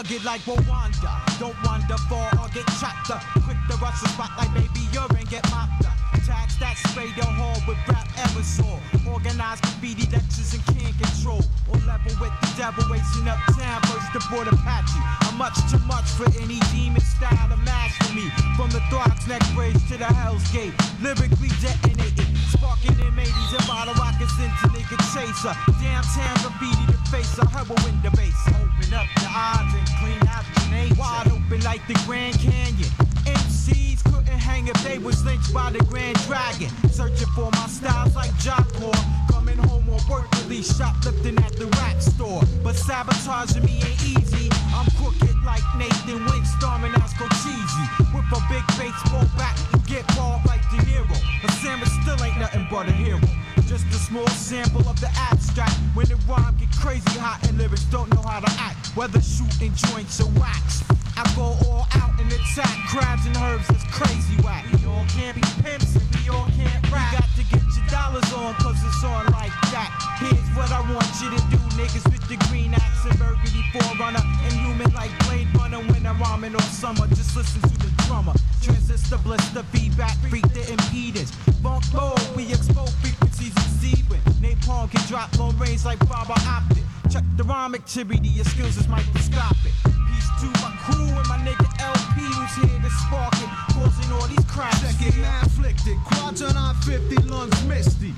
[0.00, 1.12] rugged like Rwanda.
[1.38, 3.20] Don't wander far or get chopped up.
[3.44, 5.92] Quick to rush the spot like baby urine, get mopped up.
[6.24, 8.80] Tax that spray the hall with rap ever saw.
[9.04, 11.44] Organized graffiti lectures and can't control.
[11.68, 13.80] Or level with the devil wasting up racing uptown,
[14.12, 15.00] the aboard Apache.
[15.28, 18.32] I'm much too much for any demon style to master me.
[18.56, 20.72] From the Throgs neck bridge to the Hell's Gate.
[21.04, 22.24] Lyrically detonated.
[22.48, 25.52] Sparking them 80s and bottle rockets into nigga chaser.
[25.76, 28.59] Downtown graffiti the face, a heroin the base.
[28.92, 30.94] Up the eyes and clean out the nature.
[30.98, 32.90] Wide open like the Grand Canyon.
[33.22, 36.68] MCs couldn't hang if they was lynched by the Grand Dragon.
[36.90, 38.90] Searching for my styles like Jockor.
[39.30, 42.42] Coming home on work release, shoplifting at the rap store.
[42.64, 44.50] But sabotaging me ain't easy.
[44.74, 47.14] I'm crooked like Nathan Wink, storming as
[47.46, 47.86] cheesy.
[48.10, 51.14] With a big baseball bat, you get balled like De Niro.
[51.42, 53.20] But Samus still ain't nothing but a hero.
[53.70, 55.78] Just a small sample of the abstract.
[55.94, 58.88] When the rhyme get crazy hot and lyrics don't know how to act.
[58.96, 60.82] Whether shooting joints or wax.
[61.14, 64.66] I go all out and attack crabs and herbs that's crazy whack.
[64.74, 67.14] We all can't be pimps and we all can't rap.
[67.14, 69.94] You got to get your dollars on cause it's on like that.
[70.18, 74.18] Here's what I want you to do, niggas with the green axe and burgundy forerunner.
[74.18, 77.06] And human like Blade Runner when I'm rhyming all summer.
[77.14, 78.34] Just listen to the drummer.
[78.60, 81.30] Transistor blister feedback, freak the impedance.
[81.62, 83.69] Funk mode, we expose frequencies
[84.70, 86.82] Can drop long range like fiber optic.
[87.10, 89.74] Check the rhyme activity, your skills is microscopic.
[89.84, 94.26] Peace to my crew and my nigga LP who's here to spark it, causing all
[94.26, 94.80] these cracks.
[94.80, 95.96] Check it, man, afflicted.
[96.06, 98.14] Quadrant on 50, lungs misty.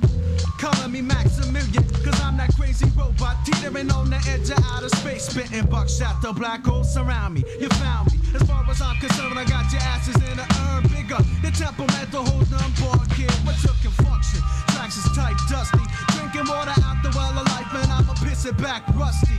[0.56, 5.24] Calling me Maximilian, cause I'm that crazy robot teetering on the edge of outer space.
[5.24, 7.44] Spitting buckshot, the black holes surround me.
[7.60, 8.20] You found me.
[8.34, 11.20] As far as I'm concerned, I got your asses in the urn bigger.
[11.42, 13.32] The temperamental holds on board, kid.
[13.44, 14.40] But you can function.
[14.72, 15.91] Tracks is tight, dusty.
[16.32, 17.90] Drinking water out the well of life, man.
[17.92, 19.36] I'ma piss it back, rusty.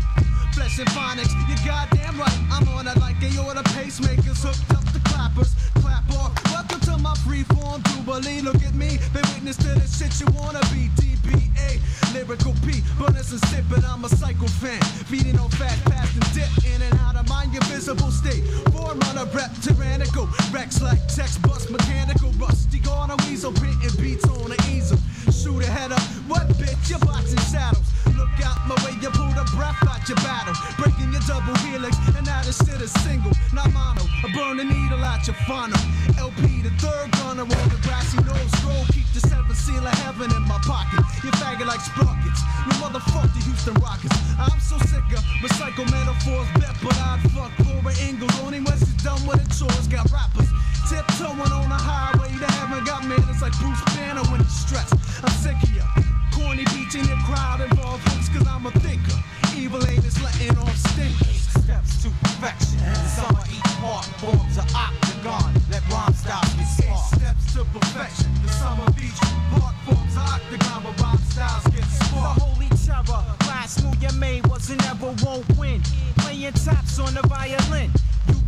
[0.53, 2.39] Flesh and phonics, you goddamn right.
[2.51, 5.55] I'm on it like aorta pacemakers, hooked up the clappers.
[5.81, 6.37] Clap off.
[6.53, 8.41] Welcome to my freeform jubilee.
[8.41, 10.93] Look at me, been witness to the shit you wanna be.
[11.01, 11.81] DBA,
[12.13, 14.81] lyrical P, bonus and sip, but I'm a psycho fan.
[15.09, 18.45] Feeding on fat, fast and dip in and out of my invisible state.
[18.69, 20.29] Forerunner rep, tyrannical.
[20.51, 22.77] Rex like text bus, mechanical, rusty.
[22.77, 24.99] Gone a weasel, printing beats on the easel.
[25.43, 25.99] Shoot a head up,
[26.31, 26.87] what bitch?
[26.87, 27.83] You're boxing shadows.
[28.15, 30.55] Look out my way, you pull the breath out your battle.
[30.79, 34.07] Breaking your double helix, and now this shit is single, not mono.
[34.23, 35.75] I burn the needle out your funnel.
[36.15, 38.39] LP, the third gunner on the grassy nose.
[38.55, 41.03] Scroll, keep the seventh seal of heaven in my pocket.
[41.27, 42.39] You faggot like sprockets.
[42.63, 44.15] You motherfuck the Houston Rockets.
[44.39, 48.31] I'm so sick of recycle metaphors, bet, but I'd fuck Laura Ingalls.
[48.39, 49.91] Only when she's done with her chores.
[49.91, 50.47] Got rappers
[50.87, 52.83] tiptoeing on the highway to heaven.
[52.83, 54.93] Got man, it's like Bruce Banner when he's stressed.
[55.23, 55.85] I'm sick of ya.
[56.31, 59.17] Corny beats in your crowd involved hooks, cause I'm a thinker.
[59.55, 61.41] Evil ain't is letting off stinkers.
[61.63, 62.79] Steps to perfection.
[62.79, 65.53] The summer each part forms an octagon.
[65.69, 67.05] Let rhyme get Eight smart.
[67.15, 68.29] steps to perfection.
[68.43, 69.19] The summer beach
[69.53, 74.45] park forms an octagon, but rhyme styles get The holy terror, last move you made
[74.47, 75.81] was and never won't win.
[76.17, 77.91] Playing taps on the violin.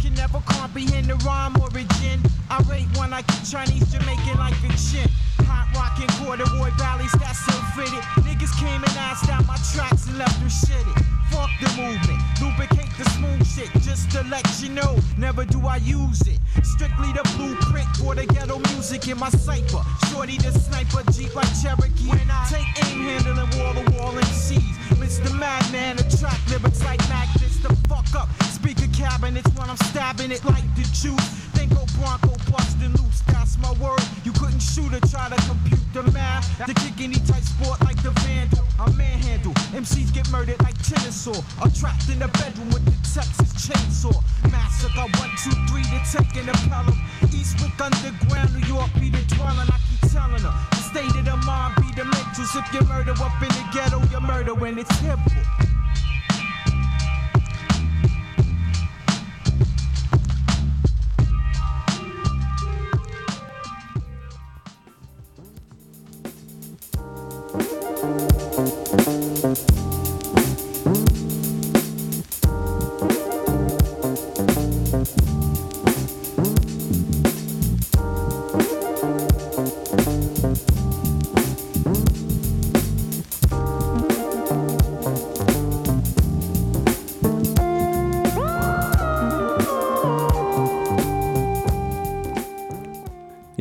[0.06, 2.22] Can never comprehend the rhyme origin.
[2.48, 5.10] I rate one like a Chinese Jamaican like a chin.
[5.50, 8.06] Hot rockin' corduroy valleys that so fitted.
[8.22, 10.94] Niggas came and asked out my tracks and left them shitted.
[11.34, 14.94] Fuck the movement, lubricate the smooth shit just to let you know.
[15.18, 16.38] Never do I use it.
[16.62, 19.82] Strictly the blueprint for the ghetto music in my cipher.
[20.14, 22.14] Shorty the sniper, Jeep like Cherokee.
[22.14, 24.70] When I take aim handling wall to wall MCs.
[25.02, 25.34] Mr.
[25.34, 27.55] Madman, attract lyrics like magnets.
[27.66, 28.30] The fuck up.
[28.54, 31.50] Speaker cabinets when I'm stabbing it like the juice.
[31.58, 33.26] Then go Bronco busting loose.
[33.26, 34.06] That's my word.
[34.24, 36.46] You couldn't shoot or try to compute the math.
[36.62, 38.62] The kick any tight sport like the vandal.
[38.78, 39.54] I manhandle.
[39.74, 41.42] MCs get murdered like Chinisaw.
[41.58, 44.14] Or trapped in the bedroom with the Texas chainsaw.
[44.54, 46.94] Massacre one, two, three to take an Pelham.
[47.34, 49.66] Eastwick underground, New York be the dwelling.
[49.74, 50.54] I keep telling her.
[50.70, 52.54] The state of the mind be the mentals.
[52.54, 55.34] If you murder up in the ghetto, you murder when it's simple.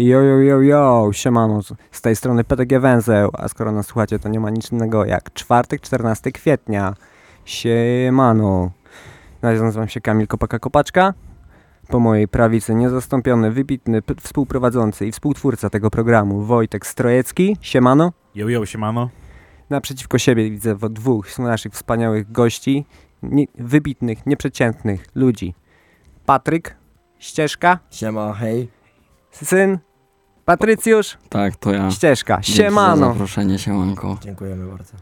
[0.08, 4.28] Yo, yo, yo, yo, siemano, z- tej strony PTG Węzeł, a skoro nas słuchacie, to
[4.28, 6.94] nie ma nic innego jak czwartek, 14 kwietnia.
[7.44, 8.70] Siemano.
[9.42, 11.12] Nazywam się Kamil Kopaka-Kopaczka.
[11.88, 17.56] Po mojej prawicy niezastąpiony, wybitny współprowadzący i współtwórca tego programu Wojtek Strojecki.
[17.60, 18.12] Siemano.
[18.34, 19.08] Yo, yo, siemano.
[19.70, 22.86] Naprzeciwko siebie widzę dwóch z naszych wspaniałych gości,
[23.22, 25.54] nie, wybitnych, nieprzeciętnych ludzi.
[26.26, 26.76] Patryk,
[27.18, 28.68] Ścieżka, Siema, hej.
[29.30, 29.78] syn,
[30.44, 31.90] Patrycjusz, Tak, to ja.
[31.90, 32.34] Ścieżka.
[32.34, 33.06] Dzięki Za Siemano.
[33.12, 34.18] zaproszenie, siemanko.
[34.22, 34.92] Dziękujemy bardzo.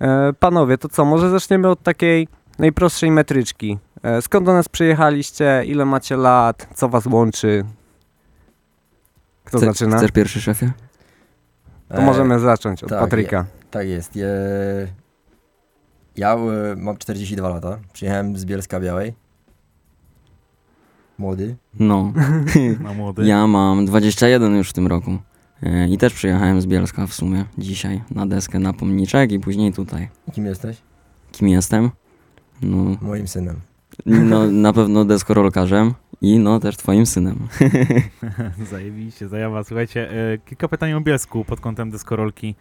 [0.00, 2.28] E, panowie, to co, może zaczniemy od takiej
[2.58, 3.78] najprostszej metryczki.
[4.02, 7.64] E, skąd do nas przyjechaliście, ile macie lat, co was łączy?
[9.44, 9.96] Kto Chce- zaczyna?
[9.98, 10.72] Chcesz pierwszy, szefie?
[11.88, 13.44] To E, możemy zacząć od tak, Patryka.
[13.70, 14.16] Tak jest.
[14.16, 14.28] Je...
[16.16, 17.78] Ja e, mam 42 lata.
[17.92, 19.14] Przyjechałem z Bielska Białej.
[21.18, 21.56] Młody.
[21.80, 22.12] No.
[22.80, 23.26] Na młody.
[23.26, 25.18] Ja mam 21 już w tym roku.
[25.62, 29.72] E, I też przyjechałem z Bielska w sumie dzisiaj na deskę na pomniczek i później
[29.72, 30.08] tutaj.
[30.32, 30.76] Kim jesteś?
[31.32, 31.90] Kim jestem?
[32.62, 33.56] No, Moim synem.
[34.06, 37.38] no na pewno deskorolkarzem i no też twoim synem.
[38.70, 39.64] Zajebiście, zajawa.
[39.64, 42.54] Słuchajcie, e, kilka pytań o Bielsku pod kątem deskorolki.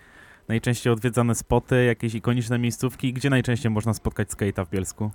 [0.48, 3.14] Najczęściej odwiedzane spoty, jakieś ikoniczne miejscówki.
[3.14, 5.12] Gdzie najczęściej można spotkać skate'a w Bielsku?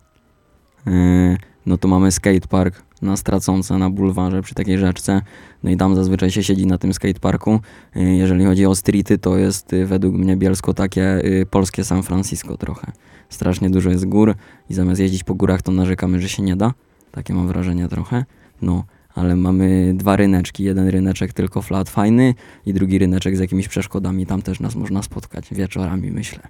[0.86, 1.36] E,
[1.66, 5.22] No to mamy skatepark na Straconce, na bulwarze przy takiej rzeczce.
[5.62, 7.60] No i tam zazwyczaj się siedzi na tym skateparku.
[7.96, 12.02] E, Jeżeli chodzi o streety, to jest y, według mnie Bielsko takie y, polskie San
[12.02, 12.92] Francisco trochę.
[13.28, 14.34] Strasznie dużo jest gór
[14.70, 16.72] i zamiast jeździć po górach, to narzekamy, że się nie da.
[17.12, 18.24] Takie mam wrażenie trochę.
[18.62, 18.84] No,
[19.14, 20.64] ale mamy dwa ryneczki.
[20.64, 22.34] Jeden ryneczek tylko flat, fajny
[22.66, 24.26] i drugi ryneczek z jakimiś przeszkodami.
[24.26, 26.40] Tam też nas można spotkać wieczorami, myślę.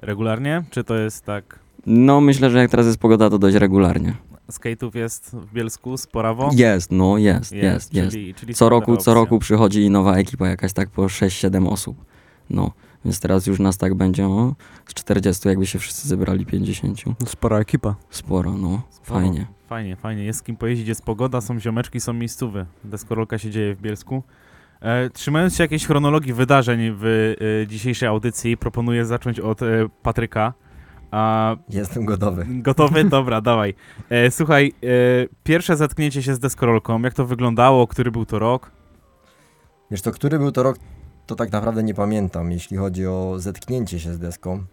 [0.00, 0.62] Regularnie?
[0.70, 1.58] Czy to jest tak...
[1.86, 4.14] No, myślę, że jak teraz jest pogoda, to dość regularnie.
[4.50, 6.50] Skate'ów jest w Bielsku sporawo?
[6.52, 8.12] Jest, no jest, jest, jest.
[8.12, 12.04] Czyli, czyli Co roku, co roku przychodzi nowa ekipa, jakaś tak po 6-7 osób.
[12.50, 12.72] No,
[13.04, 14.54] więc teraz już nas tak będzie o,
[14.86, 17.02] z 40, jakby się wszyscy zebrali 50.
[17.26, 17.94] Spora ekipa.
[18.10, 19.20] Sporo, no, Sporo.
[19.20, 19.46] fajnie.
[19.68, 20.24] Fajnie, fajnie.
[20.24, 22.66] Jest z kim pojeździć, jest pogoda, są ziomeczki, są miejscówy.
[22.84, 24.22] Deskorolka się dzieje w Bielsku.
[24.80, 29.66] E, trzymając się jakiejś chronologii wydarzeń w e, dzisiejszej audycji, proponuję zacząć od e,
[30.02, 30.54] Patryka.
[31.10, 32.46] A, Jestem gotowy.
[32.48, 33.04] gotowy?
[33.04, 33.74] Dobra, dawaj.
[34.10, 34.86] E, słuchaj, e,
[35.44, 38.70] pierwsze zetknięcie się z deskorolką, jak to wyglądało, który był to rok?
[39.90, 40.76] Wiesz to, który był to rok,
[41.26, 44.64] to tak naprawdę nie pamiętam, jeśli chodzi o zetknięcie się z deską.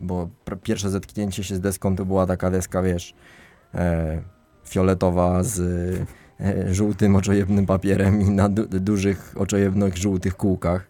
[0.00, 0.28] Bo
[0.62, 3.14] pierwsze zetknięcie się z deską to była taka deska, wiesz,
[3.74, 4.22] e,
[4.68, 5.60] fioletowa z
[6.40, 10.86] e, żółtym oczojebnym papierem i na du dużych oczojebnych żółtych kółkach.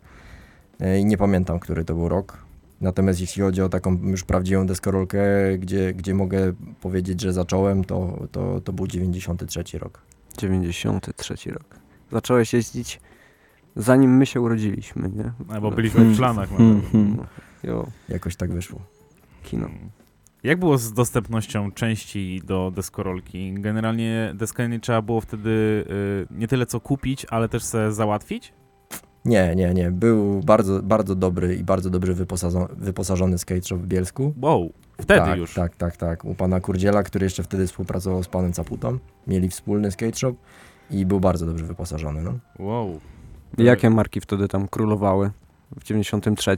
[0.81, 2.50] E, I nie pamiętam, który to był rok.
[2.81, 5.21] Natomiast jeśli chodzi o taką już prawdziwą deskorolkę,
[5.59, 10.03] gdzie, gdzie mogę powiedzieć, że zacząłem, to, to, to był 93 rok.
[10.39, 11.77] 93 rok.
[12.13, 13.01] Zacząłeś jeździć
[13.77, 15.33] zanim my się urodziliśmy, nie?
[15.55, 16.49] Albo byliśmy w planach.
[16.49, 16.91] Hmm, nawet.
[16.91, 17.27] hmm.
[17.63, 18.81] Jo, Jakoś tak wyszło.
[19.45, 19.69] kino.
[20.43, 23.55] Jak było z dostępnością części do deskorolki?
[23.55, 28.53] Generalnie deskę nie trzeba było wtedy y, nie tyle co kupić, ale też se załatwić?
[29.25, 29.91] Nie, nie, nie.
[29.91, 34.35] Był bardzo, bardzo dobry i bardzo dobrze wyposażony, wyposażony skate shop w Bielsku.
[34.43, 35.55] Wow, wtedy tak, już.
[35.55, 36.25] Tak, tak, tak.
[36.25, 38.99] U pana Kurdziela, który jeszcze wtedy współpracował z panem Caputą.
[39.27, 40.35] Mieli wspólny skate shop
[40.91, 42.23] i był bardzo dobrze wyposażony.
[42.23, 42.39] No.
[42.59, 43.01] Wow.
[43.59, 45.31] Jakie marki wtedy tam królowały
[45.77, 46.57] w 93?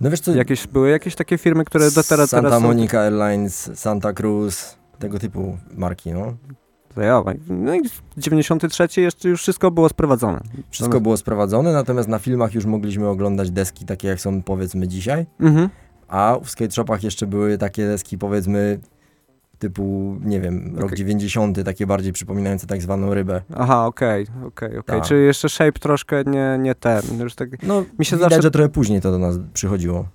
[0.00, 2.66] no wiesz co, Jakieś, były jakieś takie firmy, które do teraz, Santa teraz są...
[2.66, 6.36] Monica Airlines, Santa Cruz, tego typu marki, no.
[6.96, 7.32] Zajawa.
[7.48, 10.40] No i w 93 jeszcze już wszystko było sprowadzone.
[10.70, 15.26] Wszystko było sprowadzone, natomiast na filmach już mogliśmy oglądać deski takie jak są powiedzmy dzisiaj,
[15.40, 15.68] Mhm.
[16.08, 18.78] a w skate shopach jeszcze były takie deski powiedzmy
[19.58, 20.98] typu, nie wiem, rok Okej.
[20.98, 23.42] 90, takie bardziej przypominające tak zwaną rybę.
[23.56, 25.00] Aha, okej, okej, okej.
[25.00, 25.08] Tak.
[25.08, 27.02] Czyli jeszcze shape troszkę nie, nie ten.
[27.20, 27.62] Już tak...
[27.62, 30.06] No, Mi się widać, zawsze- że trochę później to do nas przychodziło.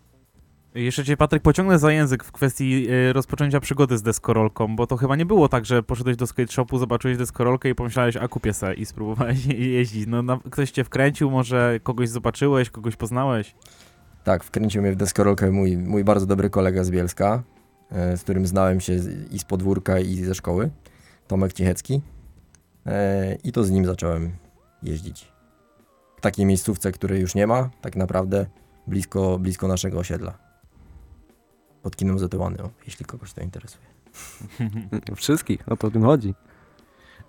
[0.75, 4.98] Jeszcze cię, Patryk, pociągnę za język w kwestii y, rozpoczęcia przygody z deskorolką, bo to
[4.98, 8.53] chyba nie było tak, że poszedłeś do skate shopu, zobaczyłeś deskorolkę i pomyślałeś, a kupię
[8.53, 9.46] se i spróbowałeś
[9.77, 10.08] jeździć.
[10.08, 13.55] No, na, ktoś cię wkręcił, może kogoś zobaczyłeś, kogoś poznałeś?
[14.24, 17.44] Tak, wkręcił mnie w deskorolkę mój, mój bardzo dobry kolega z Bielska,
[17.91, 19.00] e, z którym znałem się
[19.32, 20.70] i z podwórka, i ze szkoły,
[21.27, 22.01] Tomek Ciechecki.
[22.86, 24.32] E, I to z nim zacząłem
[24.84, 25.32] jeździć.
[26.17, 28.46] W takiej miejscówce, której już nie ma, tak naprawdę
[28.88, 30.45] blisko, blisko naszego osiedla.
[31.86, 33.86] Pod kinem Zetyłany, o, jeśli kogoś to interesuje.
[35.15, 36.34] Wszystkich, o to o tym chodzi.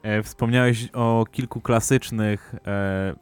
[0.03, 3.15] E, wspomniałeś o kilku klasycznych, e,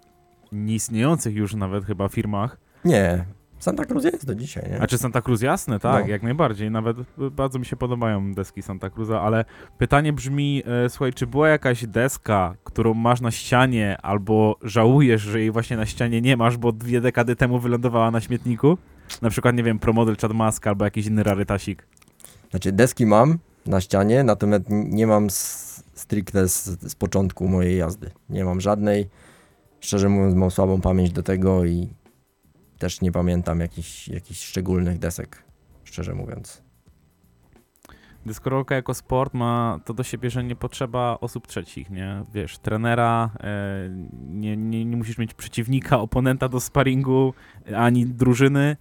[0.53, 2.57] nieistniejących już nawet chyba firmach.
[2.85, 3.25] Nie,
[3.59, 4.81] Santa Cruz jest do dzisiaj, nie?
[4.81, 5.43] A czy Santa Cruz?
[5.43, 6.11] Jasne, tak, No.
[6.11, 6.71] jak najbardziej.
[6.71, 6.97] Nawet
[7.31, 9.45] bardzo mi się podobają deski Santa Cruza, ale
[9.79, 15.41] pytanie brzmi, e, słuchaj, czy była jakaś deska, którą masz na ścianie, albo żałujesz, że
[15.41, 18.79] jej właśnie na ścianie nie masz, bo dwie dekady temu wylądowała na śmietniku?
[19.23, 21.87] Na przykład, nie wiem, Promodel Chad Mask albo jakiś inny rarytasik.
[22.51, 25.31] Znaczy deski mam, na ścianie, natomiast nie mam
[25.95, 28.11] stricte z, z początku mojej jazdy.
[28.29, 29.09] Nie mam żadnej.
[29.81, 31.89] Szczerze mówiąc, mam słabą pamięć do tego i
[32.79, 35.43] też nie pamiętam jakichś, jakichś szczególnych desek,
[35.85, 36.63] szczerze mówiąc.
[38.27, 42.23] Deskorolka jako sport ma to do siebie, że nie potrzeba osób trzecich, nie?
[42.35, 43.91] Wiesz, trenera, e,
[44.29, 47.35] nie, nie, nie musisz mieć przeciwnika, oponenta do sparingu,
[47.77, 48.77] ani drużyny,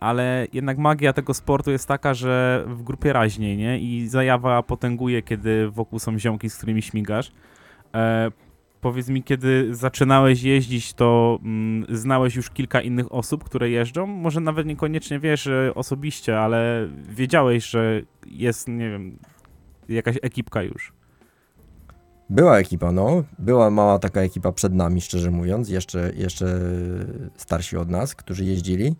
[0.00, 3.78] ale jednak magia tego sportu jest taka, że w grupie raźniej, nie?
[3.78, 7.32] I zajawa potęguje, kiedy wokół są ziomki, z którymi śmigasz.
[7.94, 8.30] E,
[8.80, 14.06] powiedz mi, kiedy zaczynałeś jeździć, to mm, znałeś już kilka innych osób, które jeżdżą?
[14.06, 19.18] Może nawet niekoniecznie wiesz e, osobiście, ale wiedziałeś, że jest, nie wiem,
[19.88, 20.92] jakaś ekipka już.
[22.30, 23.24] Była ekipa, no.
[23.38, 26.60] Była mała taka ekipa przed nami, szczerze mówiąc, jeszcze, jeszcze
[27.36, 28.96] starsi od nas, którzy jeździli.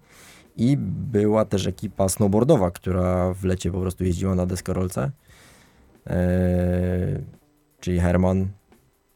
[0.61, 0.77] I
[1.13, 5.11] była też ekipa snowboardowa, która w lecie po prostu jeździła na deskorolce.
[6.07, 6.17] Eee,
[7.81, 8.49] czyli Herman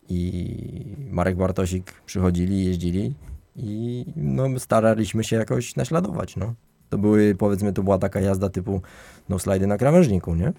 [0.08, 3.14] i Marek Bartosik przychodzili, jeździli
[3.56, 6.54] i no, staraliśmy się jakoś naśladować, no.
[6.90, 8.82] To były, powiedzmy, to była taka jazda typu
[9.28, 10.52] no slajdy na krawężniku, nie?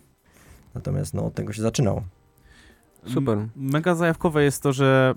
[0.76, 2.04] Natomiast no, od tego się zaczynało.
[3.06, 3.48] Super.
[3.56, 5.16] Mega zajawkowe jest to, że,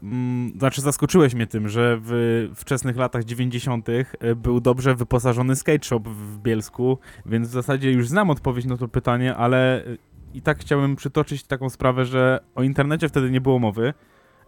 [0.59, 3.88] znaczy zaskoczyłeś mnie tym, że w wczesnych latach 90.
[3.88, 8.76] e, był dobrze wyposażony skate shop w Bielsku, więc w zasadzie już znam odpowiedź na
[8.76, 9.97] to pytanie, ale e,
[10.35, 13.95] i tak chciałbym przytoczyć taką sprawę, że o internecie wtedy nie było mowy.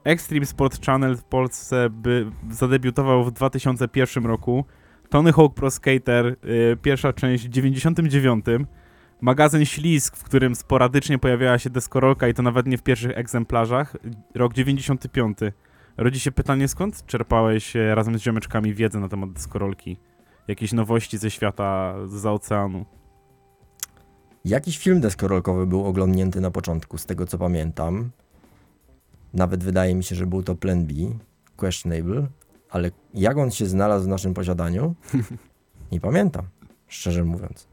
[0.04, 4.64] Extreme Sport Channel w Polsce by zadebiutował w 2001 roku.
[5.08, 8.44] Tony Hawk Pro Skater, y, pierwsza część w 99.
[9.20, 13.96] Magazyn Ślizg, w którym sporadycznie pojawiała się deskorolka i to nawet nie w pierwszych egzemplarzach.
[14.34, 15.38] Rok 95.
[15.96, 19.96] Rodzi się pytanie, skąd czerpałeś e, razem z ziomeczkami wiedzę na temat deskorolki?
[20.48, 22.84] Jakieś nowości ze świata, za oceanu?
[24.44, 28.10] Jakiś film deskorolkowy był oglądnięty na początku, z tego co pamiętam.
[29.34, 30.94] Nawet wydaje mi się, że był to Plan B,
[31.56, 32.26] Questionable,
[32.70, 34.94] ale jak on się znalazł w naszym posiadaniu,
[35.92, 36.44] nie pamiętam,
[36.88, 37.69] szczerze mówiąc.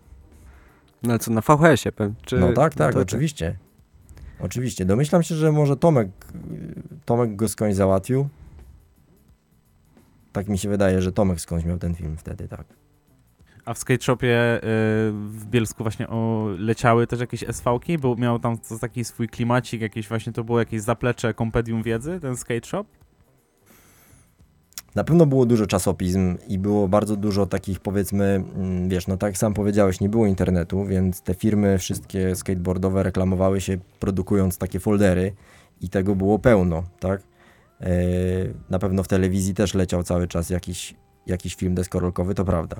[1.03, 2.13] No ale co, na VHS-ie?
[2.25, 3.57] Czy no tak, tak, to- oczywiście.
[4.39, 4.85] Oczywiście.
[4.85, 6.09] Domyślam się, że może Tomek,
[7.05, 8.29] Tomek go skądś załatwił.
[10.31, 12.65] Tak mi się wydaje, że Tomek skądś miał ten film wtedy, tak.
[13.65, 14.59] A w skate shopie y,
[15.11, 20.07] w Bielsku właśnie o, leciały też jakieś SV-ki, bo miał tam taki swój klimacik, jakieś
[20.07, 22.85] właśnie to było jakieś zaplecze, kompedium wiedzy, ten skate shop?
[24.97, 29.29] Na pewno było dużo czasopism i było bardzo dużo takich powiedzmy, mm, wiesz, no tak
[29.29, 34.79] jak sam powiedziałeś, nie było internetu, więc te firmy wszystkie skateboardowe reklamowały się produkując takie
[34.79, 35.33] foldery
[35.81, 37.21] i tego było pełno, tak?
[37.81, 37.89] E,
[38.69, 40.95] na pewno w telewizji też leciał cały czas jakiś,
[41.27, 42.77] jakiś film deskorolkowy, to prawda.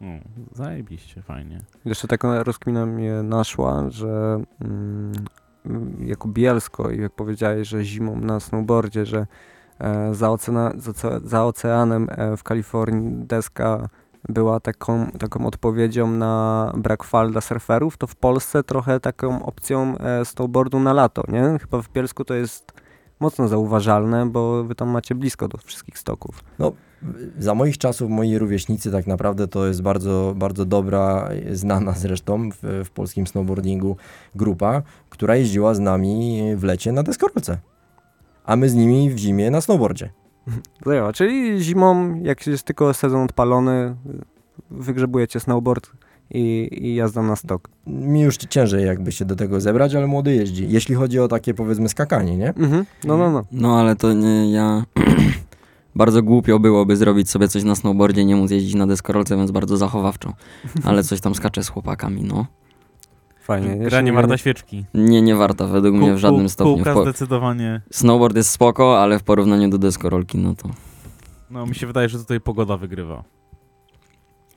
[0.00, 0.20] Mm,
[0.52, 1.60] zajebiście, fajnie.
[1.84, 5.12] Jeszcze taka rozkmina mnie naszła, że mm,
[5.66, 9.26] mm, jako Bielsko i jak powiedziałeś, że zimą na snowboardzie, że
[10.12, 13.88] za, oceana, za, oce- za oceanem e, w Kalifornii deska
[14.28, 19.98] była taką, taką odpowiedzią na brak fal dla surferów, to w Polsce trochę taką opcją
[19.98, 21.58] e, snowboardu na lato, nie?
[21.58, 22.72] Chyba w Bielsku to jest
[23.20, 26.44] mocno zauważalne, bo wy tam macie blisko do wszystkich stoków.
[27.38, 32.84] Za moich czasów moi rówieśnicy tak naprawdę to jest bardzo, bardzo dobra, znana zresztą w,
[32.84, 33.96] w polskim snowboardingu
[34.34, 37.58] grupa, która jeździła z nami w lecie na deskorolce.
[38.44, 40.10] A my z nimi w zimie na snowboardzie.
[40.86, 43.94] Zajęła, czyli zimą, jak jest tylko sezon odpalony,
[44.70, 45.90] wygrzebujecie snowboard
[46.30, 47.68] i, i jazda na stok.
[47.86, 50.66] Mi już ciężej jakby się do tego zebrać, ale młody jeździ.
[50.68, 52.48] Jeśli chodzi o takie powiedzmy skakanie, nie?
[52.48, 52.84] Mhm.
[53.04, 53.44] No, no, no.
[53.52, 54.84] No ale to nie, ja...
[55.94, 59.76] bardzo głupio byłoby zrobić sobie coś na snowboardzie, nie móc jeździć na deskorolce, więc bardzo
[59.76, 60.32] zachowawczo.
[60.84, 62.46] Ale coś tam skaczę z chłopakami, no.
[63.42, 63.76] Fajnie.
[63.76, 64.84] Gra nie warta świeczki.
[64.94, 66.74] Nie, nie warta według mnie w żadnym stopniu.
[66.74, 67.80] Kółka zdecydowanie.
[67.90, 70.68] Snowboard jest spoko, ale w porównaniu do deskorolki, no to...
[71.50, 73.24] No mi się wydaje, że tutaj pogoda wygrywa.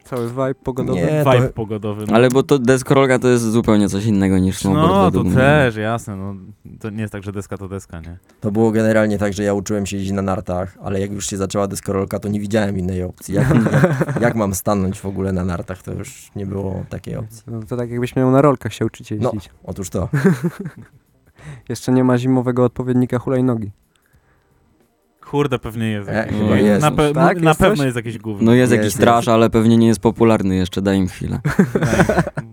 [0.06, 1.00] Cały vibe pogodowy.
[1.02, 2.06] Nie, to, Vibe pogodowy.
[2.08, 2.14] No.
[2.16, 5.36] Ale bo to deskorolka to jest zupełnie coś innego niż snowboard No, to mnie.
[5.36, 6.16] też, jasne.
[6.16, 6.36] No,
[6.80, 8.18] to nie jest tak, że deska to deska, nie?
[8.42, 11.38] to było generalnie tak, że ja uczyłem się jeździć na nartach, ale jak już się
[11.38, 13.36] zaczęła deskorolka, to nie widziałem innej opcji.
[13.36, 13.50] Jak,
[14.08, 17.44] jak, jak mam stanąć w ogóle na nartach, to już nie było takiej opcji.
[17.48, 19.16] No, to tak jakbyś miał na rolkach się uczyć No.
[19.34, 19.50] jeździć.
[19.64, 20.10] Otóż to.
[21.70, 23.72] Jeszcze nie ma zimowego odpowiednika hulajnogi.
[25.32, 26.10] Kurde, pewnie jest.
[26.10, 26.38] E, jakieś.
[26.38, 26.82] chyba jest.
[26.82, 27.42] Na, pe- Tak?
[27.42, 27.86] na Jest pewno coś?
[27.86, 28.46] jest jakieś gówno.
[28.46, 31.40] No jest, Jest, jakiś trash, ale pewnie nie jest popularny jeszcze, daj im chwilę.
[31.44, 32.46] Tak.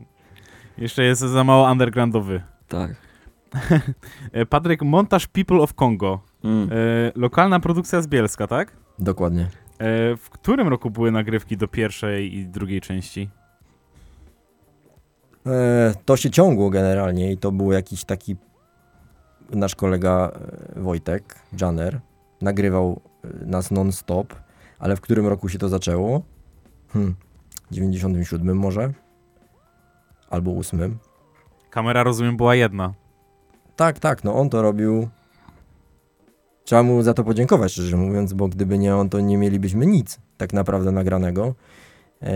[0.79, 2.43] Jeszcze jest za mało undergroundowy.
[2.69, 2.91] Tak.
[4.33, 6.21] E, Patryk, montaż People of Congo.
[6.45, 6.69] Mm.
[6.73, 6.76] E,
[7.14, 8.76] lokalna produkcja z Bielska, tak?
[8.99, 9.43] Dokładnie.
[9.43, 9.49] E,
[10.17, 13.31] w którym roku były nagrywki do pierwszej i drugiej części?
[15.47, 18.37] E, to się ciągło generalnie i to był jakiś taki
[19.50, 20.31] nasz kolega
[20.76, 22.00] e, Wojtek, Janer,
[22.43, 24.35] nagrywał e, nas non-stop,
[24.79, 26.23] ale w którym roku się to zaczęło?
[26.89, 27.15] Hmm,
[27.71, 28.93] 97 może?
[30.31, 30.99] Albo 8.
[31.71, 32.95] Kamera, rozumiem, była jedna.
[33.77, 35.09] Tak, tak, no on to robił.
[36.65, 40.19] Trzeba mu za to podziękować, szczerze mówiąc, bo gdyby nie on, to nie mielibyśmy nic
[40.37, 41.55] tak naprawdę nagranego.
[42.23, 42.33] Eee,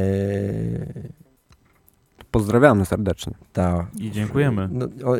[2.30, 3.34] Pozdrawiamy serdecznie.
[3.52, 4.68] ta, I dziękujemy.
[4.72, 5.14] No, o,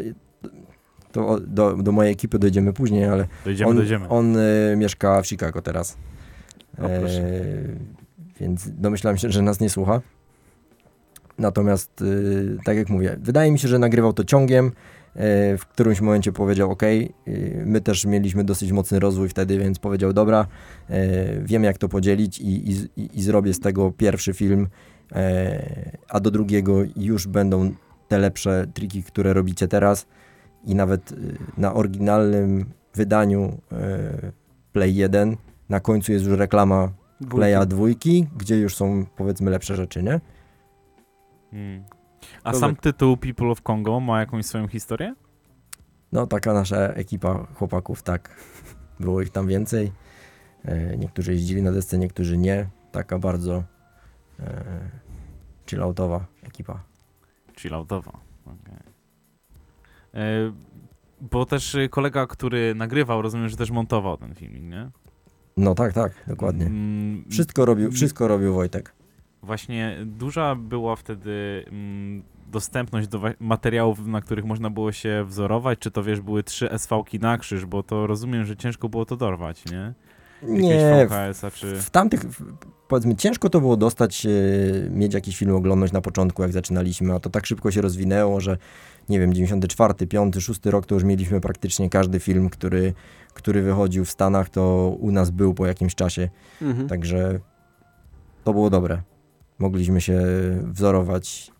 [1.16, 4.08] to do, do mojej ekipy dojdziemy później, ale Dojdziemy, on, dojdziemy.
[4.08, 5.96] on e, mieszka w Chicago teraz.
[6.78, 6.86] O.
[6.90, 7.00] E,
[8.40, 10.00] więc domyślam się, że nas nie słucha.
[11.38, 12.04] Natomiast, e,
[12.64, 14.66] tak jak mówię, wydaje mi się, że nagrywał to ciągiem.
[14.66, 16.82] E, w którymś momencie powiedział, ok,
[17.64, 20.46] my też mieliśmy dosyć mocny rozwój wtedy, więc powiedział, dobra,
[21.44, 24.68] wiem jak to podzielić i, i, i- zrobię z tego pierwszy film,
[26.08, 27.70] a do drugiego już będą
[28.08, 30.06] te lepsze triki, które robicie teraz
[30.66, 31.14] i nawet e,
[31.56, 34.32] na oryginalnym wydaniu e,
[34.72, 35.36] Play 1
[35.68, 36.92] na końcu jest już reklama
[37.30, 40.20] Playa dwójki, gdzie już są powiedzmy lepsze rzeczy, nie?
[41.52, 41.84] Mm.
[42.44, 42.82] A To sam tak.
[42.82, 45.14] tytuł People of Congo ma jakąś swoją historię?
[46.12, 48.36] No taka nasza ekipa chłopaków, tak.
[49.00, 49.92] Było ich tam więcej.
[50.64, 52.66] E, niektórzy jeździli na desce, niektórzy nie.
[52.92, 53.62] Taka bardzo
[54.40, 54.64] e,
[55.66, 56.80] chilloutowa ekipa.
[57.58, 58.25] Chilloutowa.
[60.16, 60.52] E,
[61.20, 64.90] bo też y, kolega, który nagrywał, rozumiem, że też montował ten filmik, nie?
[65.56, 66.66] No tak, tak, dokładnie.
[66.66, 68.92] Mm, Wszystko robił, wszystko robił Wojtek.
[69.42, 75.90] Właśnie duża była wtedy mm, dostępność do materiałów, na których można było się wzorować, czy
[75.90, 79.64] to wiesz, były trzy SV-ki na krzyż, bo to rozumiem, że ciężko było to dorwać,
[79.72, 79.94] nie?
[80.42, 81.82] Nie, VHS-a czy...
[81.82, 82.20] w tamtych,
[82.88, 84.30] powiedzmy, ciężko to było dostać, e,
[84.90, 88.58] mieć jakiś film oglądać na początku, jak zaczynaliśmy, a to tak szybko się rozwinęło, że
[89.08, 92.92] nie wiem, 94, 5, 6 rok to już mieliśmy praktycznie każdy film, który,
[93.34, 96.28] który wychodził w Stanach, to u nas był po jakimś czasie.
[96.62, 96.88] Mhm.
[96.88, 97.40] Także
[98.44, 99.02] to było dobre.
[99.58, 100.22] Mogliśmy się
[100.62, 101.55] wzorować.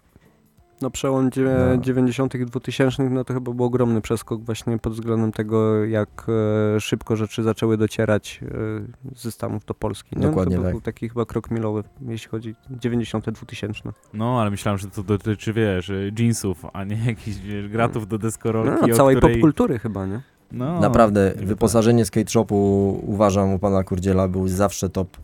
[0.83, 1.77] No przełom No.
[1.81, 2.35] 90.
[2.35, 6.27] i 2000 no to chyba był ogromny przeskok właśnie pod względem tego, jak
[6.77, 10.17] e, szybko rzeczy zaczęły docierać e, ze Stanów do Polski.
[10.17, 10.23] Nie?
[10.23, 10.73] Dokładnie to tak.
[10.73, 13.31] był taki chyba krok milowy, jeśli chodzi 90.
[13.31, 13.81] 2000.
[14.15, 18.91] No, ale myślałem, że to dotyczy, wiesz, jeansów, a nie jakichś wiesz, gratów do deskorolki,
[18.91, 19.37] No, całej której...
[19.37, 20.21] popkultury chyba, nie?
[20.53, 22.57] No, Naprawdę, niby wyposażenie skate shopu
[23.07, 25.17] uważam u pana Kurdziela był zawsze top.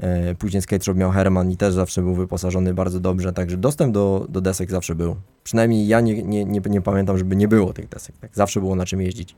[0.00, 4.26] E, później skate miał Herman i też zawsze był wyposażony bardzo dobrze, także dostęp do,
[4.28, 5.16] do desek zawsze był.
[5.44, 8.18] Przynajmniej ja nie, nie, nie, nie pamiętam, żeby nie było tych desek.
[8.18, 8.30] Tak?
[8.34, 9.36] Zawsze było na czym jeździć.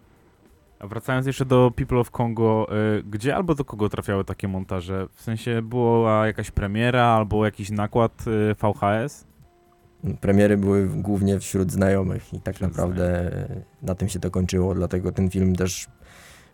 [0.79, 2.67] A wracając jeszcze do People of Congo,
[2.99, 5.07] y, gdzie albo do kogo trafiały takie montaże?
[5.15, 9.25] W sensie była jakaś premiera albo jakiś nakład y, VHS?
[10.21, 14.75] Premiery były głównie wśród znajomych i tak Wśród naprawdę e, na tym się to kończyło,
[14.75, 15.87] dlatego ten film też,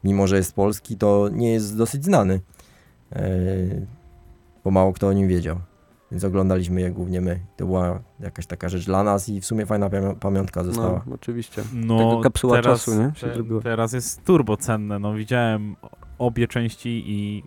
[0.04, 2.40] mimo że jest polski, to nie jest dosyć znany, e,
[4.64, 5.56] bo mało kto o nim wiedział.
[6.10, 7.40] Więc oglądaliśmy je głównie my.
[7.56, 11.02] To była jakaś taka rzecz dla nas i w sumie fajna pamią- pamiątka została.
[11.06, 11.62] No, oczywiście.
[11.74, 13.12] No, Taka kapsuła teraz, czasu, nie?
[13.14, 13.60] Się zrobiła.
[13.62, 14.98] teraz jest turbo cenne.
[14.98, 15.76] No, widziałem
[16.18, 17.44] obie części i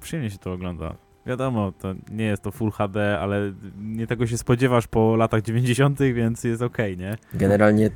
[0.00, 0.94] przyjemnie się to ogląda.
[1.26, 5.98] Wiadomo, to nie jest to Full HD, ale nie tego się spodziewasz po latach 90.,
[5.98, 7.16] więc jest okej, nie?
[7.34, 7.90] Generalnie e,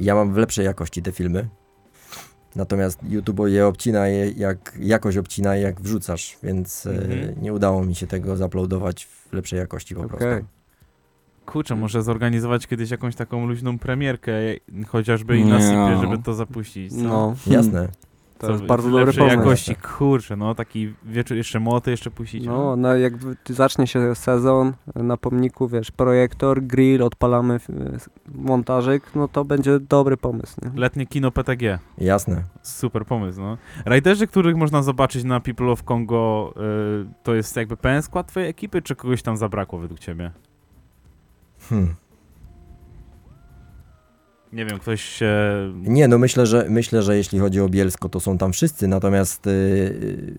[0.00, 1.48] ja mam w lepszej jakości te filmy.
[2.56, 7.42] Natomiast YouTube je obcina je jak jakoś obcina jak wrzucasz, więc e, Mhm.
[7.42, 10.18] nie udało mi się tego zaploadować w lepszej jakości po Okej.
[10.18, 10.46] prostu.
[11.46, 14.32] Kurczę, może zorganizować kiedyś jakąś taką luźną premierkę,
[14.88, 16.92] chociażby i na sypie, żeby to zapuścić.
[16.92, 17.02] co?
[17.02, 17.88] No, Jasne.
[18.46, 19.36] To jest bardzo dobry pomysł.
[19.36, 22.46] jakości, kurczę, no taki wieczór, jeszcze młoty jeszcze puścić.
[22.46, 23.12] No, no jak
[23.46, 27.60] zacznie się sezon, na pomniku, wiesz, projektor, grill, odpalamy
[28.34, 30.80] montażyk, no to będzie dobry pomysł, nie?
[30.80, 31.78] Letnie kino PTG.
[31.98, 32.42] Jasne.
[32.62, 33.58] Super pomysł, no.
[33.84, 38.48] Rajderzy, których można zobaczyć na People of Congo, y, to jest jakby pełen skład twojej
[38.48, 40.30] ekipy, czy kogoś tam zabrakło według ciebie?
[41.68, 41.94] Hmm.
[44.52, 45.32] Nie wiem, ktoś się...
[45.74, 49.46] Nie, no myślę, że myślę, że jeśli chodzi o Bielsko, to są tam wszyscy, natomiast
[49.46, 50.34] yy,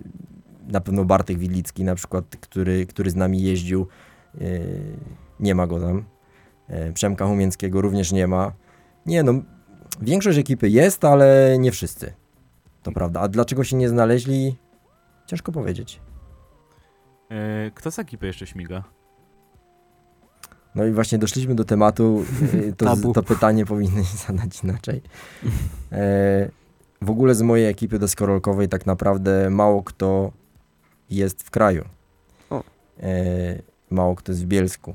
[0.67, 3.88] na pewno Bartek Widlicki na przykład, który, który z nami jeździł,
[4.34, 4.49] yy,
[5.39, 6.06] nie ma go tam.
[6.69, 8.54] Yy, Przemka Humięckiego również nie ma.
[9.06, 9.34] Nie, no
[10.02, 12.13] większość ekipy jest, ale nie wszyscy.
[12.84, 13.19] To prawda.
[13.21, 14.56] A dlaczego się nie znaleźli?
[15.28, 16.02] Ciężko powiedzieć.
[17.67, 18.84] y, kto z ekipy jeszcze śmiga?
[20.76, 25.02] No i właśnie doszliśmy do tematu, yy, to, to pytanie powinny zadać inaczej.
[25.92, 26.50] E,
[27.02, 30.32] w ogóle z mojej ekipy deskorolkowej tak naprawdę mało kto
[31.10, 31.86] jest w kraju.
[33.04, 33.60] E,
[33.90, 34.94] mało kto jest w Bielsku.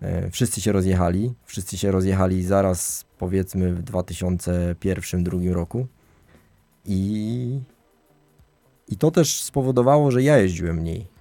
[0.00, 1.34] E, wszyscy się rozjechali.
[1.44, 5.86] Wszyscy się rozjechali zaraz powiedzmy w 2001-2002 roku.
[6.86, 7.60] I,
[8.88, 11.13] I to też spowodowało, że ja jeździłem mniej.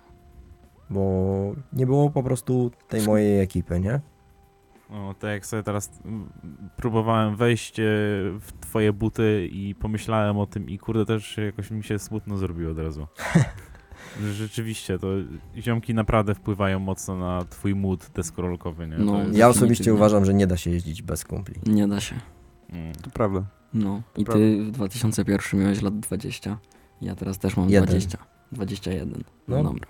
[0.94, 4.00] Bo nie było po prostu tej mojej ekipy, nie?
[4.90, 6.30] O, tak jak sobie teraz mm,
[6.76, 7.84] próbowałem wejść e,
[8.40, 12.72] w twoje buty i pomyślałem o tym i kurde też jakoś mi się smutno zrobiło
[12.72, 13.08] od razu.
[14.34, 15.08] Rzeczywiście, to
[15.58, 18.98] ziomki naprawdę wpływają mocno na twój mood deskorolkowy, nie?
[18.98, 21.56] No, To Ja osobiście uważam, że nie da się jeździć bez kumpli.
[21.66, 22.16] Nie da się.
[22.70, 23.44] mm, To prawda.
[23.74, 24.02] No.
[24.18, 24.44] I prawda.
[24.44, 26.58] ty w 2001 miałeś lat 20.
[27.02, 27.90] Ja teraz też mam Jeden.
[27.90, 28.18] 20.
[28.52, 29.24] 21.
[29.48, 29.58] No.
[29.58, 29.64] No.
[29.64, 29.88] dobra.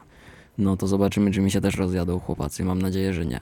[0.57, 2.65] No to zobaczymy, czy mi się też rozjadą chłopacy.
[2.65, 3.39] Mam nadzieję, że nie.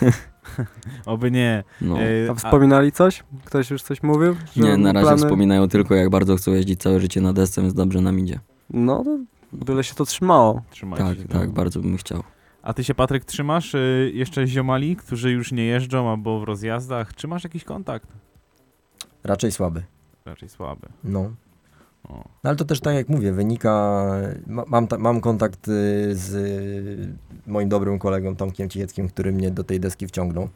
[1.06, 1.64] Oby nie.
[1.80, 2.00] No.
[2.00, 3.24] E, A wspominali coś?
[3.44, 4.36] Ktoś już coś mówił?
[4.56, 7.62] Że Nie, na razie plany- wspominają tylko, jak bardzo chcą jeździć całe życie na desce,
[7.62, 8.40] więc dobrze nam idzie.
[8.70, 9.18] No, to
[9.52, 10.62] byle się to trzymało.
[10.70, 11.54] Trzymajcie Tak, się, tak, no.
[11.54, 12.22] bardzo bym chciał.
[12.62, 17.14] A ty się, Patryk, trzymasz y, jeszcze ziomali, którzy już nie jeżdżą albo w rozjazdach?
[17.14, 18.08] Czy masz jakiś kontakt?
[19.24, 19.82] Raczej słaby.
[20.24, 20.86] Raczej słaby.
[21.04, 21.30] No.
[22.10, 22.24] O.
[22.44, 24.04] No ale to też tak jak mówię, wynika.
[24.46, 25.70] Ma, mam, ta, mam kontakt y,
[26.14, 27.14] z y,
[27.46, 30.48] moim dobrym kolegą Tomkiem Cicheckim, który mnie do tej deski wciągnął.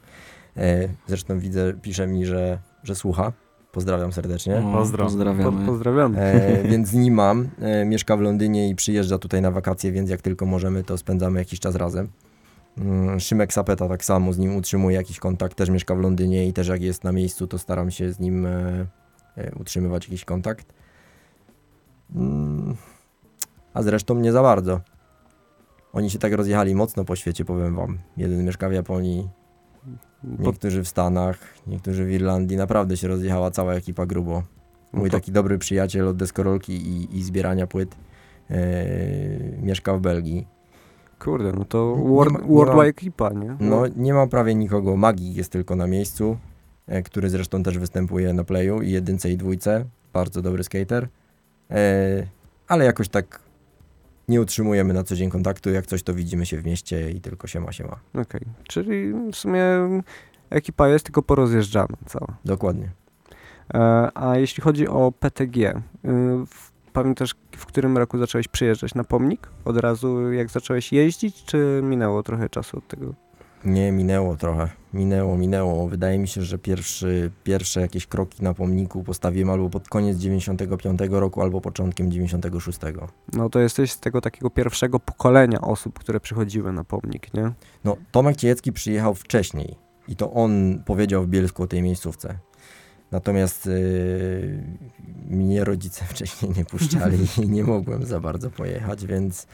[0.57, 3.31] E, zresztą widzę, pisze mi, że, że słucha.
[3.71, 4.57] Pozdrawiam serdecznie.
[4.57, 5.05] O, Pozdro.
[5.05, 5.65] Po, Pozdrawiamy.
[5.65, 6.19] pozdrawiamy.
[6.19, 7.49] E, więc z nim mam.
[7.61, 11.39] E, mieszka w Londynie i przyjeżdża tutaj na wakacje, więc jak tylko możemy, to spędzamy
[11.39, 12.07] jakiś czas razem.
[12.77, 16.53] Mm, Szymek Sapeta tak samo, z nim utrzymuje jakiś kontakt, też mieszka w Londynie i
[16.53, 18.85] też jak jest na miejscu, to staram się z nim e,
[19.37, 20.73] e, utrzymywać jakiś kontakt.
[22.15, 22.75] Mm,
[23.73, 24.81] a zresztą nie za bardzo.
[25.93, 27.97] Oni się tak rozjechali mocno po świecie, powiem wam.
[28.17, 29.29] Jeden mieszka w Japonii,
[30.37, 31.37] Po, niektórzy w Stanach,
[31.67, 32.57] niektórzy w Irlandii.
[32.57, 34.43] Naprawdę się rozjechała cała ekipa grubo.
[34.93, 37.95] Mój to- taki dobry przyjaciel od deskorolki i, i zbierania płyt
[38.49, 38.55] e,
[39.61, 40.47] mieszka w Belgii.
[41.19, 41.95] Kurde, no to
[42.47, 43.57] worldwide ekipa, nie?
[43.59, 44.95] No nie ma prawie nikogo.
[44.97, 46.37] Magik jest tylko na miejscu,
[46.87, 49.85] e, który zresztą też występuje na playu i jedynce i dwójce.
[50.13, 51.07] Bardzo dobry skater.
[51.71, 52.27] E,
[52.67, 53.39] ale jakoś tak
[54.27, 55.69] nie utrzymujemy na co dzień kontaktu.
[55.69, 58.21] Jak coś to widzimy się w mieście i tylko się ma się ma.
[58.21, 59.63] Okej, czyli w sumie
[60.49, 62.37] ekipa jest, tylko porozjeżdżana cała.
[62.45, 62.89] Dokładnie.
[63.73, 65.81] E, a jeśli chodzi o PTG, y,
[66.93, 69.49] pamiętasz w którym roku zacząłeś przyjeżdżać na pomnik?
[69.65, 73.13] Od razu jak zacząłeś jeździć, czy minęło trochę czasu od tego?
[73.65, 74.69] Nie, minęło trochę.
[74.93, 75.87] Minęło, minęło.
[75.87, 80.99] Wydaje mi się, że pierwszy, pierwsze jakieś kroki na pomniku postawiłem albo pod koniec 95
[81.09, 82.79] roku, albo początkiem 96.
[83.33, 87.51] No to jesteś z tego takiego pierwszego pokolenia osób, które przychodziły na pomnik, nie?
[87.83, 89.75] No, Tomek Ciejecki przyjechał wcześniej
[90.07, 92.39] i to on powiedział w Bielsku o tej miejscówce.
[93.11, 94.63] Natomiast yy,
[95.29, 99.47] mnie rodzice wcześniej nie puszczali i nie mogłem za bardzo pojechać, więc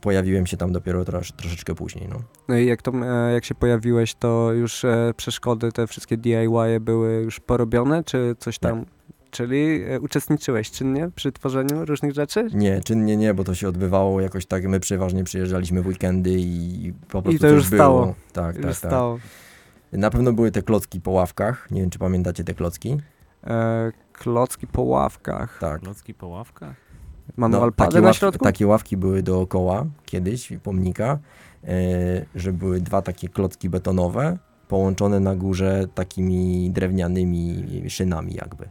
[0.00, 2.08] pojawiłem się tam dopiero trosz, troszeczkę później.
[2.08, 2.22] No.
[2.48, 6.80] No i jak, to, e, jak się pojawiłeś, to już e, przeszkody, te wszystkie DIY
[6.80, 8.72] były już porobione, czy coś Tak.
[8.72, 8.86] tam?
[9.30, 12.48] Czyli e, uczestniczyłeś czynnie przy tworzeniu różnych rzeczy?
[12.54, 16.92] Nie, czynnie nie, bo to się odbywało jakoś tak, my przeważnie przyjeżdżaliśmy w weekendy i
[17.10, 17.78] po prostu to coś już było.
[17.78, 18.14] stało.
[18.32, 18.90] Tak, już tak, tak.
[18.90, 19.18] stało.
[19.92, 23.00] Na pewno były te klocki po ławkach, nie wiem czy pamiętacie te klocki.
[23.46, 25.58] E, klocki po ławkach.
[25.58, 25.80] Tak.
[25.80, 26.91] Klocki po ławkach?
[27.36, 28.44] Manual takie, pady na środku?
[28.44, 31.18] takie ławki były dookoła kiedyś pomnika,
[31.64, 31.68] e,
[32.34, 38.68] że były dwa takie klocki betonowe połączone na górze takimi drewnianymi szynami jakby.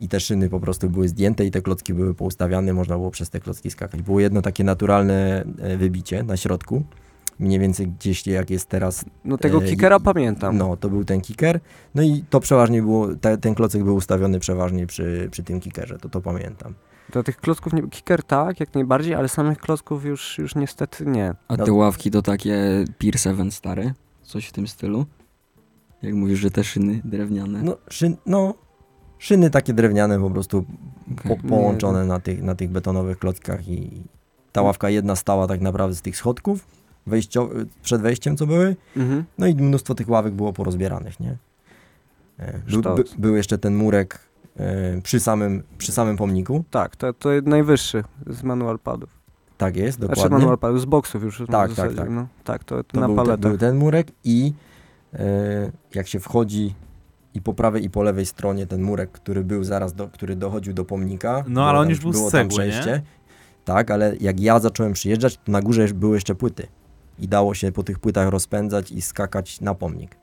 [0.00, 3.30] I te szyny po prostu były zdjęte i te klocki były poustawiane, można było przez
[3.30, 4.02] te klocki skakać.
[4.02, 6.82] Było jedno takie naturalne e, wybicie na środku,
[7.38, 10.58] mniej więcej gdzieś jak jest teraz No tego e, kickera pamiętam.
[10.58, 11.60] no, to był ten kicker.
[11.94, 15.98] No i to przeważnie było, te, ten klocek był ustawiony przeważnie przy, przy tym kickerze,
[15.98, 16.74] to to pamiętam.
[17.12, 21.34] Do tych klocków nie, kicker tak, jak najbardziej, ale samych klocków już, już niestety nie.
[21.48, 21.64] A No.
[21.64, 23.92] te ławki to takie Pier 7 stare?
[24.22, 25.06] Coś w tym stylu?
[26.02, 27.62] Jak mówisz, że te szyny drewniane?
[27.62, 28.54] No, szyn, no
[29.18, 30.64] szyny takie drewniane po prostu
[31.16, 31.48] po, Okej.
[31.48, 34.02] połączone na tych, na tych betonowych klockach i
[34.52, 36.66] ta ławka jedna stała tak naprawdę z tych schodków
[37.06, 37.48] wejścio,
[37.82, 39.24] przed wejściem, co były, Mhm.
[39.38, 41.36] no i mnóstwo tych ławek było porozbieranych, nie?
[42.38, 44.18] E, Był, by, był jeszcze ten murek
[45.02, 49.10] przy, samym, przy samym pomniku, Tak, to, to jest najwyższy z manual padów.
[49.58, 50.38] tak jest, Znaczy dokładnie.
[50.38, 51.42] manual padów, z boksów już.
[51.42, 52.14] w Tak, zasadzie, tak, tak.
[52.14, 53.50] No, tak, to, to To na był, te, paletach.
[53.50, 54.52] był ten murek i
[55.14, 56.74] e, jak się wchodzi
[57.34, 60.72] i po prawej i po lewej stronie ten murek, który był zaraz, do, który dochodził
[60.74, 61.44] do pomnika.
[61.48, 62.70] No, ale on już był z było tam cegły, nie?
[62.70, 63.02] przejście.
[63.64, 66.66] Tak, ale jak ja zacząłem przyjeżdżać, to na górze były jeszcze płyty.
[67.18, 70.14] I dało się po tych płytach rozpędzać i skakać na pomnik.
[70.14, 70.18] I,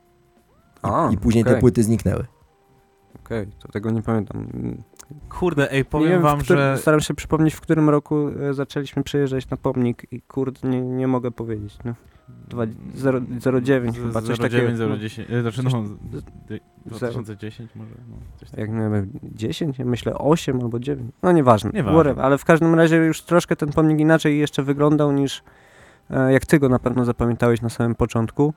[0.82, 1.60] A, i później te okej.
[1.60, 2.24] płyty zniknęły.
[3.24, 4.46] Okej, to tego nie pamiętam.
[5.28, 6.78] Kurde, ej, Nie powiem wiem, wam, którym- że...
[6.78, 11.08] Staram się przypomnieć, w którym roku e, zaczęliśmy przyjeżdżać na pomnik i kurde, nie, nie
[11.08, 11.78] mogę powiedzieć.
[11.84, 11.94] No.
[12.48, 12.62] Dwa,
[12.94, 13.20] zero,
[13.62, 14.68] 09 chyba, coś takiego.
[14.68, 15.88] 09, No, 010, e, znaczy no, coś-
[16.48, 18.72] d- 2010 może, no, coś takiego.
[18.82, 19.78] jak wiem, 10?
[19.78, 21.12] Ja myślę 8 albo 9.
[21.22, 21.70] No nieważne.
[21.74, 21.98] Nieważne.
[22.00, 22.24] Whatever.
[22.24, 25.42] Ale w każdym razie już troszkę ten pomnik inaczej jeszcze wyglądał niż
[26.10, 28.54] e, jak ty go na pewno zapamiętałeś na samym początku.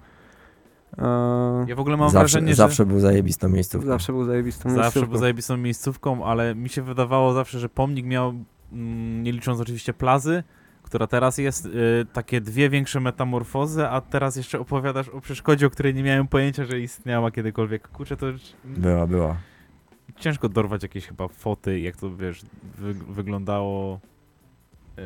[1.68, 3.88] Ja w ogóle mam zawsze, wrażenie, zawsze był zajebistą miejscówką.
[3.88, 5.12] zawsze był zajebistą że zawsze miejscówką.
[5.12, 8.34] był zajebistą miejscówką, ale mi się wydawało zawsze, że pomnik miał,
[8.72, 10.44] mm, nie licząc oczywiście plazy,
[10.84, 11.70] która teraz jest, y,
[12.14, 16.66] takie dwie większe metamorfozy, a teraz jeszcze opowiadasz o przeszkodzie, o której nie miałem pojęcia,
[16.66, 17.88] że istniała kiedykolwiek.
[17.88, 19.36] Kurczę, to już Była, była.
[20.18, 22.42] ciężko dorwać jakieś chyba foty, jak to wiesz,
[22.78, 24.00] wy, wyglądało
[24.98, 25.02] e,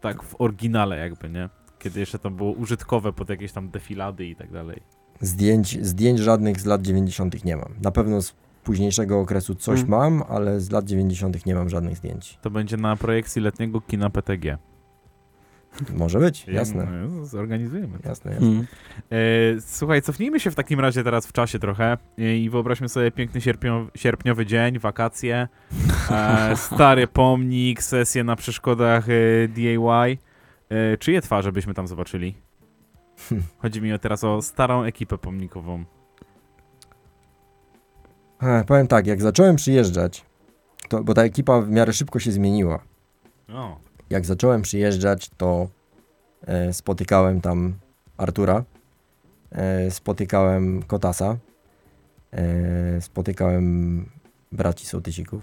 [0.00, 1.48] tak w oryginale jakby, nie?
[1.82, 4.82] Kiedy jeszcze to było użytkowe pod jakieś tam defilady i tak dalej.
[5.20, 7.44] Zdjęć, zdjęć żadnych z lat 90.
[7.44, 7.74] nie mam.
[7.82, 9.90] Na pewno z późniejszego okresu coś Mm.
[9.90, 11.46] mam, ale z lat 90.
[11.46, 12.38] nie mam żadnych zdjęć.
[12.42, 14.58] To będzie na projekcji letniego kina PTG.
[15.96, 16.86] Może być, jasne.
[17.08, 17.98] No, Zorganizujemy.
[17.98, 18.08] to.
[18.08, 18.46] Jasne, jasne.
[18.46, 18.66] Hmm.
[19.10, 19.16] E,
[19.60, 23.40] słuchaj, cofnijmy się w takim razie teraz w czasie trochę e, i wyobraźmy sobie piękny
[23.40, 25.48] sierpniowy, sierpniowy dzień, wakacje,
[26.10, 30.18] e, stary pomnik, sesję na przeszkodach e, DIY.
[30.72, 32.34] E, czyje twarze byśmy tam zobaczyli?
[33.62, 35.84] Chodzi mi teraz o starą ekipę pomnikową.
[38.42, 40.24] E, powiem tak, jak zacząłem przyjeżdżać,
[40.88, 42.78] to, bo ta ekipa w miarę szybko się zmieniła.
[43.52, 43.78] O,
[44.10, 45.68] Jak zacząłem przyjeżdżać, to
[46.46, 47.74] e, spotykałem tam
[48.16, 48.64] Artura,
[49.52, 51.36] e, spotykałem Kotasa,
[52.32, 54.06] e, spotykałem
[54.52, 55.42] braci Sołtysików,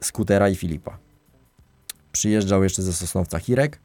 [0.00, 1.03] Skutera i Filipa.
[2.14, 3.78] Przyjeżdżał jeszcze ze Sosnowca Hirek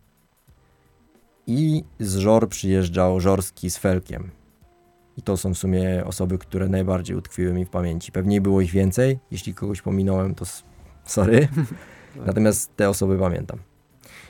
[1.48, 4.32] i z Żor przyjeżdżał Żorski z Felkiem.
[5.18, 8.12] I to są w sumie osoby, które najbardziej utkwiły mi w pamięci.
[8.12, 9.20] Pewnie było ich więcej.
[9.32, 10.46] Jeśli kogoś pominąłem, to
[11.06, 11.48] sorry.
[12.28, 13.60] Natomiast te osoby pamiętam.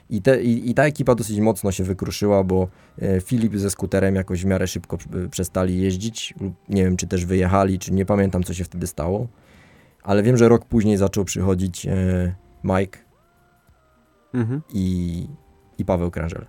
[0.10, 2.68] I, te, i, I ta ekipa dosyć mocno się wykruszyła, bo
[3.02, 6.34] e, Filip ze skuterem jakoś w miarę szybko e, przestali jeździć.
[6.42, 9.28] lub Nie wiem, czy też wyjechali, czy nie pamiętam, co się wtedy stało.
[10.04, 13.09] Ale wiem, że rok później zaczął przychodzić e, Mike
[14.34, 14.62] Mhm.
[14.74, 15.28] i,
[15.78, 16.46] i Paweł Krężel.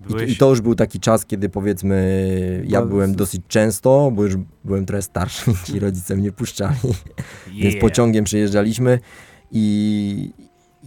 [0.00, 0.32] I, byłeś...
[0.32, 4.36] I to już był taki czas, kiedy powiedzmy ja Bo- byłem dosyć często, bo już
[4.64, 6.76] byłem trochę starszy, ci rodzice mnie puszczali.
[7.46, 7.80] Więc Yeah.
[7.80, 8.98] pociągiem przyjeżdżaliśmy
[9.50, 10.32] i,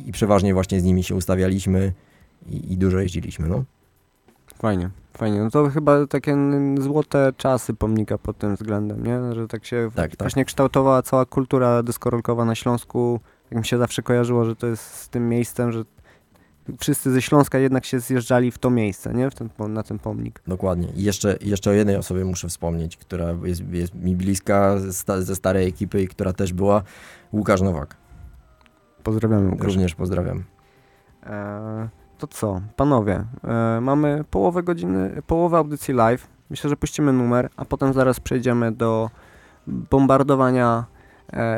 [0.06, 1.94] i przeważnie właśnie z nimi się ustawialiśmy
[2.48, 3.64] i, i dużo jeździliśmy, no.
[4.62, 5.40] Fajnie, fajnie.
[5.40, 6.38] No to chyba takie
[6.80, 9.36] złote czasy pomnika pod tym względem, nie?
[9.36, 10.20] Że tak się Tak, tak.
[10.20, 13.20] właśnie kształtowała cała kultura deskorolkowa na Śląsku.
[13.50, 15.84] Tak mi się zawsze kojarzyło, że to jest z tym miejscem, że
[16.80, 19.30] wszyscy ze Śląska jednak się zjeżdżali w to miejsce, nie?
[19.30, 20.42] W ten, na ten pomnik.
[20.48, 20.88] Dokładnie.
[20.96, 25.22] I jeszcze, jeszcze o jednej osobie muszę wspomnieć, która jest, jest mi bliska ze, sta,
[25.22, 26.84] ze starej ekipy i która też była,
[27.34, 27.98] Łukasz Nowak.
[29.04, 29.66] Pozdrawiamy Łukasz.
[29.66, 30.44] Również pozdrawiam.
[31.24, 36.28] E, to co, panowie, e, mamy połowę godziny, połowę audycji live.
[36.50, 39.10] Myślę, że puścimy numer, a potem zaraz przejdziemy do
[39.68, 40.86] bombardowania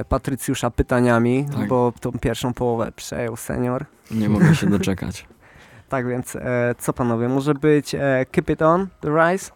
[0.09, 1.67] Patrycjusza pytaniami, Tak.
[1.67, 3.85] bo tą pierwszą połowę przejął senior.
[4.11, 5.25] Nie mogę się doczekać.
[5.89, 9.51] Tak więc, e, co panowie, może być e, Keep It On, The Rise?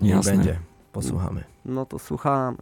[0.00, 0.32] Niech Jasne.
[0.32, 0.58] będzie.
[0.92, 1.44] Posłuchamy.
[1.64, 2.56] No to słuchamy.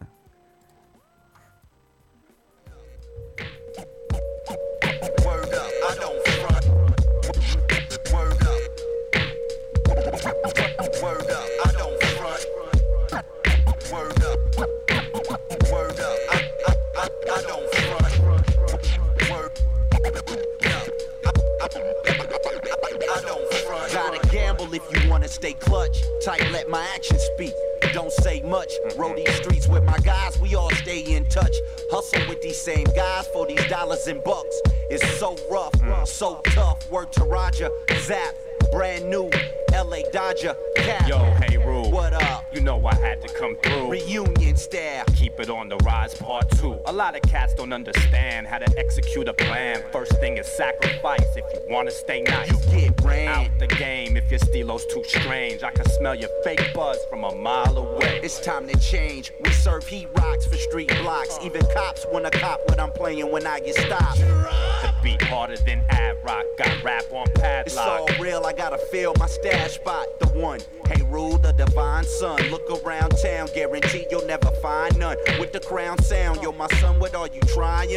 [23.92, 26.02] Gotta gamble if you wanna stay clutch.
[26.24, 27.52] Tight, let my actions speak.
[27.92, 28.72] Don't say much.
[28.96, 31.54] Roll these streets with my guys, we all stay in touch.
[31.90, 34.60] Hustle with these same guys for these dollars and bucks.
[34.90, 35.74] It's so rough,
[36.08, 36.90] so tough.
[36.90, 38.34] Word to Roger, Zap,
[38.72, 39.30] brand new
[39.74, 41.08] LA Dodger, Cap.
[41.08, 41.90] Yo, hey, Rule.
[41.90, 42.44] What up?
[42.54, 43.90] You know I had to come through.
[43.90, 45.04] Reunion style.
[45.16, 46.78] Keep it on the rise, part two.
[46.86, 49.82] A lot of cats don't understand how to execute a plan.
[49.90, 52.52] First thing is sacrifice if you wanna stay nice.
[52.52, 53.28] You get ran.
[53.28, 55.64] Out the game if your stilo's too strange.
[55.64, 58.20] I can smell your fake buzz from a mile away.
[58.22, 59.32] It's time to change.
[59.42, 61.36] We serve heat rocks for street blocks.
[61.42, 64.20] Even cops wanna cop what I'm playing when I get stopped.
[64.20, 66.44] The beat harder than ad rock.
[66.58, 67.26] Got rap on
[67.66, 69.26] It's all real, I gotta feel my
[69.64, 70.06] stash spot.
[70.20, 72.40] The one, hey, rule the divine son.
[72.50, 75.16] Look around town, guarantee you'll never find none.
[75.38, 77.90] With the crown sound, yo, my son, what are you trying?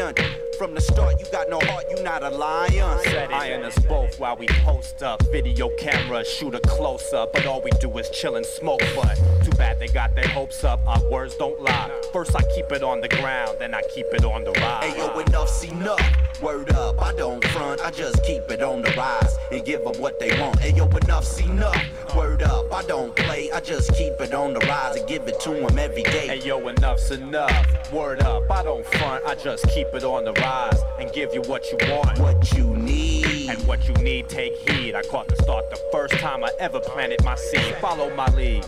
[0.58, 1.20] From the start.
[1.20, 3.00] You got no heart, you not a lion.
[3.32, 5.22] Iron us both while we post up.
[5.32, 7.32] Video camera, shoot a close up.
[7.34, 8.82] But all we do is chill and smoke.
[8.96, 10.80] But too bad they got their hopes up.
[10.88, 11.92] Our words don't lie.
[12.12, 14.92] First I keep it on the ground, then I keep it on the rise.
[14.92, 16.42] Hey yo, enough's enough.
[16.42, 20.00] Word up, I don't front, I just keep it on the rise and give them
[20.00, 20.60] what they want.
[20.60, 21.76] Hey yo, enough's enough.
[22.16, 25.40] Word up, I don't play, I just keep it on the rise and give it
[25.42, 26.28] to them every day.
[26.28, 27.92] Hey yo, enough's enough.
[27.92, 30.47] Word up, I don't front, I just keep it on the rise
[31.00, 32.20] and give you what you want.
[32.20, 33.50] What you need.
[33.50, 34.96] And what you need, take heed.
[34.96, 37.76] I caught the start the first time I ever planted my seed.
[37.82, 38.66] Follow my lead.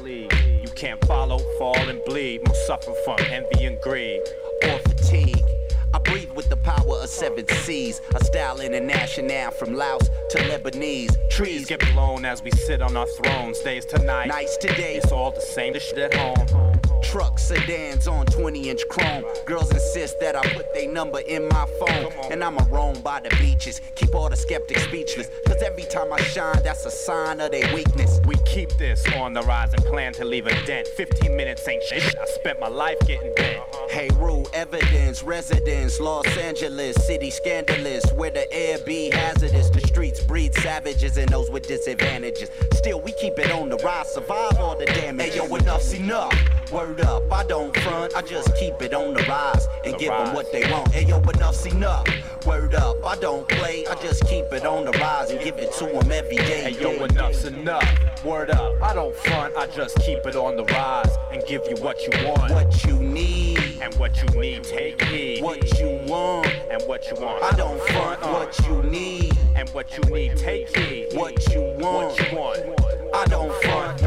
[0.61, 2.47] You can't follow, fall, and bleed.
[2.47, 4.21] Most suffer from envy and greed.
[4.63, 5.45] or fatigue.
[5.93, 8.01] I breathe with the power of seven seas.
[8.15, 11.15] A style international from Laos to Lebanese.
[11.31, 13.59] Trees get blown as we sit on our thrones.
[13.59, 14.95] Days tonight, nights today.
[14.95, 16.78] it's all the same as shit at home.
[17.03, 19.23] Trucks, sedans on 20 inch chrome.
[19.45, 22.11] Girls insist that I put their number in my phone.
[22.31, 23.81] And I'ma roam by the beaches.
[23.95, 25.29] Keep all the skeptics speechless.
[25.47, 28.19] Cause every time I shine, that's a sign of their weakness.
[28.25, 30.87] We keep this on the rise and plan to leave a dent.
[30.87, 32.15] 15 minutes ain't shit.
[32.19, 33.59] I spent my life getting bent.
[33.59, 33.87] Uh-huh.
[33.89, 39.69] Hey, rule evidence, residence, Los Angeles, city scandalous, where the air be hazardous.
[39.69, 42.49] The streets breed savages and those with disadvantages.
[42.73, 45.33] Still, we keep it on the rise, survive all the damage.
[45.33, 46.33] Hey, yo, enough's enough.
[46.71, 50.11] Word up, I don't front, I just keep it on the rise and The give
[50.11, 50.91] them what they want.
[50.91, 52.07] Hey, yo, enough's enough.
[52.45, 55.73] Word up, I don't play, I just keep it on the rise and give it
[55.73, 56.71] to them every day.
[56.71, 57.83] Hey yo, enough's enough.
[58.23, 61.75] Word up, I don't front, I just keep it on the rise and give you
[61.83, 62.51] what you want.
[62.53, 65.41] What you need, And what you need, take heed.
[65.43, 66.47] what you want.
[66.71, 67.43] And what you want.
[67.43, 71.09] I don't front uh, what you need, And what you need, take heed.
[71.13, 72.07] what you want.
[72.07, 73.15] What you want.
[73.15, 73.97] I don't front.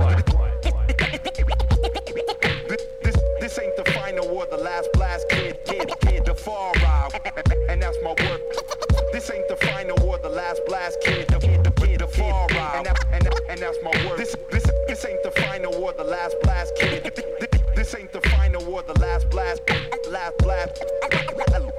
[2.69, 6.73] This, this, this ain't the final or the last blast, kid, kid, kid, the far
[6.77, 7.11] ride,
[7.69, 8.41] and that's my word.
[9.13, 11.32] This ain't the final or the last blast, kid, the kid, the kid,
[13.53, 14.19] and that's my word.
[14.19, 17.05] This this this ain't the final the last blast, kid.
[17.77, 19.61] This ain't the final the last blast,
[20.11, 20.83] last blast,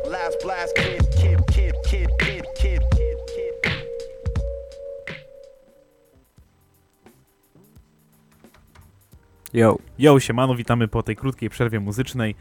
[0.06, 2.82] last blast, kid, kid, kid, kid, kid, kid.
[9.54, 9.80] Yo.
[10.00, 12.36] Yo, siemano, witamy po tej krótkiej przerwie muzycznej.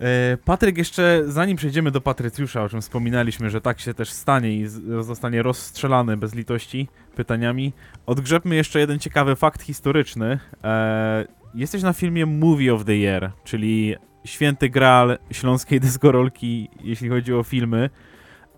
[0.00, 4.56] E, Patryk, jeszcze zanim przejdziemy do Patrycjusza, o czym wspominaliśmy, że tak się też stanie
[4.56, 4.66] i
[5.00, 7.72] zostanie rozstrzelany bez litości pytaniami,
[8.06, 10.38] odgrzebmy jeszcze jeden ciekawy fakt historyczny.
[10.64, 17.34] E, jesteś na filmie Movie of the Year, czyli święty graal śląskiej deskorolki, jeśli chodzi
[17.34, 17.90] o filmy.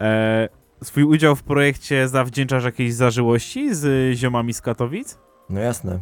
[0.00, 0.48] E,
[0.84, 5.18] swój udział w projekcie zawdzięczasz jakiejś zażyłości z ziomami z Katowic?
[5.50, 5.98] No jasne.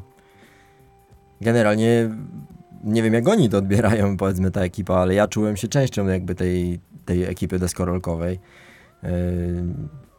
[1.41, 2.11] Generalnie
[2.85, 6.35] nie wiem jak oni to odbierają, powiedzmy ta ekipa, ale ja czułem się częścią jakby
[6.35, 8.39] tej, tej ekipy deskorolkowej.
[9.03, 9.09] Yy,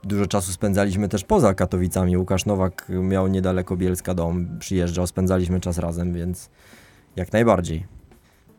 [0.03, 2.17] Dużo czasu spędzaliśmy też poza Katowicami.
[2.17, 6.49] Łukasz Nowak miał niedaleko Bielska dom, przyjeżdżał, spędzaliśmy czas razem, więc
[7.15, 7.85] jak najbardziej.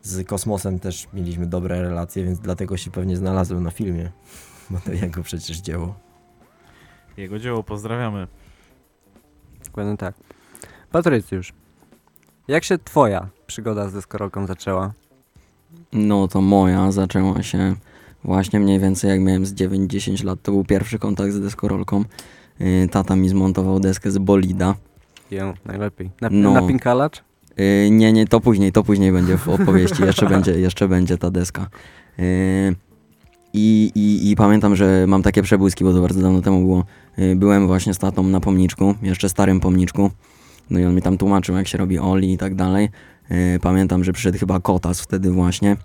[0.01, 4.11] Z Kosmosem też mieliśmy dobre relacje, więc dlatego się pewnie znalazłem na filmie,
[4.69, 5.95] bo to jego przecież dzieło.
[7.17, 8.27] Jego dzieło, pozdrawiamy.
[9.65, 10.15] Dokładnie tak.
[10.91, 11.53] Patrycjusz,
[12.51, 14.93] jak się twoja przygoda z deskorolką zaczęła?
[15.93, 17.75] No to moja zaczęła się
[18.23, 20.39] właśnie mniej więcej jak miałem z 9-10 lat.
[20.43, 22.03] To był pierwszy kontakt z deskorolką.
[22.59, 24.75] Yy, Tata mi zmontował deskę z bolida.
[25.31, 26.09] Ją, najlepiej.
[26.21, 26.53] Na, No.
[26.53, 27.23] Napinkalacz?
[27.57, 30.03] Yy, nie, nie, to później, to później będzie w opowieści.
[30.03, 31.67] Jeszcze będzie, jeszcze będzie ta deska.
[32.17, 32.25] Yy,
[33.53, 36.85] i, i, I pamiętam, że mam takie przebłyski, bo to bardzo dawno temu było.
[37.35, 40.11] Byłem właśnie z tatą na pomniczku, jeszcze starym pomniczku.
[40.71, 42.89] No i on mi tam tłumaczył, jak się robi oli i tak dalej.
[43.29, 45.77] Yy, pamiętam, że przyszedł chyba kotas wtedy właśnie.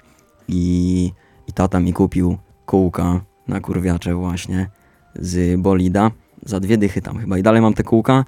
[0.48, 1.12] I,
[1.48, 4.68] I tata mi kupił kółka na kurwiacze właśnie
[5.14, 6.10] z bolida.
[6.44, 7.38] Za dwie dychy tam chyba.
[7.38, 8.24] I dalej mam te kółka.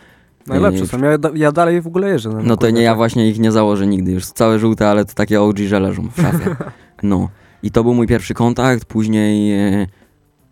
[0.47, 0.99] Najlepsze Yy, są.
[0.99, 2.31] Ja, ja dalej w ogóle jeżdżę.
[2.44, 5.42] no to nie, ja właśnie ich nie założę nigdy, już całe żółte, ale to takie
[5.42, 6.57] OG, że leżą w szafie.
[7.03, 7.29] No
[7.62, 9.87] i to był mój pierwszy kontakt, później e,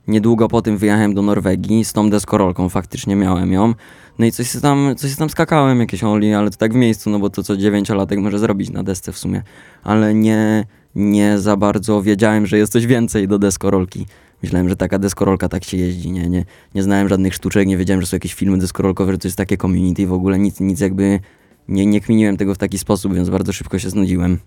[0.08, 3.74] niedługo po tym wyjechałem do Norwegii z tą deskorolką, faktycznie miałem ją.
[4.18, 6.76] No i coś się tam, coś się tam skakałem, jakieś oli, ale to tak w
[6.76, 9.42] miejscu, no bo to co dziewięciolatek może zrobić na desce w sumie.
[9.82, 14.06] Ale nie, nie za bardzo wiedziałem, że jest coś więcej do deskorolki.
[14.42, 16.44] Myślałem, że taka deskorolka tak się jeździ, nie, nie,
[16.74, 19.56] nie znałem żadnych sztuczek, nie wiedziałem, że są jakieś filmy deskorolkowe, że to jest takie
[19.56, 21.20] community, w ogóle nic, nic jakby
[21.68, 24.38] nie, nie kminiłem tego w taki sposób, więc bardzo szybko się znudziłem.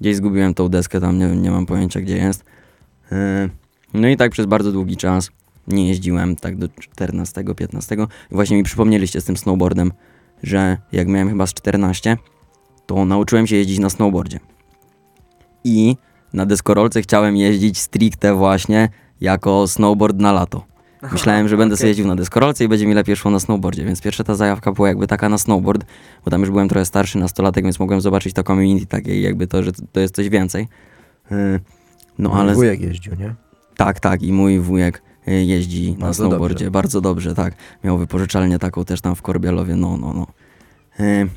[0.00, 2.44] Gdzieś zgubiłem tą deskę, tam nie, nie mam pojęcia gdzie jest.
[3.10, 3.16] Yy,
[3.96, 5.30] No i tak przez bardzo długi czas
[5.68, 7.96] nie jeździłem, tak do 14, 15.
[8.30, 9.92] I właśnie mi przypomnieliście z tym snowboardem,
[10.42, 12.16] że jak miałem chyba z 14,
[12.86, 14.40] to nauczyłem się jeździć na snowboardzie.
[15.64, 15.96] I
[16.32, 18.88] na deskorolce chciałem jeździć stricte właśnie
[19.20, 20.64] jako snowboard na lato.
[21.12, 21.78] Myślałem, że będę Okej.
[21.80, 24.72] sobie jeździł na deskorolce i będzie mi lepiej szło na snowboardzie, więc pierwsza ta zajawka
[24.72, 25.84] była jakby taka na snowboard,
[26.24, 29.46] bo tam już byłem trochę starszy nastolatek, więc mogłem zobaczyć to community takie i jakby
[29.46, 30.68] to, że to jest coś więcej.
[31.30, 31.60] Yy,
[32.18, 32.52] No ale...
[32.54, 33.34] z- Wujek jeździł, nie?
[33.76, 34.22] Tak, tak.
[34.22, 36.54] I mój wujek y, jeździ na Bardzo snowboardzie.
[36.64, 36.70] dobrze.
[36.70, 37.54] Bardzo dobrze, tak.
[37.84, 40.26] Miał wypożyczalnię taką też tam w Korbialowie, no, no, no.
[41.06, 41.28] Y,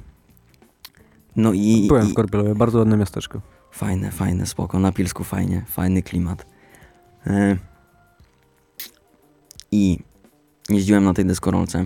[1.36, 3.42] No i, Byłem w Korbielowie, bardzo ładne miasteczko.
[3.72, 4.80] fajne, fajne, spoko.
[4.80, 6.46] Na Pilsku fajnie, fajny klimat.
[7.28, 7.58] Y,
[9.72, 10.00] I
[10.70, 11.86] jeździłem na tej deskorolce.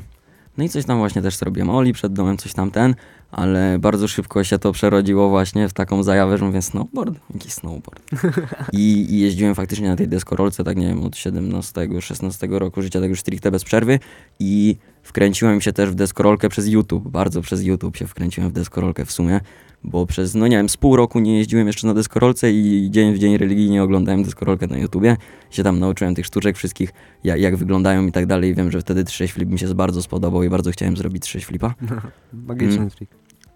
[0.58, 1.70] No i coś tam właśnie też zrobiłem.
[1.70, 2.96] Oli przed domem, coś tam ten,
[3.32, 8.04] ale bardzo szybko się to przerodziło właśnie w taką zajawę, że mówię snowboard, jakiś snowboard.
[8.74, 13.10] I, I jeździłem faktycznie na tej deskorolce, tak nie wiem, od 17-16 roku życia, tak
[13.10, 14.00] już stricte bez przerwy
[14.40, 19.06] i wkręciłem się też w deskorolkę przez YouTube, bardzo przez YouTube się wkręciłem w deskorolkę
[19.06, 19.40] w sumie,
[19.84, 23.14] bo przez, no nie wiem, z pół roku nie jeździłem jeszcze na deskorolce i dzień
[23.14, 25.18] w dzień religijnie oglądałem deskorolkę na YouTubie,
[25.50, 26.94] się tam nauczyłem tych sztuczek wszystkich,
[27.24, 30.02] jak, jak wyglądają i tak dalej i wiem, że wtedy 3 flip mi się bardzo
[30.02, 31.74] spodobał i bardzo chciałem zrobić 3 flipa.
[32.48, 32.90] Magiczny Mm.
[32.90, 33.10] trik.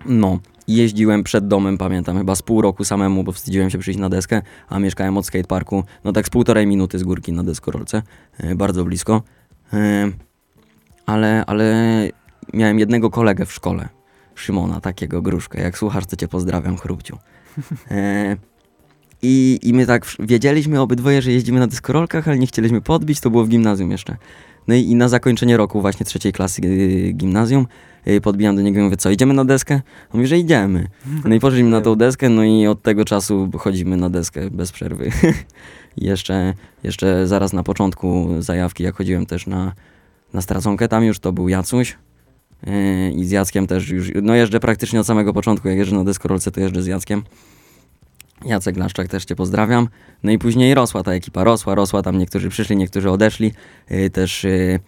[0.06, 4.10] No, jeździłem przed domem, pamiętam, chyba z pół roku samemu, bo wstydziłem się przyjść na
[4.10, 8.02] deskę, a mieszkałem od skateparku, no tak z półtorej minuty z górki na deskorolce,
[8.38, 9.22] e, bardzo blisko.
[11.08, 11.74] Ale, ale
[12.54, 13.90] miałem jednego kolegę w szkole,
[14.36, 15.62] Szymona, takiego gruszkę.
[15.62, 17.18] Jak słuchasz, to cię pozdrawiam, chrupciu.
[17.92, 18.38] E,
[19.22, 23.30] i, I my tak wiedzieliśmy obydwoje, że jeździmy na deskorolkach, ale nie chcieliśmy podbić, to
[23.30, 24.18] było w gimnazjum jeszcze.
[24.68, 27.68] No i, i na zakończenie roku właśnie trzeciej klasy y, gimnazjum
[28.08, 29.74] y, podbijam do niego i mówię, co, idziemy na deskę?
[29.74, 29.82] On
[30.14, 30.88] mówi, że idziemy.
[31.26, 34.72] No i poszliśmy na tą deskę, no i od tego czasu chodzimy na deskę bez
[34.72, 35.12] przerwy.
[35.98, 36.54] Jeszcze,
[36.84, 39.74] jeszcze zaraz na początku zajawki, jak chodziłem też na,
[40.34, 41.98] na straconkę, tam już to był Jacuś.
[42.68, 46.04] Yy, I z Jackiem też już, no jeżdżę praktycznie od samego początku, jak jeżdżę na
[46.04, 47.24] deskorolce, to jeżdżę z Jackiem.
[48.46, 49.88] Jacek Laszczak też Cię pozdrawiam.
[50.24, 53.52] No i później rosła ta ekipa, rosła, rosła, tam niektórzy przyszli, niektórzy odeszli.
[53.90, 54.80] Yy, też yy,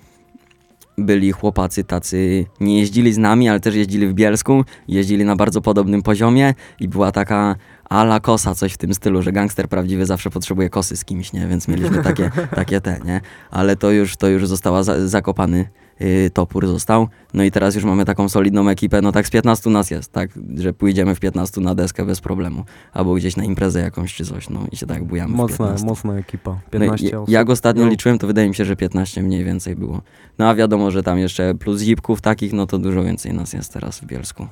[0.98, 5.62] byli chłopacy tacy, nie jeździli z nami, ale też jeździli w Bielsku, jeździli na bardzo
[5.62, 7.56] podobnym poziomie i była taka
[7.90, 11.48] ala kosa, coś w tym stylu, że gangster prawdziwy zawsze potrzebuje kosy z kimś, nie?
[11.48, 13.22] Więc mieliśmy takie, takie te, nie?
[13.52, 15.70] Ale to już, to już została za, zakopany
[16.00, 17.08] yy, topór został.
[17.34, 20.30] No i teraz już mamy taką solidną ekipę, no tak z 15 nas jest, tak?
[20.56, 22.64] Że pójdziemy w 15 na deskę bez problemu.
[22.94, 25.86] Albo gdzieś na imprezę jakąś czy coś, no i się tak bujamy Mocna, 15.
[25.86, 26.52] mocna ekipa.
[26.52, 27.30] No 15 i, osób.
[27.30, 27.90] jak ostatnio No.
[27.90, 30.02] liczyłem, to wydaje mi się, że 15 mniej więcej było.
[30.38, 33.74] No a wiadomo, że tam jeszcze plus zipków takich, no to dużo więcej nas jest
[33.74, 34.48] teraz w Bielsku.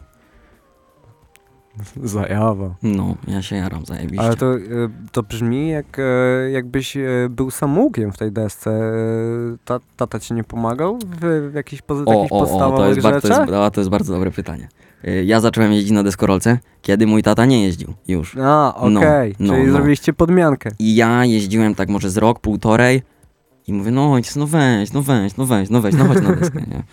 [2.04, 2.76] Zajawa.
[2.84, 4.26] No, ja się jaram zajebiście.
[4.26, 4.60] Ale to, e,
[5.12, 6.04] to brzmi jak e,
[6.52, 8.72] jakbyś e, był samoukiem w tej desce.
[8.72, 12.80] E, Ta, tata ci nie pomagał w, w jakichś pozy- o, takich o, o, podstawowych
[12.80, 13.50] to jest, bar- to, rzeczach?
[13.50, 14.68] jest, to jest bardzo dobre pytanie.
[15.08, 18.38] Y, Ja zacząłem jeździć na deskorolce, kiedy mój tata nie jeździł już.
[18.38, 18.40] A,
[18.90, 19.36] No, okej.
[19.40, 19.74] no, Czyli no.
[19.74, 20.70] zrobiliście podmiankę.
[20.80, 23.02] I ja jeździłem tak może z rok, półtorej
[23.68, 26.36] i mówię, no ojciec, no weź, no weź, no weź, no weź, no chodź na
[26.36, 26.84] deskę, nie?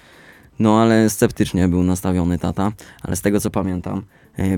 [0.59, 2.72] No ale sceptycznie był nastawiony tata,
[3.03, 4.03] ale z tego co pamiętam, y,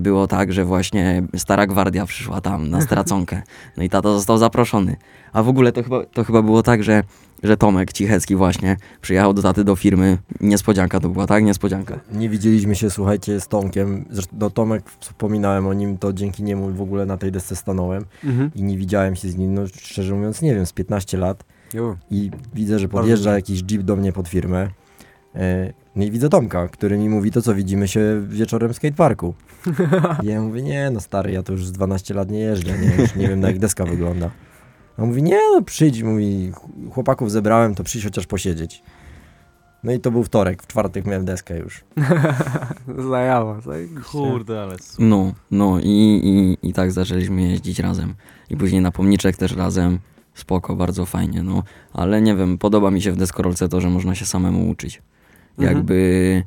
[0.00, 3.42] było tak, że właśnie stara gwardia przyszła tam na straconkę,
[3.76, 4.96] no i tata został zaproszony.
[5.32, 7.02] A w ogóle to chyba, to chyba było tak, że,
[7.42, 11.44] że Tomek Cichecki właśnie przyjechał do taty do firmy, niespodzianka to była, tak?
[11.44, 11.98] Niespodzianka.
[12.12, 14.04] Nie widzieliśmy się, słuchajcie, z Tomkiem.
[14.10, 18.04] Zresztą do Tomek wspominałem o nim, to dzięki niemu w ogóle na tej desce stanąłem
[18.24, 18.50] Mhm.
[18.54, 21.96] i nie widziałem się z nim, no szczerze mówiąc, nie wiem, z 15 lat Jo.
[22.10, 24.68] i widzę, że podjeżdża jakiś jeep do mnie pod firmę.
[25.96, 29.34] E, No i widzę Tomka, który mi mówi to, co widzimy się wieczorem w skateparku.
[30.22, 33.02] I ja mówię, nie no stary, ja to już z 12 lat nie jeżdżę, nie,
[33.02, 34.30] już nie wiem na jak deska wygląda.
[34.98, 38.82] A on mówi, nie no przyjdź, mówi, ch- chłopaków zebrałem, to przyjdź chociaż posiedzieć.
[39.84, 41.84] No i to był wtorek, w czwartek miałem deskę już.
[43.10, 43.60] Zajawa.
[44.12, 45.06] Kurde, ale super.
[45.06, 46.20] No, no i,
[46.62, 48.14] i, i tak zaczęliśmy jeździć razem.
[48.50, 49.98] I później na pomniczek też razem.
[50.34, 51.62] Spoko, bardzo fajnie, no.
[51.92, 55.02] Ale nie wiem, podoba mi się w deskorolce to, że można się samemu uczyć.
[55.58, 55.76] Mhm.
[55.76, 56.42] Jakby,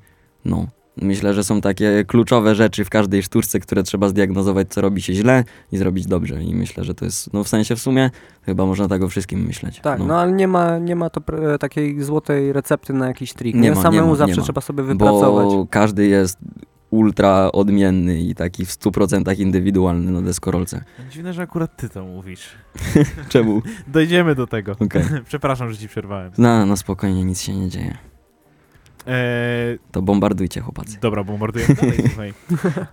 [0.46, 0.68] no.
[1.02, 5.14] Myślę, że są takie kluczowe rzeczy w każdej sztuczce, które trzeba zdiagnozować, co robi się
[5.14, 6.44] źle i zrobić dobrze.
[6.44, 8.10] I myślę, że to jest, no w sensie w sumie,
[8.44, 9.80] chyba można tak o wszystkim myśleć.
[9.80, 13.56] Tak, no, ale nie ma, nie ma to pr- takiej złotej recepty na jakiś trik.
[13.56, 14.44] Nie Nie ma, nie Samemu ma, nie zawsze ma.
[14.44, 15.46] trzeba sobie wypracować.
[15.46, 16.38] Bo każdy jest
[16.90, 20.84] ultra odmienny i taki w 100% indywidualny na deskorolce.
[21.12, 22.50] Dziwne, że akurat ty to mówisz.
[23.30, 23.62] Czemu?
[23.88, 24.72] Dojdziemy do tego.
[24.80, 25.04] Okej.
[25.28, 26.32] Przepraszam, że ci przerwałem.
[26.38, 27.98] No, no spokojnie, nic się nie dzieje.
[29.08, 30.98] Eee, To bombardujcie, chłopacy.
[31.02, 31.76] dobra, bombardujemy
[32.16, 32.34] dalej.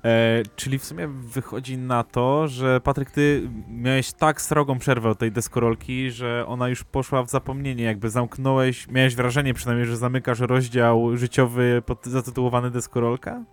[0.04, 5.18] Eee, czyli w sumie wychodzi na to, że Patryk, ty miałeś tak srogą przerwę od
[5.18, 10.40] tej deskorolki, że ona już poszła w zapomnienie, jakby zamknąłeś, miałeś wrażenie przynajmniej, że zamykasz
[10.40, 13.44] rozdział życiowy pod, zatytułowany deskorolka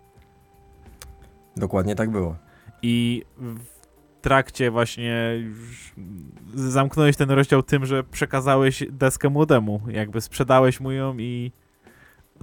[1.58, 2.36] Dokładnie tak było.
[2.82, 3.74] i w,
[4.22, 5.16] trakcie właśnie
[6.56, 11.52] zamknąłeś ten rozdział tym, że przekazałeś deskę młodemu, jakby sprzedałeś mu ją i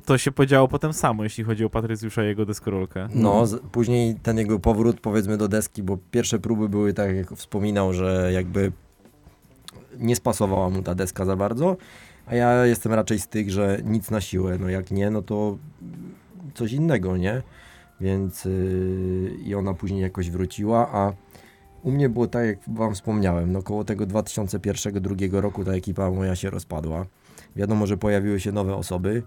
[0.04, 3.08] to się podziało potem samo, jeśli chodzi o Patrycjusza i jego deskorolkę.
[3.14, 7.32] No, z, później ten jego powrót powiedzmy do deski, bo pierwsze próby były tak jak
[7.32, 8.72] wspominał, że jakby
[9.98, 11.76] nie spasowała mu ta deska za bardzo,
[12.26, 15.58] a ja jestem raczej z tych, że nic na siłę, no jak nie, no to
[16.54, 17.42] coś innego, nie?
[18.00, 21.12] Więc yy, i ona później jakoś wróciła, a
[21.82, 26.36] u mnie było tak, jak wam wspomniałem, no koło tego 2001-2002 roku ta ekipa moja
[26.36, 27.06] się rozpadła.
[27.56, 29.22] Wiadomo, że pojawiły się nowe osoby,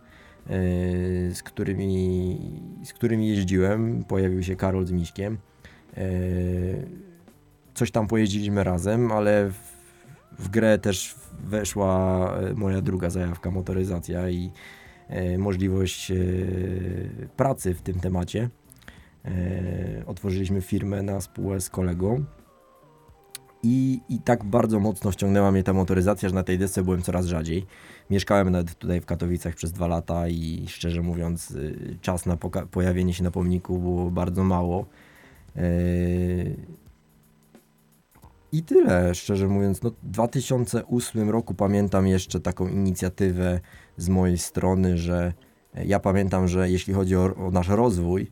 [1.31, 2.37] z, którymi,
[2.83, 4.03] z którymi jeździłem.
[4.03, 5.37] Pojawił się Karol z Miśkiem.
[5.97, 6.03] Yy,
[7.73, 9.59] coś tam pojeździliśmy razem, ale w,
[10.39, 14.51] w grę też weszła e, moja druga zajawka, motoryzacja i
[15.37, 16.11] możliwość
[17.37, 18.49] pracy w tym temacie.
[20.05, 22.25] Otworzyliśmy firmę na spółę z kolegą.
[23.63, 27.25] I, I tak bardzo mocno wciągnęła mnie ta motoryzacja, że na tej desce byłem coraz
[27.25, 27.65] rzadziej.
[28.09, 32.37] Mieszkałem nawet tutaj w Katowicach przez dwa lata i szczerze mówiąc, y, czas na
[32.71, 34.85] pojawienie się na pomniku było bardzo mało.
[35.55, 35.61] Yy,
[38.51, 39.81] I tyle, szczerze mówiąc.
[39.81, 43.59] No, w 2008 roku pamiętam jeszcze taką inicjatywę
[43.97, 45.33] z mojej strony, że
[45.85, 48.31] ja pamiętam, że jeśli chodzi o, o nasz rozwój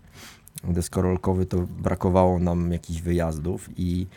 [0.64, 4.08] deskorolkowy, to brakowało nam jakichś wyjazdów i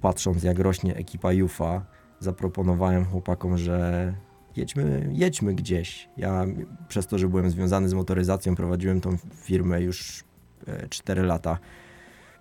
[0.00, 1.84] patrząc jak rośnie ekipa Jufa,
[2.20, 4.14] zaproponowałem chłopakom, że
[4.56, 6.08] jedźmy, jedźmy gdzieś.
[6.16, 6.46] Ja
[6.88, 10.24] przez to, że byłem związany z motoryzacją, prowadziłem tą firmę już
[10.66, 11.58] e, 4 lata.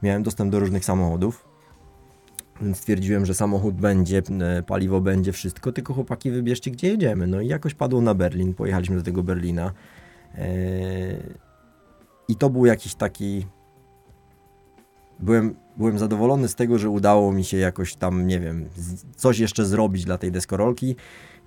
[0.03, 1.45] Miałem dostęp do różnych samochodów.
[2.61, 7.28] Więc stwierdziłem, że samochód będzie, e, paliwo będzie, wszystko, tylko chłopaki wybierzcie gdzie jedziemy.
[7.28, 9.74] No i jakoś padło na Berlin, pojechaliśmy do tego Berlina.
[10.36, 10.47] E,
[12.28, 13.45] I to był jakiś taki
[15.20, 18.70] byłem, byłem zadowolony z tego, że udało mi się jakoś tam, nie wiem,
[19.16, 20.95] coś jeszcze zrobić dla tej deskorolki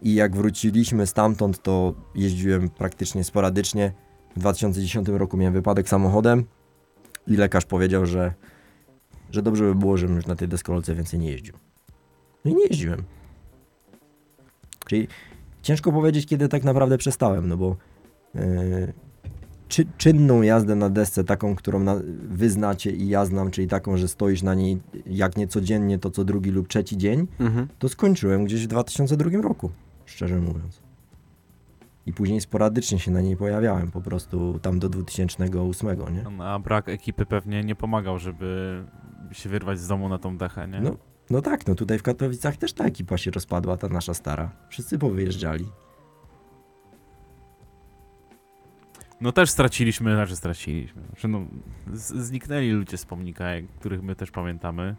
[0.02, 3.92] i jak wróciliśmy stamtąd, to jeździłem praktycznie sporadycznie.
[4.36, 6.44] W 2010 roku miałem wypadek samochodem
[7.26, 8.34] i lekarz powiedział, że,
[9.30, 11.54] że dobrze by było, żebym już na tej deskorolce więcej nie jeździł.
[12.44, 13.02] No i nie jeździłem.
[14.86, 15.08] Czyli
[15.62, 17.76] ciężko powiedzieć, kiedy tak naprawdę przestałem, no bo
[18.34, 18.40] yy,
[19.68, 21.96] czy, czynną jazdę na desce, taką, którą na,
[22.28, 26.10] wy znacie i ja znam, czyli taką, że stoisz na niej jak nie codziennie, to
[26.10, 27.68] co drugi lub trzeci dzień, Mhm.
[27.78, 29.70] to skończyłem gdzieś w 2002 roku,
[30.08, 30.82] szczerze mówiąc.
[32.06, 36.44] I później sporadycznie się na niej pojawiałem, po prostu tam do 2008, nie?
[36.44, 38.84] A brak ekipy pewnie nie pomagał, żeby
[39.32, 40.80] się wyrwać z domu na tą dechę, nie?
[40.80, 40.96] No,
[41.30, 44.50] no tak, no tutaj w Katowicach też ta ekipa się rozpadła, ta nasza stara.
[44.68, 45.66] Wszyscy powyjeżdżali.
[49.20, 51.02] No też straciliśmy, znaczy straciliśmy.
[51.06, 51.46] Znaczy no,
[51.94, 53.44] zniknęli ludzie z pomnika,
[53.80, 54.96] których my też pamiętamy.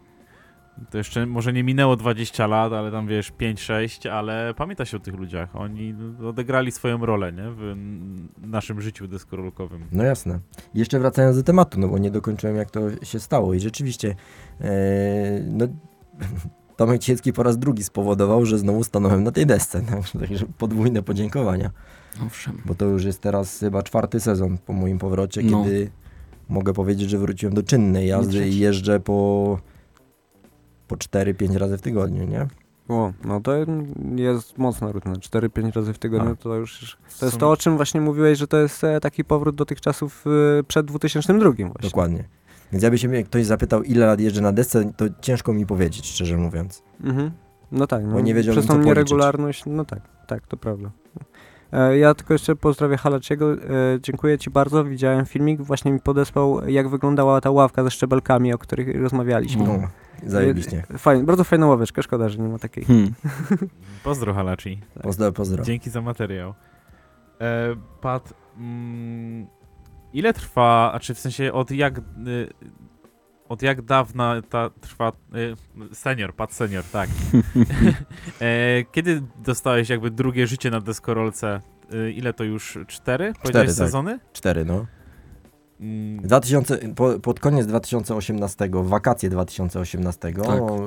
[0.91, 4.99] To jeszcze może nie minęło 20 lat, ale tam wiesz 5-6, ale pamięta się o
[4.99, 5.55] tych ludziach.
[5.55, 7.43] Oni odegrali swoją rolę, nie?
[7.51, 7.75] W
[8.47, 9.83] naszym życiu deskorolkowym.
[9.91, 10.39] No jasne.
[10.73, 14.15] I Jeszcze wracając do tematu, no bo nie dokończyłem jak to się stało i rzeczywiście
[14.61, 14.67] e,
[15.47, 15.67] no,
[16.77, 19.81] Tomek Ciecki po raz drugi spowodował, że znowu stanąłem na tej desce,
[20.19, 21.71] także podwójne podziękowania,
[22.25, 22.61] Owszem.
[22.65, 25.63] bo to już jest teraz chyba czwarty sezon po moim powrocie, No.
[25.63, 25.91] kiedy
[26.49, 29.59] mogę powiedzieć, że wróciłem do czynnej jazdy i jeżdżę po,
[30.89, 32.47] po 4-5 razy w tygodniu, nie?
[32.89, 33.51] O, no to
[34.15, 35.15] jest mocna rutyna.
[35.15, 36.35] 4-5 razy w tygodniu A.
[36.35, 36.97] to już.
[37.19, 39.81] To jest to, o czym właśnie mówiłeś, że to jest e, taki powrót do tych
[39.81, 40.25] czasów
[40.59, 41.73] e, przed 2002 właśnie.
[41.81, 42.23] Dokładnie.
[42.71, 46.05] Więc jakby się mnie ktoś zapytał, ile lat jeżdżę na desce, to ciężko mi powiedzieć,
[46.07, 46.83] szczerze mówiąc.
[47.03, 47.31] Mhm.
[47.71, 50.91] No tak, no, Bo nie wiedziałbym, przez tą nieregularność, no tak, tak, to prawda.
[51.73, 53.53] E, Ja tylko jeszcze pozdrawiam Halaczego.
[53.53, 53.57] E,
[54.01, 54.83] dziękuję Ci bardzo.
[54.83, 59.63] Widziałem filmik, właśnie mi podesłał, jak wyglądała ta ławka ze szczebelkami, o których rozmawialiśmy.
[59.63, 59.87] No.
[60.25, 60.83] Zajebiście.
[60.93, 62.85] E, Fajnie, bardzo fajna ławeczka, szkoda, że nie ma takiej.
[62.85, 63.13] Hmm.
[64.03, 64.79] Pozdro Halachi.
[65.01, 65.63] Pozdro, pozdro.
[65.63, 66.53] Dzięki za materiał.
[67.41, 69.47] E, Pat, mm,
[70.13, 72.01] ile trwa, a czy w sensie od jak, y,
[73.49, 75.11] od jak dawna ta trwa,
[75.91, 77.09] y, senior, Pat senior, tak.
[78.41, 81.61] e, kiedy dostałeś jakby drugie życie na deskorolce?
[81.93, 82.77] Y, ile to już?
[82.87, 83.33] Cztery?
[83.41, 83.77] Powiedziałeś tak.
[83.77, 84.19] sezony?
[84.33, 84.85] Cztery, no.
[85.79, 90.33] Mm, 2000, po, pod koniec 2018, w wakacje 2018, Tak,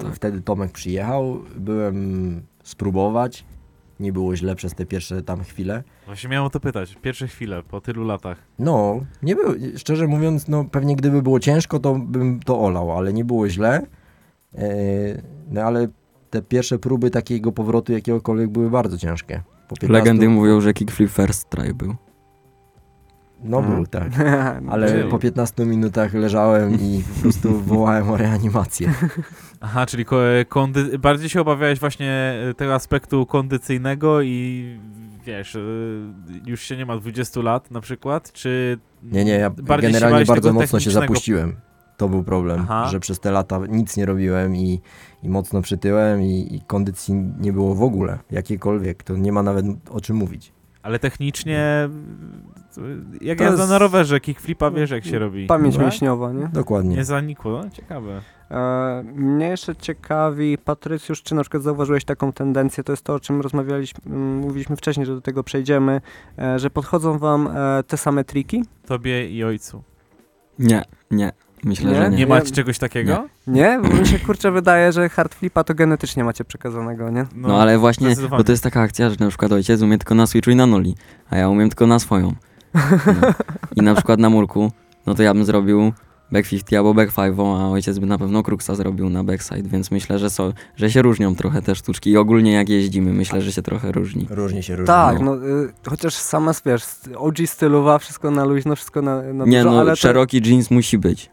[0.02, 0.14] tak.
[0.14, 3.44] wtedy Tomek przyjechał, byłem spróbować,
[4.00, 5.82] nie było źle przez te pierwsze tam chwile.
[6.06, 6.96] Właśnie miałem o to pytać.
[7.02, 8.38] Pierwsze chwile, po tylu latach.
[8.58, 13.12] No, nie było, szczerze mówiąc, no pewnie gdyby było ciężko, to bym to olał, ale
[13.12, 13.86] nie było źle.
[14.54, 14.66] E,
[15.50, 15.88] no ale
[16.30, 19.42] te pierwsze próby takiego powrotu jakiegokolwiek były bardzo ciężkie.
[19.68, 21.94] Po 15 Legendy mówią, że kickflip first try był.
[23.44, 23.74] No Mm.
[23.74, 24.08] był, tak.
[24.62, 28.94] No, Ale po 15 minutach leżałem i po prostu wołałem o reanimację.
[29.60, 30.04] Aha, czyli
[30.48, 34.66] kondy- bardziej się obawiałeś właśnie e, tego aspektu kondycyjnego i
[35.26, 35.60] wiesz, e,
[36.46, 40.80] już się nie ma 20 lat na przykład, czy Nie, nie, ja generalnie bardzo mocno
[40.80, 41.56] się zapuściłem.
[41.96, 42.88] To był problem, Aha.
[42.88, 44.80] że przez te lata nic nie robiłem i,
[45.22, 49.02] i mocno przytyłem i, i kondycji nie było w ogóle, jakiejkolwiek.
[49.02, 50.52] To nie ma nawet o czym mówić.
[50.82, 51.88] Ale technicznie,
[53.20, 55.46] jak To jazda jest- na rowerze, kickflipa wiesz jak się robi.
[55.46, 55.82] Pamięć Tak?
[55.84, 56.48] mięśniowa, nie?
[56.52, 56.96] Dokładnie.
[56.96, 58.20] Nie zanikło, no ciekawe.
[58.50, 63.20] E, mnie jeszcze ciekawi, Patrycjusz, czy na przykład zauważyłeś taką tendencję, to jest to, o
[63.20, 66.00] czym rozmawialiśmy, mm, mówiliśmy wcześniej, że do tego przejdziemy,
[66.38, 68.64] e, że podchodzą wam e, te same triki?
[68.86, 69.82] Tobie i ojcu.
[70.58, 71.32] Nie, nie.
[71.64, 71.96] Myślę, Nie?
[71.96, 72.16] że nie.
[72.16, 73.24] Nie macie czegoś takiego?
[73.46, 73.80] Nie?
[73.82, 77.26] Bo mi się kurczę wydaje, że hard flipa to genetycznie macie przekazanego, nie?
[77.34, 80.26] No, ale właśnie, bo to jest taka akcja, że na przykład ojciec umie tylko na
[80.26, 80.94] switchu i na noli,
[81.30, 82.32] a ja umiem tylko na swoją.
[82.74, 83.32] No.
[83.76, 84.72] I na przykład na murku,
[85.06, 85.92] no to ja bym zrobił
[86.32, 89.90] back 50 albo back 5, a ojciec by na pewno kruksa zrobił na backside, więc
[89.90, 93.52] myślę, że, so, że się różnią trochę te sztuczki i ogólnie jak jeździmy, myślę, że
[93.52, 94.26] się trochę różni.
[94.30, 94.86] Różnie się różni.
[94.86, 95.36] Tak, no.
[95.36, 96.84] no, y, chociaż sama, wiesz,
[97.16, 100.70] OG stylowa, wszystko na luźno, wszystko na, na Nie dużo, no, ale to szeroki jeans
[100.70, 101.30] musi być.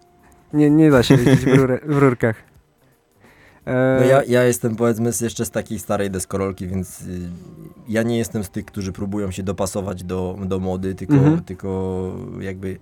[0.54, 2.49] nie, nie da się jeździć w, rurę, w rurkach.
[3.70, 7.20] E, No ja, ja jestem powiedzmy jeszcze z takiej starej deskorolki, więc y,
[7.88, 11.42] ja nie jestem z tych, którzy próbują się dopasować do, do mody, tylko, Mhm.
[11.42, 12.78] tylko jakby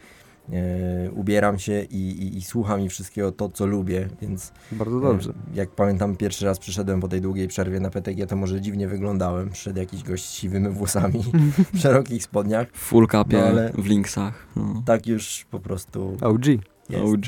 [0.54, 5.30] e, ubieram się i, i, i słucham i wszystkiego to, co lubię, więc Bardzo dobrze.
[5.30, 8.88] e, jak pamiętam pierwszy raz przyszedłem po tej długiej przerwie na PTG, to może dziwnie
[8.88, 11.24] wyglądałem, przyszedł jakiś gość z siwymi włosami
[11.74, 14.48] w szerokich spodniach, W full capie, No, ale- w linksach.
[14.56, 14.84] No.
[14.86, 16.46] tak już po prostu OG.
[16.90, 17.04] jest.
[17.04, 17.26] OG.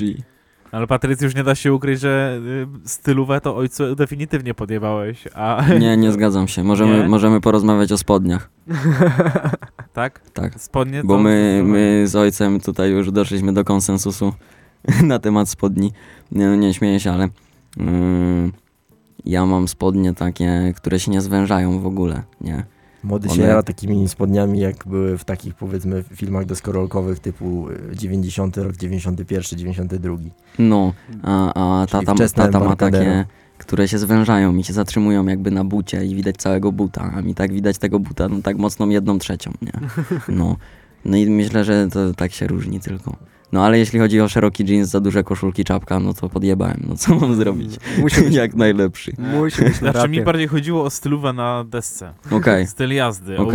[0.72, 2.40] Ale Patryc już nie da się ukryć, że
[2.84, 6.64] y, stylówę to ojcu definitywnie podjebałeś, a Nie, nie zgadzam się.
[6.64, 7.08] Możemy, Nie?
[7.08, 8.50] możemy porozmawiać o spodniach.
[9.92, 10.20] tak?
[10.32, 10.60] Tak.
[10.60, 14.32] Spodnie Bo my, my z ojcem tutaj już doszliśmy do konsensusu
[15.02, 15.92] na temat spodni.
[16.32, 17.28] Nie, no nie śmieję się, ale
[17.78, 18.52] mm,
[19.24, 22.64] ja mam spodnie takie, które się nie zwężają w ogóle, nie?
[23.04, 27.96] Mody One- się jara takimi spodniami, jak były w takich powiedzmy filmach deskorolkowych typu y,
[27.96, 30.16] 90 rok, 91, 92.
[30.58, 30.92] No,
[31.22, 33.24] a, a tata, tata ma takie,
[33.58, 37.34] które się zwężają i się zatrzymują jakby na bucie i widać całego buta, a mi
[37.34, 39.72] tak widać tego buta, no tak mocną jedną trzecią, nie?
[40.28, 40.56] No,
[41.04, 43.16] no i myślę, że to tak się różni tylko.
[43.52, 46.96] No ale jeśli chodzi o szeroki jeans, za duże koszulki, czapka, no to podjebałem, no
[46.96, 47.76] co mam zrobić?
[47.98, 49.12] Musi być, Jak najlepszy.
[49.18, 52.12] musi być na Znaczy mi bardziej chodziło o stylówę na desce.
[52.30, 53.38] Okej, Styl jazdy.
[53.38, 53.52] OG.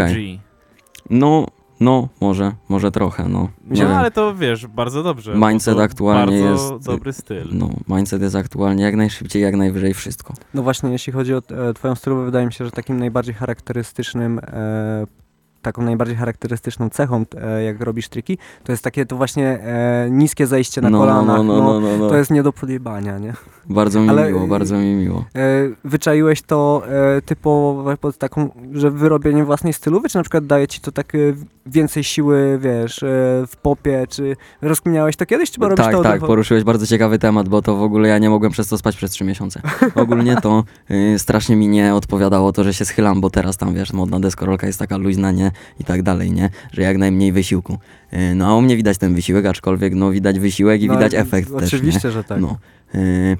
[1.09, 1.45] no,
[1.79, 3.49] no, może, może trochę, no.
[3.67, 3.97] Nie No wiem.
[3.97, 5.35] ale to wiesz, bardzo dobrze.
[5.35, 7.47] Mindset aktualnie bardzo jest- dobry styl.
[7.51, 10.33] No, mindset jest aktualnie jak najszybciej, jak najwyżej wszystko.
[10.53, 14.39] No właśnie, jeśli chodzi o e, twoją stylówę, wydaje mi się, że takim najbardziej charakterystycznym,
[14.39, 15.05] e,
[15.65, 20.47] taką najbardziej charakterystyczną cechą, e, jak robisz triki, to jest takie to właśnie e, niskie
[20.47, 21.37] zejście na no, kolanach.
[21.37, 22.09] no, no, no, no, no.
[22.09, 23.33] To jest nie do podjebania, nie?
[23.69, 25.25] Bardzo mi Ale- miło, bardzo mi miło.
[25.35, 26.81] E, wyczaiłeś to
[27.25, 31.13] typowo pod taką, że wyrobienie własnej stylowy, czy na przykład daje ci to tak
[31.65, 32.99] więcej siły, wiesz,
[33.47, 36.27] w popie, czy rozkminiałeś to kiedyś, czy robisz Tak, to tak, razu?
[36.27, 39.11] poruszyłeś bardzo ciekawy temat, bo to w ogóle ja nie mogłem przez to spać przez
[39.11, 39.61] trzy miesiące.
[39.95, 43.93] Ogólnie to y, strasznie mi nie odpowiadało to, że się schylam, bo teraz tam, wiesz,
[43.93, 45.51] modna deskorolka jest taka luźna, nie?
[45.79, 46.49] I tak dalej, nie?
[46.71, 47.77] Że jak najmniej wysiłku.
[48.13, 51.13] Y, no a u mnie widać ten wysiłek, aczkolwiek no widać wysiłek i No, widać
[51.13, 51.77] efekt też, nie?
[51.77, 52.41] Oczywiście, że tak.
[52.41, 52.57] No.
[52.95, 53.37] Y,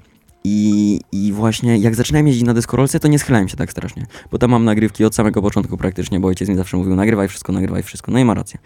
[0.47, 4.05] I, I właśnie jak zaczynałem jeździć na deskorolce, to nie schylałem się tak strasznie.
[4.31, 7.53] Bo tam mam nagrywki od samego początku praktycznie, bo ojciec mi zawsze mówił, nagrywaj wszystko,
[7.53, 8.11] nagrywaj wszystko.
[8.11, 8.59] No i ma rację.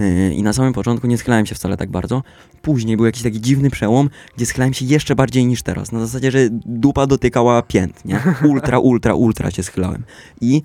[0.00, 2.22] Y, I na samym początku nie schylałem się wcale tak bardzo.
[2.62, 5.92] Później był jakiś taki dziwny przełom, gdzie schylałem się jeszcze bardziej niż teraz.
[5.92, 8.20] Na zasadzie, że dupa dotykała pięt, nie?
[8.50, 10.02] Ultra, ultra, ultra się schylałem.
[10.40, 10.62] I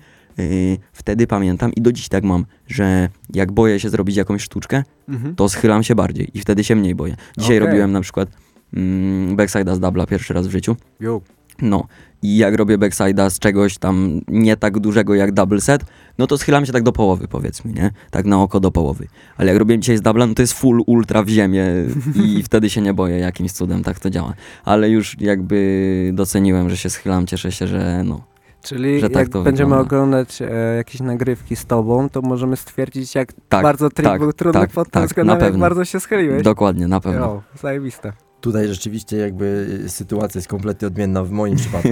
[0.92, 5.34] wtedy pamiętam i do dziś tak mam, że jak boję się zrobić jakąś sztuczkę, Mhm.
[5.34, 7.16] to schylam się bardziej i wtedy się mniej boję.
[7.38, 7.66] Dzisiaj Okej.
[7.68, 8.28] robiłem na przykład
[8.74, 10.76] mm, backside'a z dubla pierwszy raz w życiu.
[11.00, 11.20] Jo.
[11.62, 11.86] No
[12.22, 15.84] i jak robię backside'a z czegoś tam nie tak dużego jak double set,
[16.18, 17.90] no to schylam się tak do połowy powiedzmy, nie?
[18.10, 19.06] Tak na oko do połowy.
[19.36, 21.66] Ale jak robiłem dzisiaj z dubla, no to jest full ultra w ziemię
[22.24, 24.34] i wtedy się nie boję jakimś cudem, tak to działa.
[24.64, 28.33] Ale już jakby doceniłem, że się schylam, cieszę się, że no.
[28.64, 29.86] Czyli że tak jak to będziemy wygląda.
[29.96, 34.32] oglądać e, jakieś nagrywki z tobą, to możemy stwierdzić, jak Tak, bardzo trik tak, był
[34.32, 36.42] trudny tak, pod tym tak, na względem, jak bardzo się schyliłeś.
[36.42, 37.20] Dokładnie, na pewno.
[37.20, 38.12] Jo, zajebiste.
[38.40, 41.88] Tutaj rzeczywiście jakby y, sytuacja jest kompletnie odmienna w moim przypadku,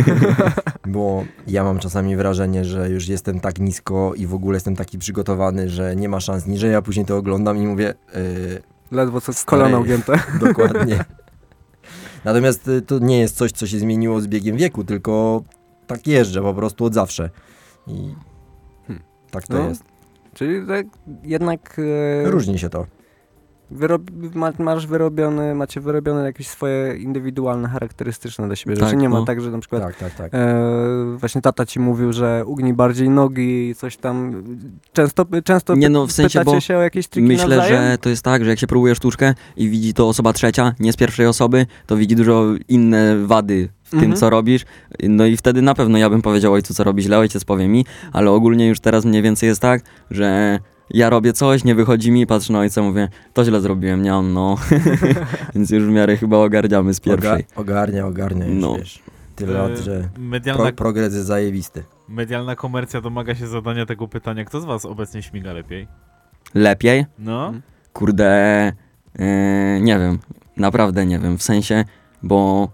[0.86, 4.98] bo ja mam czasami wrażenie, że już jestem tak nisko i w ogóle jestem taki
[4.98, 9.32] przygotowany, że nie ma szans niżej, a później to oglądam i mówię yy, Ledwo co
[9.32, 9.46] Stary.
[9.46, 10.12] kolano ugięte.
[10.46, 11.04] dokładnie.
[12.24, 15.42] Natomiast y, to nie jest coś, co się zmieniło z biegiem wieku, tylko
[15.86, 17.30] tak jeżdżę po prostu od zawsze.
[17.86, 18.14] I
[18.86, 19.04] Hmm.
[19.30, 19.84] tak to No, jest.
[20.34, 20.86] Czyli tak
[21.24, 21.76] jednak...
[22.24, 22.86] E, Różni się to.
[23.70, 24.02] Wyrob,
[24.34, 28.96] ma, masz wyrobione, macie wyrobione jakieś swoje indywidualne, charakterystyczne dla siebie Tak, rzeczy.
[28.96, 29.24] Nie ma no.
[29.24, 30.34] tak, że na przykład Tak, tak, tak.
[30.34, 34.44] e, właśnie tata ci mówił, że ugnij bardziej nogi, coś tam.
[34.92, 37.82] Często, często Nie no, w sensie, pytacie bo się o jakieś triki Myślę, nawzajem?
[37.92, 40.92] że to jest tak, że jak się próbuje sztuczkę i widzi to osoba trzecia, nie
[40.92, 44.16] z pierwszej osoby, to widzi dużo inne wady tym, Mhm.
[44.20, 44.64] co robisz.
[45.08, 47.84] No i wtedy na pewno ja bym powiedział ojcu, co robi źle, ojciec powie mi,
[48.12, 50.58] ale ogólnie już teraz mniej więcej jest tak, że
[50.90, 54.32] ja robię coś, nie wychodzi mi, patrzę na ojca, mówię, to źle zrobiłem, nie on,
[54.32, 54.56] no.
[55.54, 57.30] Więc już w miarę chyba ogarniamy z pierwszej.
[57.44, 58.76] Oga- ogarnia, ogarnia już, No.
[58.78, 59.02] wiesz.
[59.36, 61.84] Tyle lat, że E, medialna, pro, progres jest zajebisty.
[62.08, 64.44] medialna komercja domaga się zadania tego pytania.
[64.44, 65.88] Kto z was obecnie śmiga lepiej?
[66.54, 67.06] Lepiej?
[67.18, 67.52] No?
[67.92, 68.26] Kurde,
[69.18, 70.18] e, nie wiem,
[70.56, 71.84] naprawdę nie wiem, w sensie,
[72.22, 72.68] bo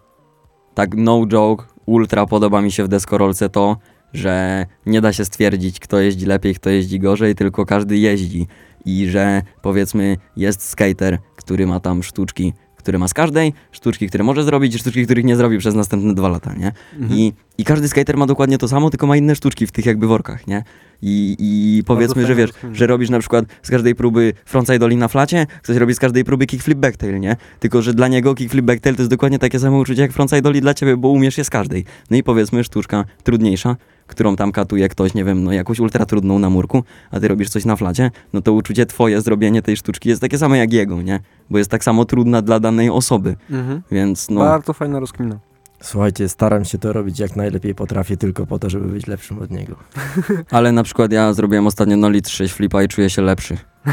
[0.79, 3.76] tak no joke, ultra podoba mi się w deskorolce to,
[4.12, 8.47] że nie da się stwierdzić, kto jeździ lepiej, kto jeździ gorzej, tylko każdy jeździ
[8.85, 14.24] i że powiedzmy jest skater, który ma tam sztuczki, które ma z każdej, sztuczki, które
[14.24, 16.72] może zrobić i sztuczki, których nie zrobi przez następne dwa lata, nie?
[16.99, 17.20] Mhm.
[17.20, 20.07] I, I każdy skater ma dokładnie to samo, tylko ma inne sztuczki w tych jakby
[20.07, 20.64] workach, nie?
[21.03, 25.47] I, i powiedzmy, że wiesz, że robisz na przykład z każdej próby frontside na flacie,
[25.63, 27.37] ktoś robi z każdej próby kickflip backtail, nie?
[27.61, 30.61] Tylko, że dla niego kickflip backtail to jest dokładnie takie samo uczucie jak frontside ollie
[30.61, 31.85] dla ciebie, bo umiesz je z każdej.
[32.11, 33.77] No i powiedzmy sztuczka trudniejsza,
[34.07, 37.51] którą tam katuje ktoś, nie wiem, no jakąś ultra trudną na murku, a ty robisz
[37.51, 41.03] coś na flacie, no to uczucie twoje, zrobienie tej sztuczki jest takie same jak jego,
[41.03, 41.21] nie?
[41.51, 43.83] Bo jest tak samo trudna dla danej osoby, Mhm.
[43.91, 44.41] więc no...
[44.41, 45.39] Bardzo fajna rozkmina.
[45.81, 49.51] Słuchajcie, staram się to robić jak najlepiej potrafię, tylko po to, żeby być lepszym od
[49.51, 49.76] niego.
[50.51, 53.57] Ale na przykład ja zrobiłem ostatnio Nolly 6 flipa i czuję się lepszy.